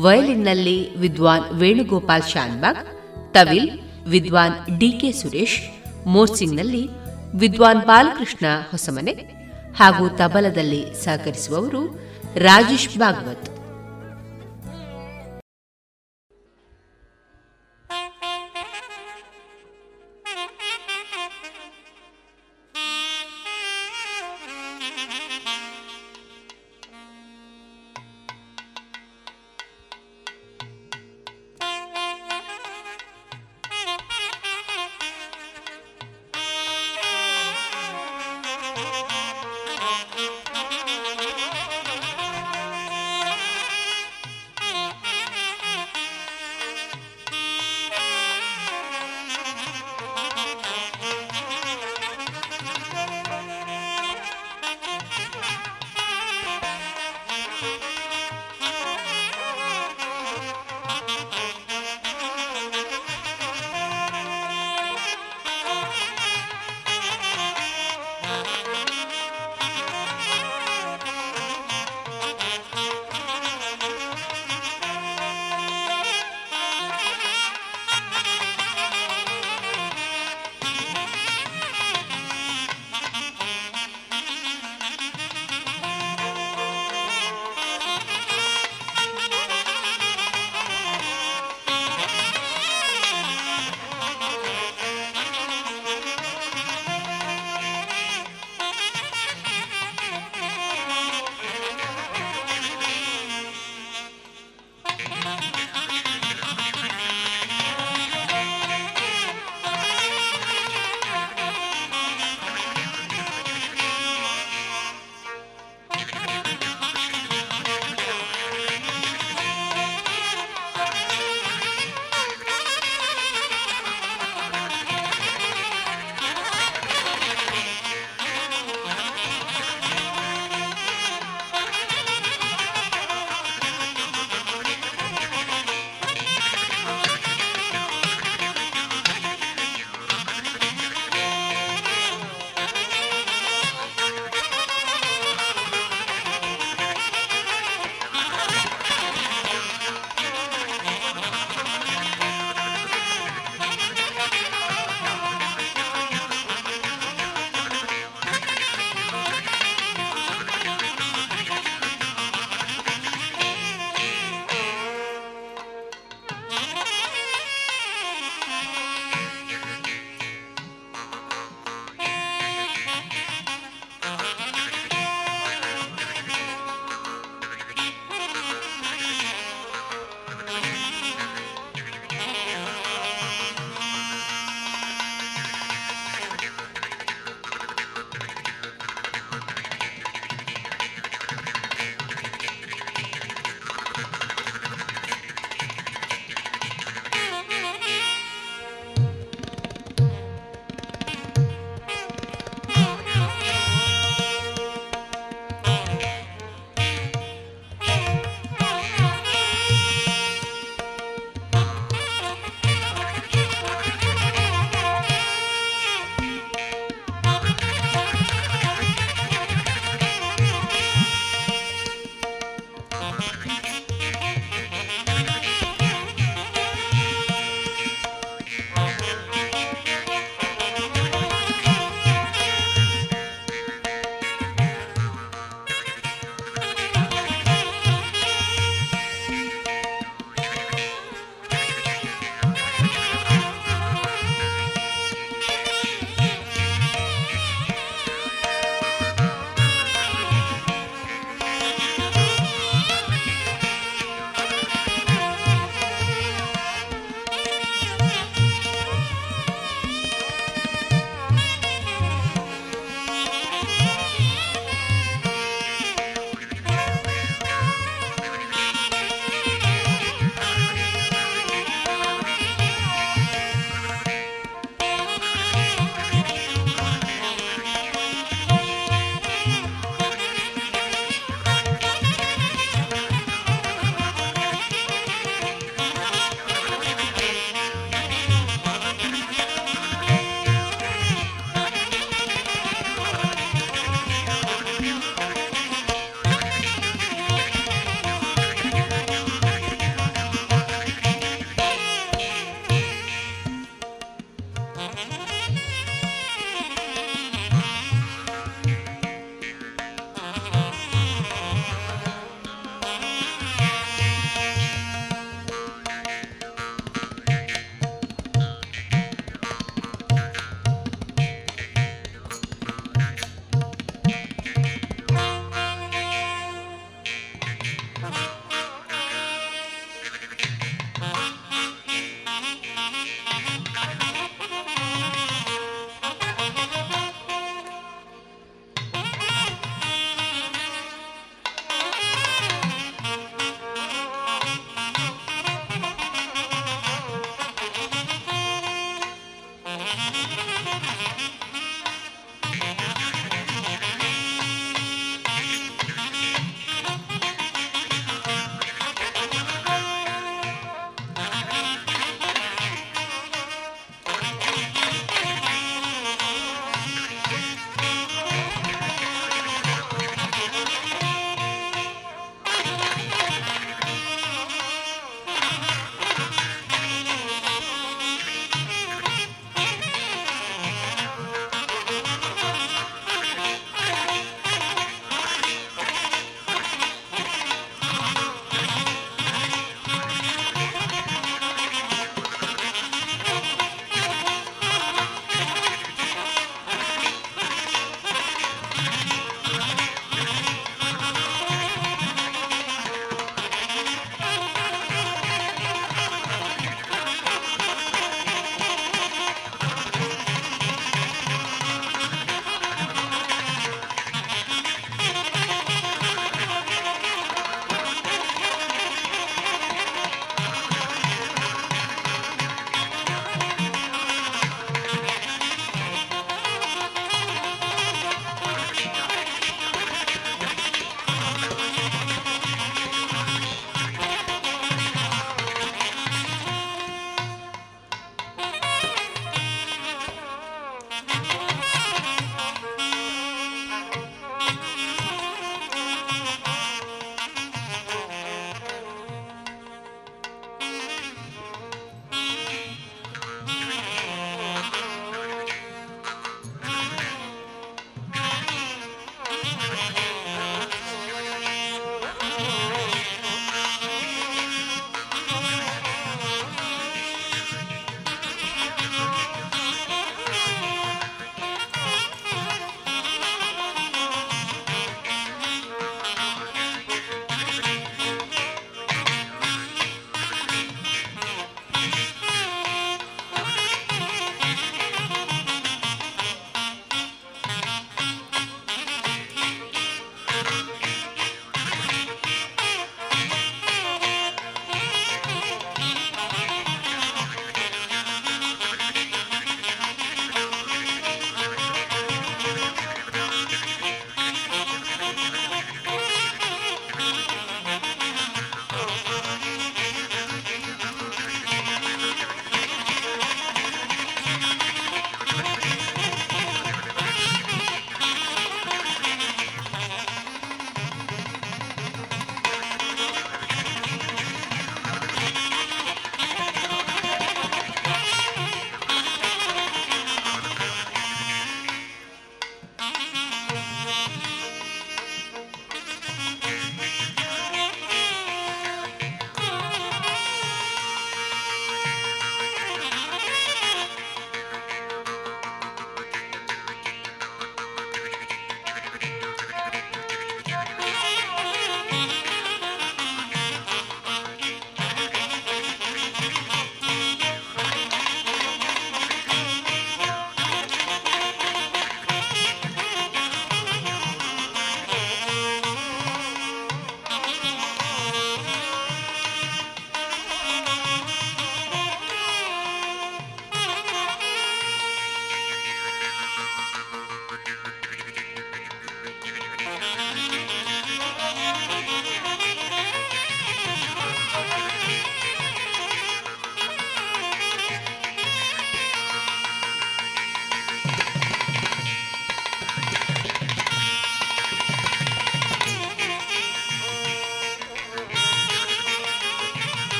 ವಯಲಿನ್ನಲ್ಲಿ 0.00 0.96
ವಿದ್ವಾನ್ 0.96 1.50
ವೇಣುಗೋಪಾಲ್ 1.52 2.22
ಶಾನ್ಬಾಗ್, 2.22 2.82
ತವಿಲ್, 3.34 3.70
ವಿದ್ವಾನ್ 4.06 4.78
ಡಿಕೆ 4.78 5.12
ಸುರೇಶ್, 5.12 5.58
ಮೋರ್ಸಿಂಗ್ನಲ್ಲಿ 6.06 6.88
ವಿದ್ವಾನ್ 7.34 7.82
ಬಾಲಕೃಷ್ಣ 7.82 8.46
ಹೊಸಮನೆ 8.70 9.14
ಹಾಗೂ 9.78 10.08
ತಬಲದಲ್ಲಿ 10.08 11.04
ಸಹಕರಿಸುವವರು 11.04 11.82
ರಾಜೇಶ್ 12.36 12.98
ಭಾಗವತ್. 12.98 13.48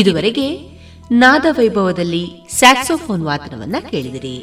ಇದುವರೆಗೆ 0.00 0.46
ನಾದ 1.12 1.46
ವೈಭವದಲ್ಲಿ 1.50 2.24
ಸ್ಯಾಕ್ಸೋಫೋನ್ 2.58 3.24
ವಾದನವನ್ನ 3.24 3.76
ಕೇಳಿದಿರಿ. 3.90 4.36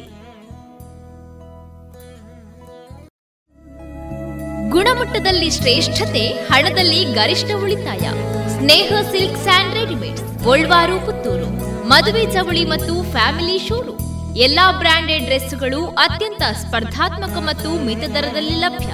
ಗುಣಮಟ್ಟದಲ್ಲಿ 4.70 5.50
ಶ್ರೇಷ್ಠತೆ, 5.50 6.24
ಹಣದಲ್ಲಿ 6.28 7.00
ಗರಿಷ್ಠ 7.04 7.50
ಉಳಿತಾಯ. 7.62 8.04
Sneha 8.48 8.92
silk 9.10 9.40
and 9.42 9.74
readymades, 9.74 10.44
Golwaru, 10.44 11.06
Puttur. 11.06 11.48
ಮದುವೆ 11.88 12.24
ಚವಳಿ 12.32 12.64
ಮತ್ತು 12.64 12.94
ಫ್ಯಾಮಿಲಿ 13.12 13.58
ಶೋರೂಮ್. 13.68 14.36
ಎಲ್ಲಾ 14.36 14.72
ಬ್ರಾಂಡೆಡ್ 14.72 15.24
ಡ್ರೆಸ್ಗಳು 15.24 15.80
ಅತ್ಯಂತ 15.86 16.42
ಸ್ಪರ್ಧಾತ್ಮಕ 16.62 17.36
ಮತ್ತು 17.40 17.70
ಮಿತ 17.86 18.04
ದರದಲ್ಲಿ 18.08 18.56
ಲಭ್ಯ. 18.56 18.92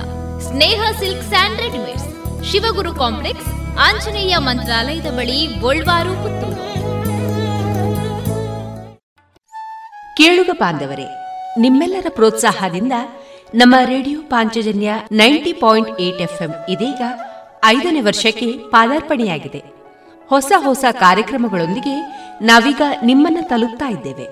Sneha 0.49 0.81
silk 0.99 1.29
and 1.29 1.61
readymades. 1.61 2.09
Shivaguru 2.53 2.95
complex, 2.95 3.51
Anjaneya 3.79 4.35
ಮಂತ್ರಾಲಯದ 4.39 5.09
ಬಳಿ 5.17 5.39
ಗೋಲ್ವಾರು, 5.61 6.13
ಪುತ್ತೂರು. 6.23 6.54
ಕೇಳುಗ 10.17 10.51
ಬಾಂಧವರೇ, 10.51 11.07
ನಿಮ್ಮೆಲ್ಲರ 11.59 12.07
ಪ್ರೋತ್ಸಾಹದಿಂದ 12.09 12.93
ನಮ್ಮ 13.55 13.75
radio 13.85 14.21
Panchajanya 14.23 14.93
ninety 15.13 15.53
point 15.53 16.01
eight 16.01 16.21
FM 16.21 16.51
ಇದೀಗ 16.69 17.03
ಐದನೇ 17.65 18.01
ವರ್ಷಕ್ಕೆ 18.01 18.47
ಪಾದಾರ್ಪಣೆಯಾಗಿದೆ. 18.47 19.65
ಹೊಸ 20.29 20.53
ಹೊಸ 20.57 20.85
ಕಾರ್ಯಕ್ರಮಗಳೊಂದಿಗೆ 20.93 22.01
ನಾವೀಗ 22.43 22.83
ನಿಮ್ಮನ್ನ 23.03 23.37
ತಲುಪ್ತಾ 23.41 23.89
ಇದ್ದೇವೆ. 23.89 24.29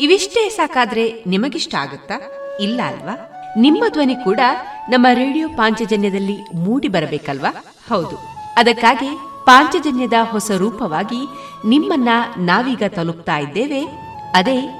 ಇವಿಷ್ಟೇ 0.00 0.48
ಸಾಕಾದ್ರೆ 0.48 1.24
ನಿಮಗಿಷ್ಟ 1.26 1.74
ಆಗುತ್ತಾ? 1.74 2.14
ಇಲ್ಲ 2.60 2.80
ಅಲ್ವಾ? 2.82 3.32
ನಿಮ್ಮ 3.56 3.84
ಧ್ವನಿ 3.92 4.14
ಕೂಡ 4.14 4.40
ನಮ್ಮ 4.88 5.06
ರೇಡಿಯೋ 5.14 5.48
ಪಾಂಚಜನ್ಯದಲ್ಲಿ 5.48 6.36
ಮೂಡಿ 6.54 6.88
ಬರಬೇಕಲ್ವಾ? 6.88 7.64
ಹೌದು. 7.88 8.18
ಅದಕ್ಕಾಗಿ 8.56 9.18
ಪಾಂಚಜನ್ಯದ 9.46 10.12
ಹೊಸ 10.22 10.50
ರೂಪವಾಗಿ 10.50 11.28
ನಿಮ್ಮನ್ನ 11.68 12.08
ನಾವೀಗ 12.38 12.82
ತಲುಪ್ತಾ 12.88 13.38
ಇದ್ದೇವೆ. 13.38 14.10
ಅದೇ 14.34 14.79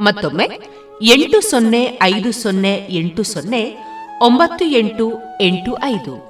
ಮತ್ತೊಮ್ಮೆ 0.00 0.48
ಎಂಟು 1.02 1.40
ಸೊನ್ನೆ 1.40 1.98
ಐದು 2.02 2.32
ಸೊನ್ನೆ 2.32 2.86
ಎಂಟು 2.90 3.22
ಸೊನ್ನೆ 3.22 3.76
ಒಂಬತ್ತು 4.22 4.64
ಎಂಟು 4.64 5.12
ಎಂಟು 5.40 5.78
ಐದು. 5.84 6.28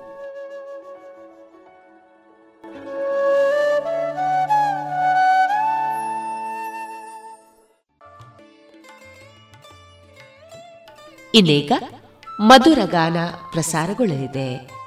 ಇನ್ನೀಗ 11.34 11.72
ಮಧುರಗಾನ 12.40 13.16
ಪ್ರಸಾರಗೊಳ್ಳಲಿದೆ. 13.52 14.77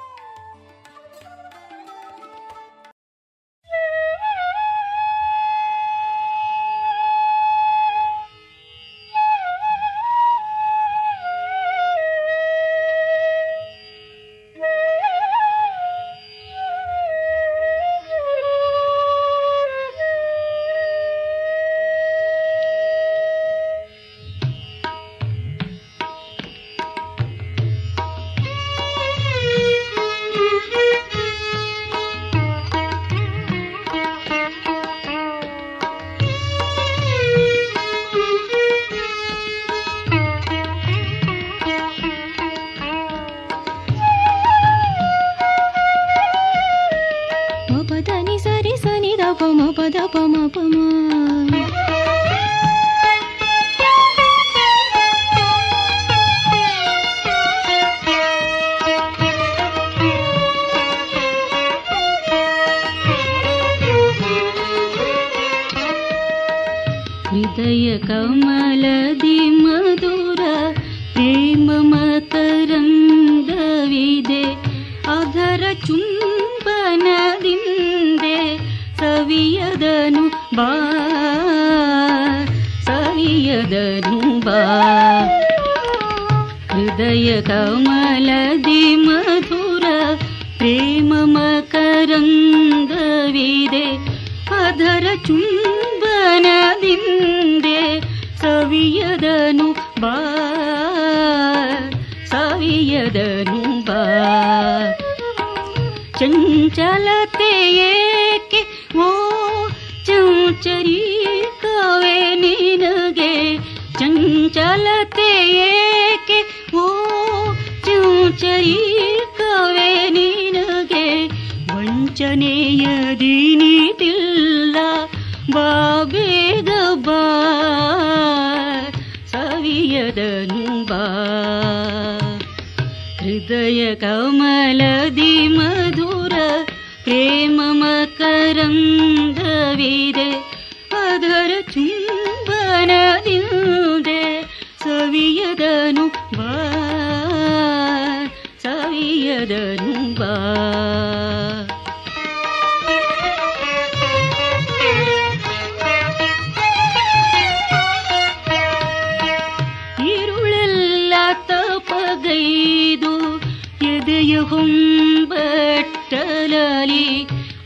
ಬಟ್ಟಲಲಿ 165.32 167.06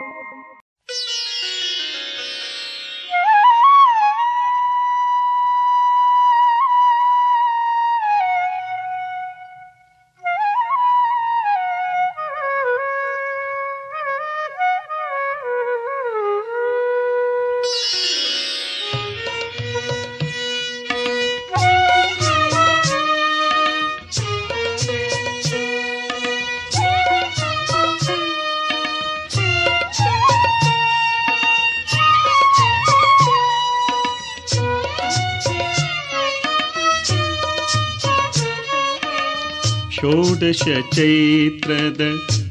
ಷೋಡಶ 40.41 40.67
ಚೈತ್ರದ 40.95 42.01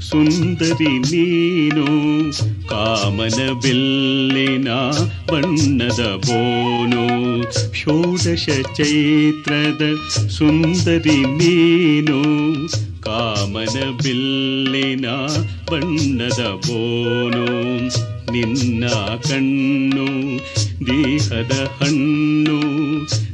ಸುಂದರಿ 0.01 0.99
ನೀನು, 0.99 1.87
ಕಾಮನ 2.69 3.53
ಬಿಲ್ಲಿನ 3.63 4.69
ಬಣ್ಣದ 5.33 6.03
ಬೋನು. 6.27 7.05
ಷೋಡಶ 7.75 8.49
ಚೈತ್ರದ 8.77 9.83
ಸುಂದರಿ 10.29 11.25
ನೀನು, 11.25 12.23
ಕಾಮನ 13.03 14.03
ಬಿಲ್ಲಿನ 14.03 15.07
ಬಣ್ಣದ 15.71 16.43
ಬೋನು. 16.67 18.10
ನಿನ್ನ 18.33 18.89
ಕಣ್ಣು, 19.17 20.39
ದೇಹದ 20.87 21.69
ಹಣ್ಣು. 21.83 22.61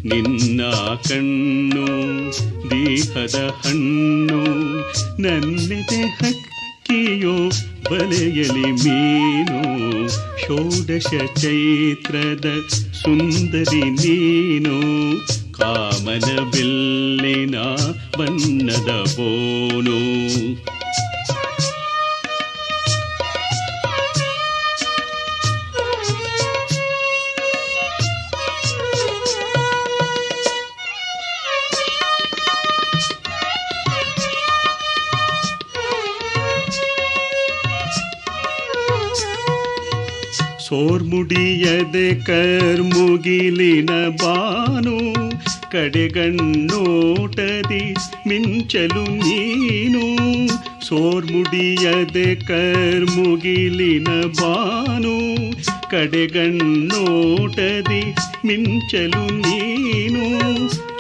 ನಿನ್ನ 0.09 0.63
ಕಣ್ಣು, 1.09 1.87
ದೇಹದ 2.71 3.51
ಹಣ್ಣು. 3.67 4.45
ನನ್ನೆದೆ 5.23 6.03
ಹಕ್ಕಿಯೋ 6.03 7.49
ಬಲೆಯಲಿ 7.91 8.73
ಮೀನು. 8.73 10.09
ಷೋಡಶ 10.41 11.41
ಚೈತ್ರದ 11.41 12.47
ಸುಂದರಿ 12.93 13.91
ನೀನು. 13.91 14.81
ಕಾಮನ 15.53 16.51
ಬಿಲ್ಲಿನ 16.51 17.55
ಬಣ್ಣದ 18.19 19.17
ಬೋನು 19.17 19.97
ಸೋರ್ಮುಡಿಯದೆ 40.77 42.25
ಕರ್ಮುಗಿಲಿನ 42.25 44.09
ಬಾನು 44.09 44.97
ಕಡೆಗಣ್ಣೋಟದಿ 45.71 47.95
ಮಿಂಚಲು 48.29 49.05
ನೀನು. 49.05 50.03
ಸೋರ್ಮುಡಿಯದೆ 50.87 52.35
ಕರ್ಮುಗಿಲಿನ 52.35 54.09
ಬಾನು 54.41 55.17
ಕಡೆಗಣ್ಣೋಟದಿ 55.91 58.15
ಮಿಂಚಲು 58.47 59.35
ನೀನು. 59.35 60.25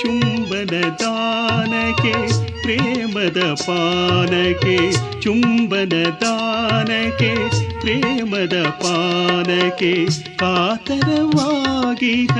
ಚುಂಬನ 0.00 0.80
ದಾನಕ್ಕೆ 0.80 2.55
ಪ್ರೇಮದ 2.66 3.40
ಪಾನಕ್ಕೆ, 3.66 4.76
ಚುಂಬನ 5.20 5.94
ದಾನಕ್ಕೆ, 6.20 7.34
ಪ್ರೇಮದ 7.80 8.68
ಪಾನಕ್ಕೆ 8.68 10.06
ಕಾತರವಾಗಿಹ 10.36 12.34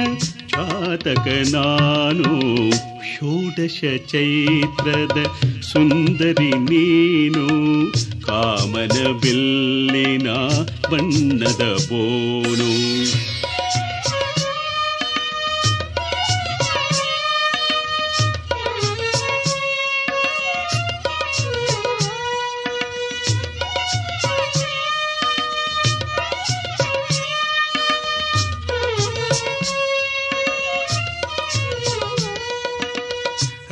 ಚಾತಕ 0.49 1.27
ನಾನು. 1.53 2.33
ಷೋಡಶ 3.03 3.81
ಚೈತ್ರದ 4.11 5.19
ಸುಂದರಿ 5.61 6.51
ನೀನು, 6.51 7.47
ಕಾಮನ 8.27 8.97
ಬಿಲ್ಲಿನ 9.21 10.29
ಬಣ್ಣದ 10.91 11.63
ಬೋನು 11.89 12.71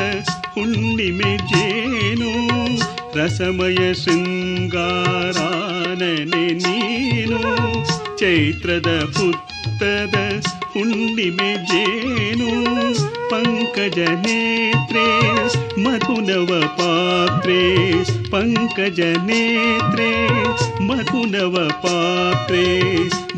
ಹುಣ್ಣಿಮೆ 0.53 1.31
ಜೇನು 1.51 2.31
ರಸಮಯ 3.19 3.81
ಶೃಂಗಾರಾನನೆ 3.93 4.83
ನೀನು 6.55 7.39
ಚೈತ್ರದ 8.17 8.91
ಪುತ್ತದ 9.17 10.15
ಹುಣ್ಣಿಮೆ 10.72 11.50
ಜೇನು 11.64 12.50
ಪಂಕಜ 13.30 13.98
ನೇತ್ರೇ 14.24 15.06
ಮಧುನವ 15.80 16.50
ಪಾತ್ರೆ 16.78 17.60
ಪಂಕಜ 18.30 19.00
ನೇತ್ರೇ 19.26 20.10
ಮಧುನವ 20.80 21.56
ಪಾತ್ರೆ 21.82 22.64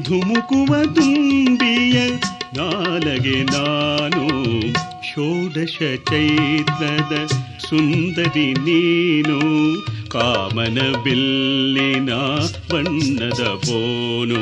ಧುಮುಕುವ 0.03 0.73
ತುಂಬಿಯ 0.95 1.99
ನಾಲಗೆ 2.57 3.39
ನಾನು 3.53 4.25
ಷೋಡಶ 5.15 5.79
ಚೈತ್ರದ 6.11 7.15
ಸುಂದರಿ 7.59 8.53
ನೀನು, 8.53 9.39
ಕಾಮನ 10.09 10.79
ಬಿಲ್ಲಿನ 11.05 12.13
ಬಣ್ಣದ 12.73 13.43
ಬೋನು 13.67 14.41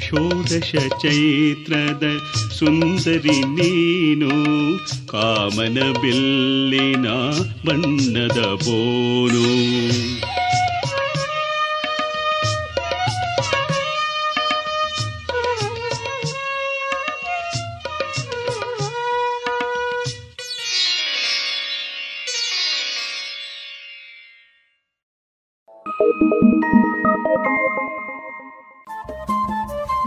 ಷೋಡಶ 0.00 0.74
ಚೈತ್ರದ 1.02 2.04
ಸುಂದರಿ 2.58 3.40
ನೀನು, 3.40 4.30
ಕಾಮನ 5.06 5.78
ಬಿಲ್ಲಿನ 6.00 7.06
ಬಣ್ಣದ 7.64 8.40
ಬೋನು 8.66 9.46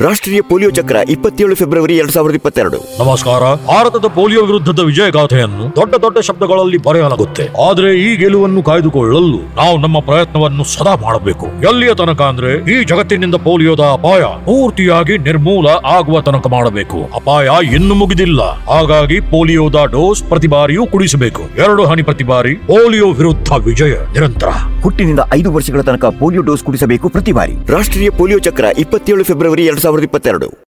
ರಾಷ್ಟ್ರೀಯ 0.00 0.40
ಪೋಲಿಯೋ 0.40 0.70
ಚಕ್ರ 0.70 0.96
ಇಪ್ಪತ್ತೇಳು 1.08 1.54
ಫೆಬ್ರವರಿ 1.54 1.96
ಎರಡ್ 1.96 2.10
ಸಾವಿರದ 2.10 2.34
ಇಪ್ಪತ್ತೆರಡು. 2.34 2.78
ನಮಸ್ಕಾರ. 2.98 3.40
ಭಾರತದ 3.40 4.06
ಪೋಲಿಯೋ 4.08 4.42
ವಿರುದ್ಧದ 4.44 4.78
ವಿಜಯ 4.78 5.10
ಗಾಥೆಯನ್ನು 5.10 5.64
ದೊಡ್ಡ 5.76 5.94
ದೊಡ್ಡ 5.94 6.18
ಶಬ್ದಗಳಲ್ಲಿ 6.18 6.78
ಬರೆಯಲಾಗುತ್ತೆ. 6.78 7.44
ಆದ್ರೆ 7.68 7.90
ಈ 7.98 8.16
ಗೆಲುವನ್ನು 8.16 8.62
ಕಾಯ್ದುಕೊಳ್ಳಲು 8.62 9.40
ನಾವು 9.56 9.78
ನಮ್ಮ 9.78 10.00
ಪ್ರಯತ್ನವನ್ನು 10.00 10.64
ಸದಾ 10.64 10.94
ಮಾಡಬೇಕು. 10.94 11.46
ಎಲ್ಲಿಯ 11.46 11.94
ತನಕ 11.94 12.22
ಅಂದ್ರೆ 12.22 12.52
ಈ 12.74 12.84
ಜಗತ್ತಿನಿಂದ 12.84 13.34
ಪೋಲಿಯೋದ 13.34 13.80
ಅಪಾಯ 13.80 14.20
ಪೂರ್ತಿಯಾಗಿ 14.20 15.18
ನಿರ್ಮೂಲ 15.18 15.66
ಆಗುವ 15.96 16.20
ತನಕ 16.20 16.46
ಮಾಡಬೇಕು. 16.46 17.00
ಅಪಾಯ 17.14 17.48
ಇನ್ನು 17.74 17.94
ಮುಗಿದಿಲ್ಲ. 17.94 18.40
ಹಾಗಾಗಿ 18.70 19.20
ಪೋಲಿಯೋದ 19.20 19.84
ಡೋಸ್ 19.90 20.22
ಪ್ರತಿ 20.22 20.46
ಬಾರಿಯೂ 20.46 20.86
ಕುಡಿಸಬೇಕು. 20.86 21.42
ಎರಡು 21.42 21.84
ಹನಿ 21.86 22.02
ಪ್ರತಿ 22.02 22.24
ಬಾರಿ 22.24 22.54
ಪೋಲಿಯೋ 22.54 23.10
ವಿರುದ್ಧ 23.10 23.50
ವಿಜಯ 23.52 23.92
ನಿರಂತರ. 24.12 24.48
ಹುಟ್ಟಿನಿಂದ 24.82 25.20
ಐದು 25.34 25.52
ವರ್ಷಗಳ 25.52 25.80
ತನಕ 25.80 26.04
ಪೋಲಿಯೋ 26.04 26.42
ಡೋಸ್ 26.42 26.64
ಕುಡಿಸಬೇಕು 26.64 27.08
ಪ್ರತಿ 27.08 27.32
ಬಾರಿ. 27.32 27.52
ರಾಷ್ಟ್ರೀಯ 27.72 28.10
ಪೋಲಿಯೋ 28.10 28.38
ಚಕ್ರ 28.38 28.64
ಇಪ್ಪತ್ತೇಳು 28.78 29.24
ಫೆಬ್ರವರಿ 29.24 29.66
ಎರಡ್ 29.66 29.84
ಸಾವಿರದ 29.88 30.08
ಇಪ್ಪತ್ತೆರಡು. 30.08 30.67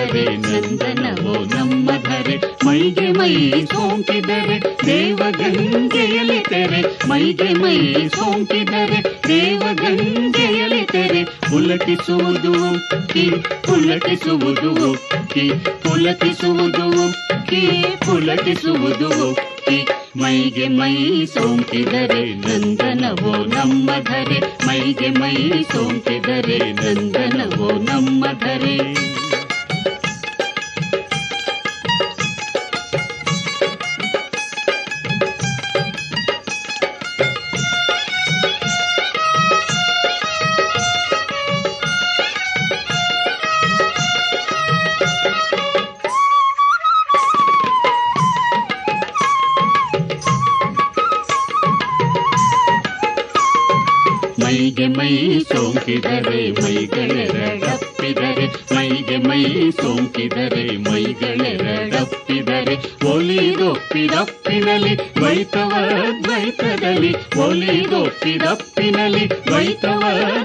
ಸೋಂಕಿದರೆ 0.00 0.36
ನಂದನವೋ 0.42 1.32
ನಮ್ಮ 1.44 1.90
ಧರೆ 2.02 2.36
ಮೈಗೆ 2.66 3.06
ಮೈ 3.12 3.34
ಸೋಂಕಿದರೆ 3.64 4.56
ದೇವಗಂಗೆಯಲಿ 4.86 6.38
ತೆರೆ. 6.48 6.80
ಮೈಗೆ 7.08 7.48
ಮೈ 7.54 7.76
ಸೋಂಕಿದರೆ 8.08 9.00
ದೇವಗಂಗೆಯಲಿ 9.28 10.82
ತೆರೆ. 10.84 11.24
ಪುಲಕಿಸುವುದು 11.24 12.54
ಕಿ 13.12 13.24
ಪುಲಕಿಸುವುದು 13.66 14.72
ಕಿ 15.34 15.44
ಪುಲಕಿಸುವುದು 15.84 16.86
ಕಿ 17.50 17.62
ಪುಲಕಿಸುವುದು 18.06 19.10
ಕಿ 19.66 19.78
ಮೈಗೆ 20.16 20.68
ಮೈ 20.68 20.96
ಸೋಂಕಿದರೆ 21.26 22.24
ನಂದನವೋ 22.46 23.34
ನಮ್ಮ 23.46 23.90
ಧರೆ 24.02 24.40
ಮೈಗೆ 24.66 25.10
ಮೈ 25.20 25.36
ಸೋಂಕಿದರೆ 25.72 26.58
ನಂದನವೋ 26.72 27.70
ನಮ್ಮ 27.82 28.24
ಧರೆ 28.40 28.76
ಸೋಂಕಿದರೆ 55.90 56.50
ಮೈಗಳೆರಡಪ್ಪಿದರೆ 56.50 58.46
ಮೈಗೆ 58.74 59.16
ಮೈ 59.16 59.70
ಸೋಂಕಿದರೆ 59.70 60.76
ಮೈಗಳೆರಡಪ್ಪಿದರೆ 60.76 62.74
ಒಲಿದೊಪ್ಪಿದಪ್ಪಿನಲ್ಲಿ 63.10 64.94
ದ್ವೈತವ 64.96 65.72
ದ್ವೈತದಲ್ಲಿ 66.22 67.12
ಒಲಿದೊಪ್ಪಿದಪ್ಪಿನಲ್ಲಿ 67.38 69.24
ದ್ವೈತವ 69.28 70.02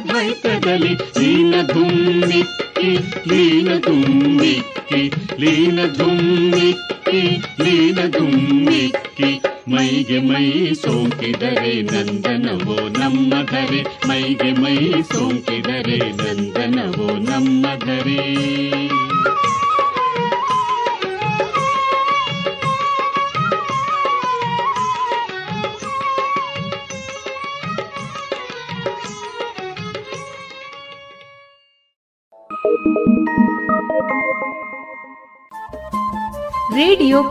ದ್ವೈತದಲ್ಲಿ 0.07 0.93
ಲೀನ 1.19 1.55
ಧುಮ್ಮಿಕ್ಕಿ 1.67 2.91
ಲೀನ 3.27 3.69
ಧುಮ್ಮಿಕ್ಕಿ 3.77 5.01
ಲೀನ 5.39 5.79
ಧುಮ್ಮಿಕ್ಕಿ 5.97 7.21
ಲೀನ 7.63 7.99
ಧುಮ್ಮಿಕ್ಕಿ. 8.07 9.31
ಮೈಗೆ 9.67 10.19
ಮೈ 10.19 10.73
ಸೋಂಕಿದರೆ 10.73 11.64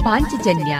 ಪಾಂಚಜನ್ಯ 0.05 0.79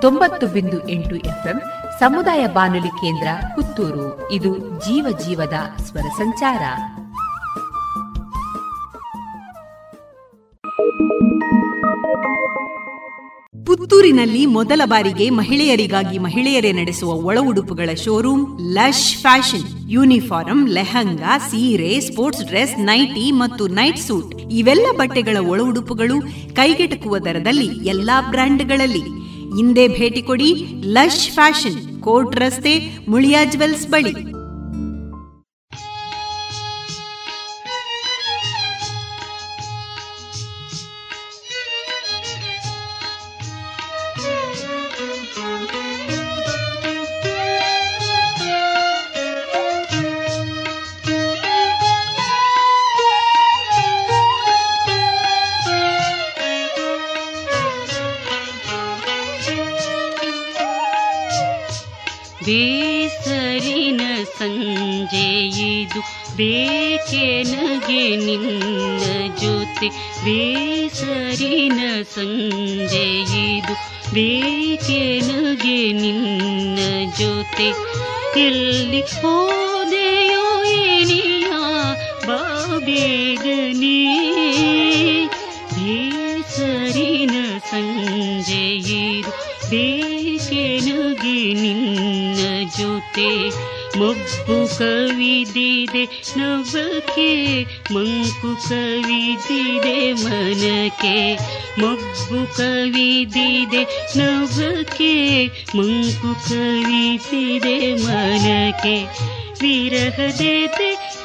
ತೊಂಬತ್ತು 0.00 0.46
ಬಿಂದು 0.46 0.88
ಎಂಟು 0.88 1.16
ಎಫ್ಎಂ 1.16 1.62
ಸಮುದಾಯ 2.00 2.46
ಬಾನುಲಿ 2.46 2.88
ಕೇಂದ್ರ 2.88 3.26
ಪುತ್ತೂರು. 3.54 4.32
ಇದು 4.32 4.58
ಜೀವ 4.58 5.06
ಜೀವದ 5.26 5.82
ಸ್ವರ 5.82 6.00
ಸಂಚಾರ. 6.00 6.62
ಪುತ್ತೂರಿನಲ್ಲಿ 13.66 14.46
ಮೊದಲ 14.46 14.80
ಬಾರಿಗೆ 14.84 15.30
ಮಹಿಳೆಯರಿಗಾಗಿ 15.30 16.18
ಮಹಿಳೆಯರೇ 16.18 16.72
ನಡೆಸುವ 16.72 17.12
ಒಳ 17.12 17.38
ಉಡುಪುಗಳ 17.40 17.94
showroom 17.94 18.60
lush 18.60 19.16
fashion. 19.18 19.90
Uniform 19.90 20.68
lehenga, 20.68 21.38
ಸೀರೆ, 21.38 22.00
ಸ್ಪೋರ್ಟ್ಸ್ 22.00 22.44
ಡ್ರೆಸ್, 22.44 22.78
ನೈಟಿ 22.78 23.30
ಮತ್ತು 23.30 23.68
ನೈಟ್ 23.68 23.98
ಸೂಟ್. 23.98 24.41
ಇವೆಲ್ಲ 24.52 24.86
ಬಟ್ಟೆಗಳ 24.96 25.36
ಒಳ 25.46 25.60
ಉಡುಪುಗಳು 25.60 26.16
ಕೈಗೆಟಕುವ 26.54 27.18
ದರದಲ್ಲಿ 27.18 27.66
ಎಲ್ಲಾ 27.66 28.20
ಬ್ರ್ಯಾಂಡ್ಗಳಲ್ಲಿ. 28.30 29.02
ಹಿಂದೆ 29.56 29.88
ಭೇಟಿ 29.88 30.22
ಕೊಡಿ 30.22 30.50
ಲಶ್ 30.84 31.30
ಫ್ಯಾಷನ್, 31.30 32.00
ಕೋರ್ಟ್ 32.00 32.36
ರಸ್ತೆ, 32.36 32.74
ಮುಳಿಯಾ 33.08 33.44
ಜುವೆಲ್ಸ್ 33.44 33.86
ಬಳಿ. 33.86 34.31
ಮಂಕು 97.64 98.68
ಕವಿದಿದೆ 98.68 100.12
ಮನಕ್ಕೆ 100.12 101.34
ಮಬ್ಬು 101.78 102.56
ಕವಿದಿದೆ 102.56 103.82
ನವಕ್ಕೆ, 104.18 105.46
ಮಂಕು 105.46 106.48
ಕವಿದಿದೆ 106.48 107.94
ಮನಕ್ಕೆ. 107.94 108.96
ವಿರಹದೆ 109.60 110.66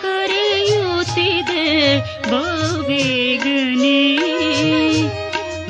ಕರೆಯುತ್ತಿದೆ 0.02 1.66
ಬಾವೇಗನೆ 2.32 4.18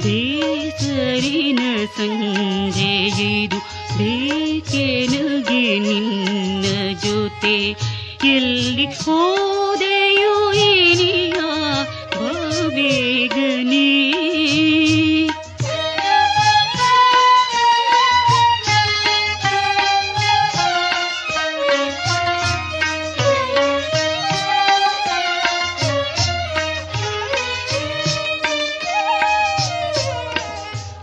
ಬೇಸ 0.04 0.82
ಬೇಸರಿನ 0.84 1.60
ಸಂಜೆಯಿದು 1.98 3.58
ಬೇಕೆನಗೆ 3.98 5.80
ನಿನ್ನ 5.80 6.66
ಜೊತೆ. 6.94 7.70
ಎಲ್ಲಿ 8.26 8.86
ಬೇಗನೇ 8.86 9.97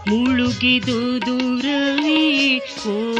ಮುಳುಗಿದು 0.08 1.26
ದೂರವೇ 1.26 2.58
ಓ 2.58 3.14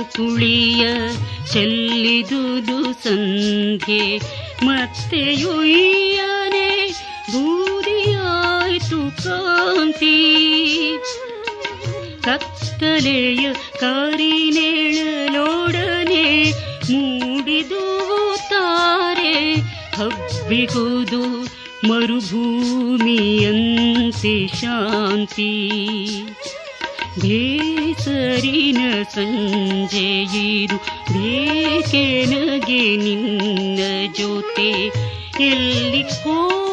ಚೆಲ್ಲಿದುದು 1.53 2.93
ಸಂಧ್ಯೆ. 2.93 4.19
ಮತ್ತೆ 4.64 5.22
ಒಯ್ಯನೆ 5.50 6.70
ಬೂದಿಯಾಯ್ತು 7.34 9.00
ಕಾಂತಿ 9.24 10.18
ಕತ್ತಲೆಯ 12.24 13.44
ಕಾರಿನೇಳಲೋಡನೆ 13.80 14.66
ಮೂಡಿದುವು 16.92 18.20
ತಾರೆ 18.50 19.36
ಹಬ್ಬಿಗುವುದು 19.98 21.22
ಮರುಭೂಮಿಯಂತೆ 21.90 23.06
ಶಾಂತಿ 24.56 25.52
ಬೇಸರಿನ 28.25 28.81
ಸಂಜೆಯಿದು 29.15 30.77
ಬೇಕೆನಗೆ 31.13 32.83
ನಿನ್ನ 32.97 33.81
ಜೊತೆ 34.19 34.71
ಎಲ್ಲಿ 35.47 36.03
ಹೋದೆಯೋ 36.17 36.64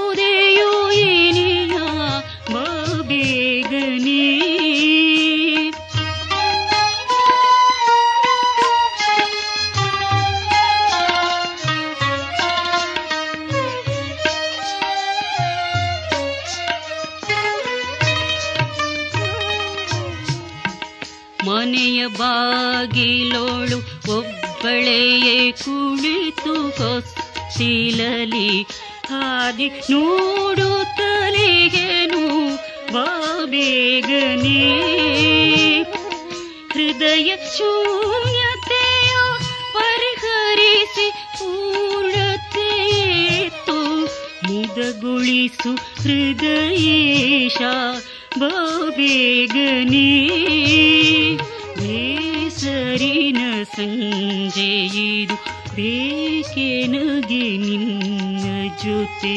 ಹಾದಿ 29.62 29.94
ನೋಡುತ್ತಲೇನು 29.94 32.50
ಬಾಬೇಗನೇ. 32.94 34.82
ಹೃದಯ 36.74 37.36
ಶೂನ್ಯತೆಯ 37.58 39.16
ಪರಿಹರಿಸಿ 39.74 41.10
ಪೂರ್ಣತೆಯೇತು. 41.10 44.06
ಮುದಗೊಳಿಸು 44.44 45.76
ಹೃದಯೇಶ 45.76 47.58
ಬಾಬೇಗನೇ. 48.40 50.30
ಬೇಸರಿನ 51.80 53.64
ಸಂಜೆಯಿದು 53.76 55.61
ಬೇಕೆನಗೆ 55.77 57.45
ನಿನ್ನ 57.59 58.47
ಜೊತೆ 58.83 59.37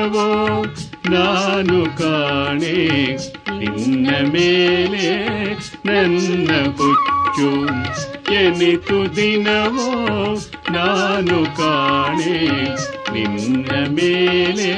ದಿನವೋ 0.00 0.26
ನಾನು 1.06 1.78
ಕಾಣೆ 1.98 2.76
ನಿನ್ನ 3.58 4.06
ಮೇಲೆ 4.26 5.08
ನನ್ನ 5.86 6.50
ಹುಚ್ಚು 6.78 7.48
ಎನಿತು 8.34 8.98
ದಿನವೋ 9.16 9.88
ನಾನು 10.70 11.38
ಕಾಣೆ 11.58 12.38
ನಿನ್ನ 13.12 13.68
ಮೇಲೆ 13.98 14.70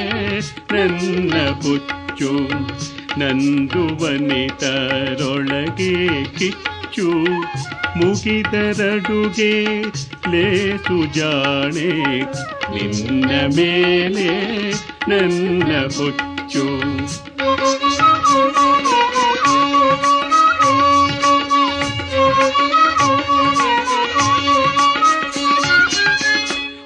ನನ್ನ 0.73 1.33
ಹುಚ್ಚು 1.61 2.31
ನಂದು 3.17 3.85
ವನಿತರೊಳಗೆ 4.01 5.93
ಕಿಚ್ಚು 6.37 7.09
ಮುಗಿದರಡುಗೆ 7.95 9.83
ಲೇಸು 10.31 11.13
ಜಾಣೆ 11.13 12.21
ನಿನ್ನ 12.73 13.31
ಮೇಲೆ 13.55 14.29
ನನ್ನ 15.07 15.87
ಹುಚ್ಚು. 15.97 16.65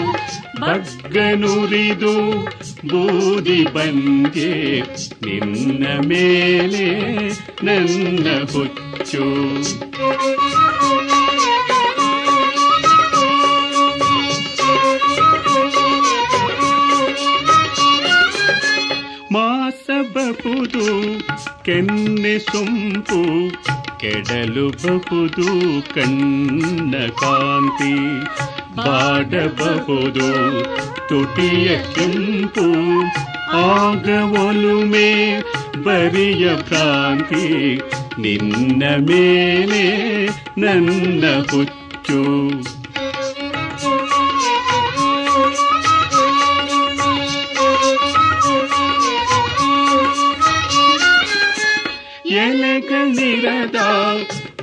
ಬಗ್ಗನುರಿದು 0.60 2.48
ಬೂದಿ 2.88 3.64
ಬಂದೆ 3.64 4.82
ನಿನ್ನ 5.26 6.08
ಮೇಲೆ 6.08 6.86
ನನ್ನ 7.64 8.28
ಹುಚ್ಚು. 8.52 9.50
ಮಾಸಬಹುದು 19.34 20.86
ಕೆನ್ನೆ 21.64 22.40
ಸೊಂಪು. 22.40 23.52
ಕೆಡಲುಬಹುದು 24.00 25.48
ಕಣ್ಣ 25.94 27.08
ಕಾಂತಿ 27.08 27.94
ಬಾಡಬಹುದು 28.76 30.28
ತುಟಿಯ 31.10 31.68
ಕೆಂಪು 31.78 32.68
ಆಗ 33.54 34.08
ಒಲುಮೆ 34.40 35.42
ಬರಿಯ 35.84 36.56
ಭ್ರಾಂತಿ 36.56 37.76
ನಿನ್ನ 38.20 38.84
ಮೇಲೆ 39.00 39.84
ನನ್ನ 40.62 41.24
ಹುಚ್ಚು. 41.52 42.20
ಎಲೆಗಳಿರದ 53.10 53.76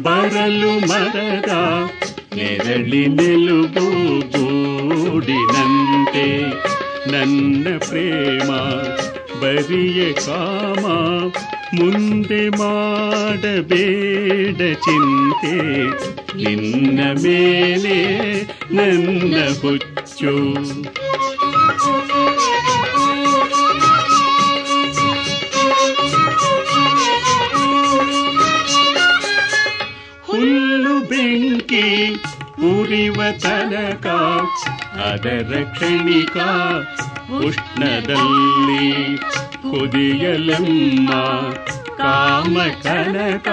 ಬರಲು 0.02 0.88
ಮರದ 0.88 1.50
ನೆರಳಿ 2.36 3.06
ನೆಲುಬು 3.06 4.30
ಗೂಡಿನಂತೆ. 4.30 6.42
ನನ್ನ 7.10 7.66
ಪ್ರೇಮ 7.78 8.52
ಬರಿಯ 9.40 10.12
ಕಾಮ, 10.12 10.86
ಮುಂದೆ 11.80 12.48
ಮಾಡಬೇಡ 12.48 14.76
ಚಿಂತೆ. 14.76 15.56
ನಿನ್ನ 16.36 17.00
ಮೇಲೆ 17.22 17.96
ನನ್ನ 18.70 19.34
ಹುಚ್ಚು. 19.60 20.56
ಬೆಂಕಿ, 31.08 32.14
ಉರಿವ 32.66 33.14
ತನಕ, 33.14 34.06
ಅದರ 35.00 35.64
ಕ್ಷಣಿಕ 35.72 36.36
ಉಷ್ಣದಲ್ಲಿ 37.44 39.16
ಕುದಿಯಲಮ್ಮ, 39.70 41.10
ಕಾಮ 41.96 42.58
ಕನಕ, 42.82 43.48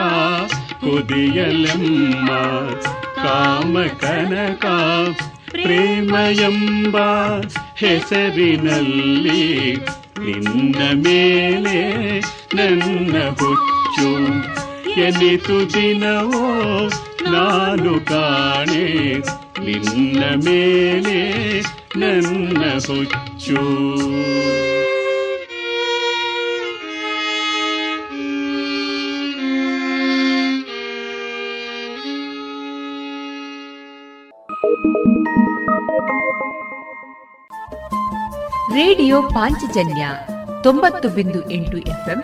ಕುದಿಯಲಮ್ಮ, 0.80 2.30
ಕಾಮ 3.16 3.78
ಕನಕ 4.00 4.66
ಪ್ರೇಮ 5.52 6.16
ಎಂಬ 6.16 6.98
ಹೆಸರಿನಲ್ಲಿ 7.76 9.74
ನಿನ್ನ 10.20 10.76
ಮೇಲೆ 10.94 12.20
ನನ್ನ 12.56 13.16
ಹುಚ್ಚು. 13.30 14.10
ಎನಿತು 14.98 15.74
ದಿನವೋ 15.74 16.90
ನಾನು 17.32 18.06
ಕಾಣೆ 18.06 19.18
ನಿನ್ನ 19.64 20.24
ಮೇಲೆ 20.36 21.62
ನನ್ನ 21.96 22.64
ಹುಚ್ಚು 22.74 23.56
ರೇಡಿಯೋ 38.76 39.22
ಪಾಂಚಜನ್ಯ 39.22 40.08
ತೊಂಬತ್ತು 40.64 41.10
ಬಿಂದು 41.10 41.52
ಎಂಟು 41.52 41.78
ಎಫ್ಎಂ 41.78 42.24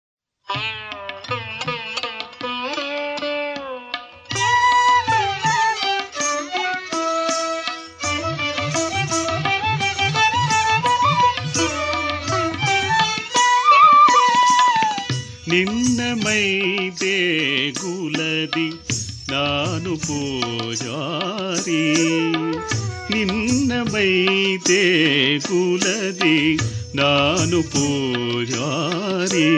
ನಿನ್ನ 15.51 16.01
ಮೈ 16.13 16.77
ದೇಗುಲದಿ 16.89 18.69
ನಾನು 19.31 19.97
ಪೂಜಾರಿ. 19.97 21.95
ನಿನ್ನ 23.13 23.71
ಮೈ 23.91 24.25
ದೇಗುಲದಿ 24.67 26.55
ನಾನು 26.95 27.63
ಪೂಜಾರಿ. 27.63 29.49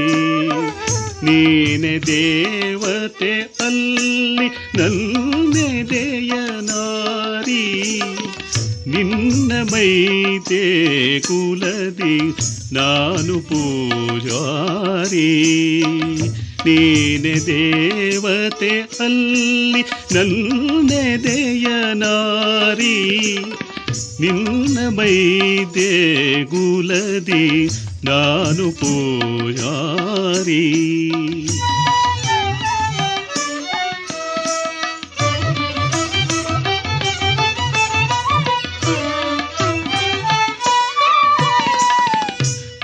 ನೀನೆ 1.25 1.99
ದೇವತೆ 1.99 3.41
ಅಲ್ಲಿ 3.41 4.47
ನನ್ನೆದೆಯ 4.47 6.31
ನಾರಿ 6.61 8.01
ನಿನ್ನ 8.87 9.51
ಮೈ 9.71 10.07
ದೇಗುಲದಿ 10.49 12.19
ನಾನು 12.73 13.39
ಪೂಜಾರಿ 13.39 15.29
ನೀನೆ 16.65 17.45
ದೇವತೆ 17.45 18.79
ಅಲ್ಲಿ 18.79 19.81
ನನ್ನೆದೆಯ 20.13 21.67
ನಾರಿ 21.93 23.35
ನಿನ್ನ 24.19 24.79
ಮೈ 24.89 25.17
ಗುಲದಿ 26.43 27.69
ನಾನು 28.03 28.71
ಪೂಜಾರಿ. 28.71 30.63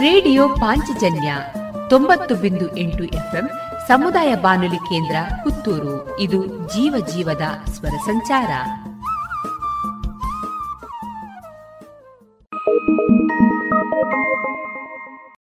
ರೇಡಿಯೋ 0.00 0.48
ಪಾಂಚಜನ್ಯ 0.48 1.34
ತೊಂಬತ್ತು 1.90 2.34
ಬಿಂದು 2.34 2.76
ಎಂಟು 2.76 3.04
ಎಫ್ಎಂ 3.04 3.50
ಸಮುದಾಯ 3.88 4.34
ಬಾನುಲಿ 4.34 4.76
ಕೇಂದ್ರ 4.76 5.16
ಪುತ್ತೂರು. 5.44 6.20
ಇದು 6.20 6.46
ಜೀವ 6.46 7.06
ಜೀವದ 7.14 7.70
ಸ್ವರ 7.70 7.88
ಸಂಚಾರ. 7.88 8.48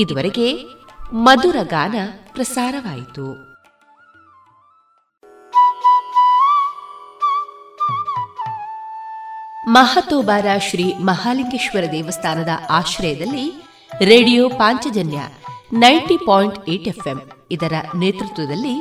ಇದುವರೆಗೆ 0.00 0.48
ಮಧುರ 1.14 1.56
ಗಾನ 1.62 1.96
ಪ್ರಸಾರವಾಯಿತು. 2.32 3.26
ಮಹತೋಬಾರ 9.70 10.46
ಶ್ರೀ 10.70 10.94
ಮಹಾಲಿಂಗೇಶ್ವರ 11.00 11.92
ದೇವಸ್ಥಾನದ 11.92 12.48
ಆಶ್ರಯದಲ್ಲಿ 12.70 13.46
radio 14.04 14.48
Panchajanya 14.48 15.20
ninety 15.72 16.16
point 16.26 16.68
eight 16.68 16.88
FM 16.88 17.18
ಇದರ 17.50 17.74
ನೇತೃತ್ವದಲ್ಲಿ 17.94 18.76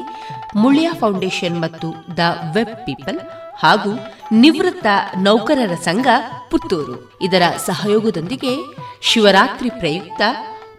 ಮುಳಿಯ 0.56 0.90
ಫೌಂಡೇಶನ್ 1.00 1.60
ಮತ್ತು 1.62 1.88
ದ 2.18 2.20
ವೆಬ್ 2.54 2.76
ಪೀಪಲ್ 2.86 3.20
ಹಾಗೂ 3.56 3.92
ನಿವೃತ್ತ 4.32 4.88
ನೌಕರರ 5.18 5.76
ಸಂಘ 5.84 6.08
ಪುತ್ತೂರು 6.50 6.96
ಇದರ 7.22 7.44
ಸಹಯೋಗದೊಂದಿಗೆ 7.66 8.54
ಶಿವರಾತ್ರಿ 9.02 9.70
ಪ್ರಯುಕ್ತ 9.70 10.22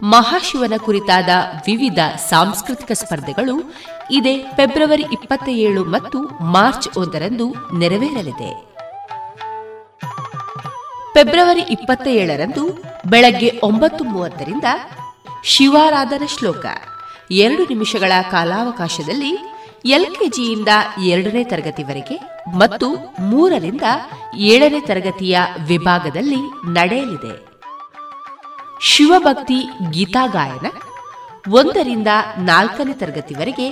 ಮಹಾಶಿವನ 0.01 0.73
ಕುರಿತಾದ 0.85 1.29
ವಿವಿಧ 1.65 1.99
ಸಾಂಸ್ಕೃತಿಕ 2.29 2.91
ಸ್ಪರ್ಧೆಗಳು 2.91 3.73
ಇದೇ 4.09 4.43
ಫೆಬ್ರವರಿ 4.55 5.01
ಇಪ್ಪತ್ತ 5.01 5.49
ಏಳು 5.49 5.83
ಮತ್ತು 5.85 6.19
ಮಾರ್ಚ್ 6.41 6.97
ಒಂದರಂದು 6.97 7.77
ನೆರವೇರಲಿದೆ. 7.77 8.71
ಫೆಬ್ರವರಿ 11.13 11.59
ಇಪ್ಪತ್ತ 11.59 12.07
ಏಳರಂದು 12.07 12.63
ಬೆಳಗ್ಗೆ 13.05 13.59
ಒಂಬತ್ತು 13.63 14.03
ಮೂವತ್ತರಿಂದ 14.03 14.65
ಶಿವಾರಾಧನ 15.43 16.23
ಶ್ಲೋಕ 16.25 16.65
ಎರಡು 17.31 17.63
ನಿಮಿಷಗಳ 17.63 18.11
ಕಾಲಾವಕಾಶದಲ್ಲಿ 18.31 19.37
ಎಲ್ಕೆಜಿಯಿಂದ 19.85 20.67
ಎರಡನೇ 21.05 21.43
ತರಗತಿವರೆಗೆ 21.43 22.17
ಮತ್ತು 22.55 23.17
ಮೂರರಿಂದ 23.19 23.81
ಏಳನೇ 24.35 24.79
ತರಗತಿಯ 24.79 25.39
ವಿಭಾಗದಲ್ಲಿ 25.67 26.41
ನಡೆಯಲಿದೆ. 26.71 27.50
ಶಿವಭಕ್ತಿ 28.81 29.57
ಗೀತಾ 29.91 30.25
ಗಾಯನ, 30.25 30.67
ಒಂದರಿಂದ 31.49 32.07
ನಾಲ್ಕನೇ 32.37 32.93
ತರಗತಿವರೆಗೆ 32.93 33.67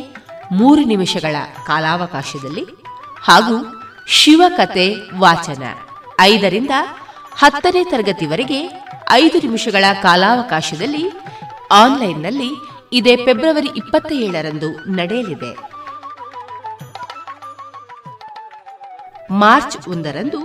ಮೂರು 0.51 0.81
ನಿಮಿಷಗಳ 0.81 1.35
ಕಾಲಾವಕಾಶದಲ್ಲಿ 1.65 2.63
ಹಾಗೂ 3.21 3.55
ಶಿವಕತೆ 4.07 4.85
ವಾಚನ 5.17 5.63
ಐದರಿಂದ 6.21 6.71
ಹತ್ತನೇ 7.35 7.83
ತರಗತಿವರೆಗೆ 7.83 8.59
ಐದು 9.11 9.37
ನಿಮಿಷಗಳ 9.37 9.85
ಕಾಲಾವಕಾಶದಲ್ಲಿ 10.01 11.03
ಆನ್ಲೈನ್ನಲ್ಲಿ 11.71 12.49
ಇದೇ 12.91 13.15
ಫೆಬ್ರವರಿ 13.15 13.69
ಇಪ್ಪತ್ತ 13.77 14.11
ಏಳರಂದು 14.11 14.69
ನಡೆಯಲಿದೆ. 14.91 15.51
ಮಾರ್ಚ್ 19.31 19.77
ಒಂದರಂದು 19.87 20.39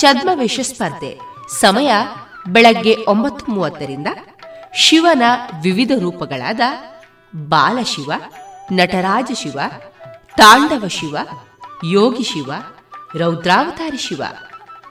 ಛದ್ಮವೇಷ 0.00 0.60
ಸ್ಪರ್ಧೆ, 0.62 1.12
ಸಮಯ 1.60 1.92
ಬೆಳಗ್ಗೆ 2.46 3.04
ಒಂಬತ್ತು 3.08 3.52
ಮೂವತ್ತರಿಂದ 3.52 4.06
ಶಿವನ 4.74 5.22
ವಿವಿಧ 5.62 5.90
ರೂಪಗಳಾದ 5.98 6.60
ಬಾಲಶಿವ, 7.36 8.12
ನಟರಾಜ 8.72 9.30
ಶಿವ, 9.34 9.60
ತಾಂಡವ 10.36 10.88
ಶಿವ, 10.88 11.16
ಯೋಗಿ 11.84 12.22
ಶಿವ, 12.22 12.52
ರೌದ್ರಾವತಾರಿ 13.14 13.96
ಶಿವ. 13.96 14.22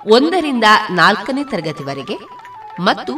ಒಂದರಿಂದ 0.05 0.63
ನಾಲ್ಕನೇ 0.89 1.43
ತರಗತಿವರೆಗೆ 1.43 2.17
ಮತ್ತು 2.80 3.13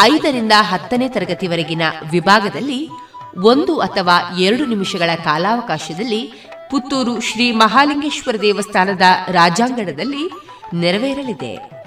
ಐದರಿಂದ 0.00 0.52
ಹತ್ತನೇ 0.60 1.08
ತರಗತಿವರೆಗಿನ 1.08 1.82
ವಿಭಾಗದಲ್ಲಿ 2.10 2.88
ಒಂದು 3.36 3.80
ಅಥವಾ 3.80 4.36
ಎರಡು 4.38 4.66
ನಿಮಿಷಗಳ 4.66 5.10
ಕಾಲಾವಕಾಶದಲ್ಲಿ 5.24 6.32
ಪುತ್ತೂರು 6.70 7.20
ಶ್ರೀ 7.20 7.52
ಮಹಾಲಿಂಗೇಶ್ವರ 7.52 8.36
ದೇವಸ್ಥಾನದ 8.36 9.00
ರಾಜಾಂಗಣದಲ್ಲಿ 9.28 10.30
ನೆರವೇರಲಿದೆ. 10.74 11.79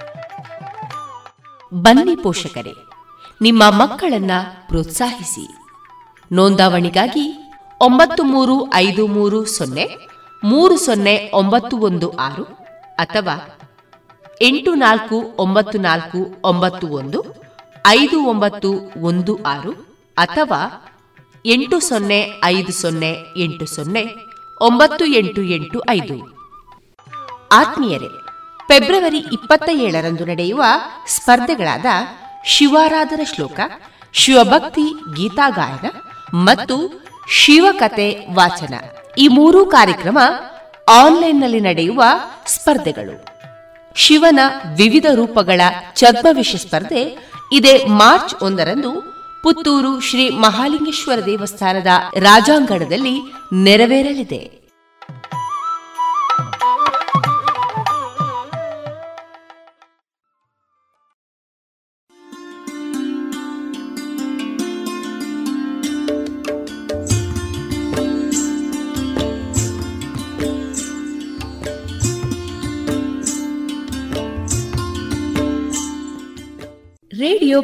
ಬನ್ನಿ 1.73 2.15
ಪೋಷಕರೇ, 2.15 2.73
ನಿಮ್ಮ 3.41 3.63
ಮಕ್ಕಳನ್ನ 3.69 4.31
ಪ್ರೋತ್ಸಾಹಿಸಿ. 4.67 5.47
ನೋಂದಾವಣಿಗಾಗಿ 6.31 7.51
ಒಂಬತ್ತು 7.81 8.23
ಮೂರು 8.23 8.73
ಐದು 8.73 9.07
ಮೂರು 9.07 9.45
ಸೊನ್ನೆ 9.45 9.97
ಮೂರು 10.43 10.77
ಸೊನ್ನೆ 10.77 11.31
ಒಂಬತ್ತು 11.33 11.77
ಒಂದು 11.77 12.17
ಆರು 12.17 12.43
ಅಥವಾ 12.95 13.57
ಎಂಟು 14.41 14.73
ನಾಲ್ಕು 14.73 15.35
ಒಂಬತ್ತು 15.39 15.77
ನಾಲ್ಕು 15.77 16.41
ಒಂಬತ್ತು 16.43 16.87
ಒಂದು 16.87 17.23
ಐದು 17.87 18.25
ಒಂಬತ್ತು 18.25 18.73
ಒಂದು 19.01 19.43
ಆರು 19.43 19.71
ಅಥವಾ 20.17 20.85
ಎಂಟು 21.45 21.79
ಸೊನ್ನೆ 21.79 22.29
ಐದು 22.43 22.71
ಸೊನ್ನೆ 22.71 23.15
ಎಂಟು 23.37 23.65
ಸೊನ್ನೆ 23.65 24.05
ಒಂಬತ್ತು 24.61 25.05
ಎಂಟು 25.05 25.41
ಎಂಟು 25.41 25.81
ಐದು. 25.89 26.17
ಆತ್ಮೀಯರೇ 27.51 28.22
ಫೆಬ್ರವರಿ 28.73 29.17
ಇಪ್ಪತ್ತ 29.17 29.69
ಏಳರಂದು 29.69 30.25
ನಡೆಯುವ 30.25 30.63
ಸ್ಪರ್ಧೆಗಳಾದ 31.07 31.85
ಶಿವಾರಾಧನ 32.45 33.19
ಶ್ಲೋಕ, 33.35 33.59
ಶಿವಭಕ್ತಿ 34.13 34.81
ಗೀತಾಗಾಯನ 35.17 35.89
ಮತ್ತು 36.33 37.03
ಶಿವಕತೆ 37.29 38.27
ವಾಚನ. 38.33 38.73
ಈ 39.17 39.27
ಮೂರೂ 39.27 39.65
ಕಾರ್ಯಕ್ರಮ 39.65 40.17
ಆನ್ಲೈನ್ನಲ್ಲಿ 40.89 41.59
ನಡೆಯುವ 41.59 42.03
ಸ್ಪರ್ಧೆಗಳು. 42.47 43.25
ಶಿವನ 43.95 44.39
ವಿವಿಧ 44.77 45.05
ರೂಪಗಳ 45.13 45.61
ಚದ್ಮವಿಷ 45.95 46.55
ಸ್ಪರ್ಧೆ 46.55 47.17
ಇದೇ 47.51 47.85
ಮಾರ್ಚ್ 47.85 48.35
ಒಂದರಂದು 48.43 48.91
ಪುತ್ತೂರು 49.43 49.99
ಶ್ರೀ 49.99 50.29
ಮಹಾಲಿಂಗೇಶ್ವರ 50.29 51.25
ದೇವಸ್ಥಾನದ 51.25 51.87
ರಾಜಾಂಗಣದಲ್ಲಿ 52.15 53.33
ನೆರವೇರಲಿದೆ. 53.53 54.62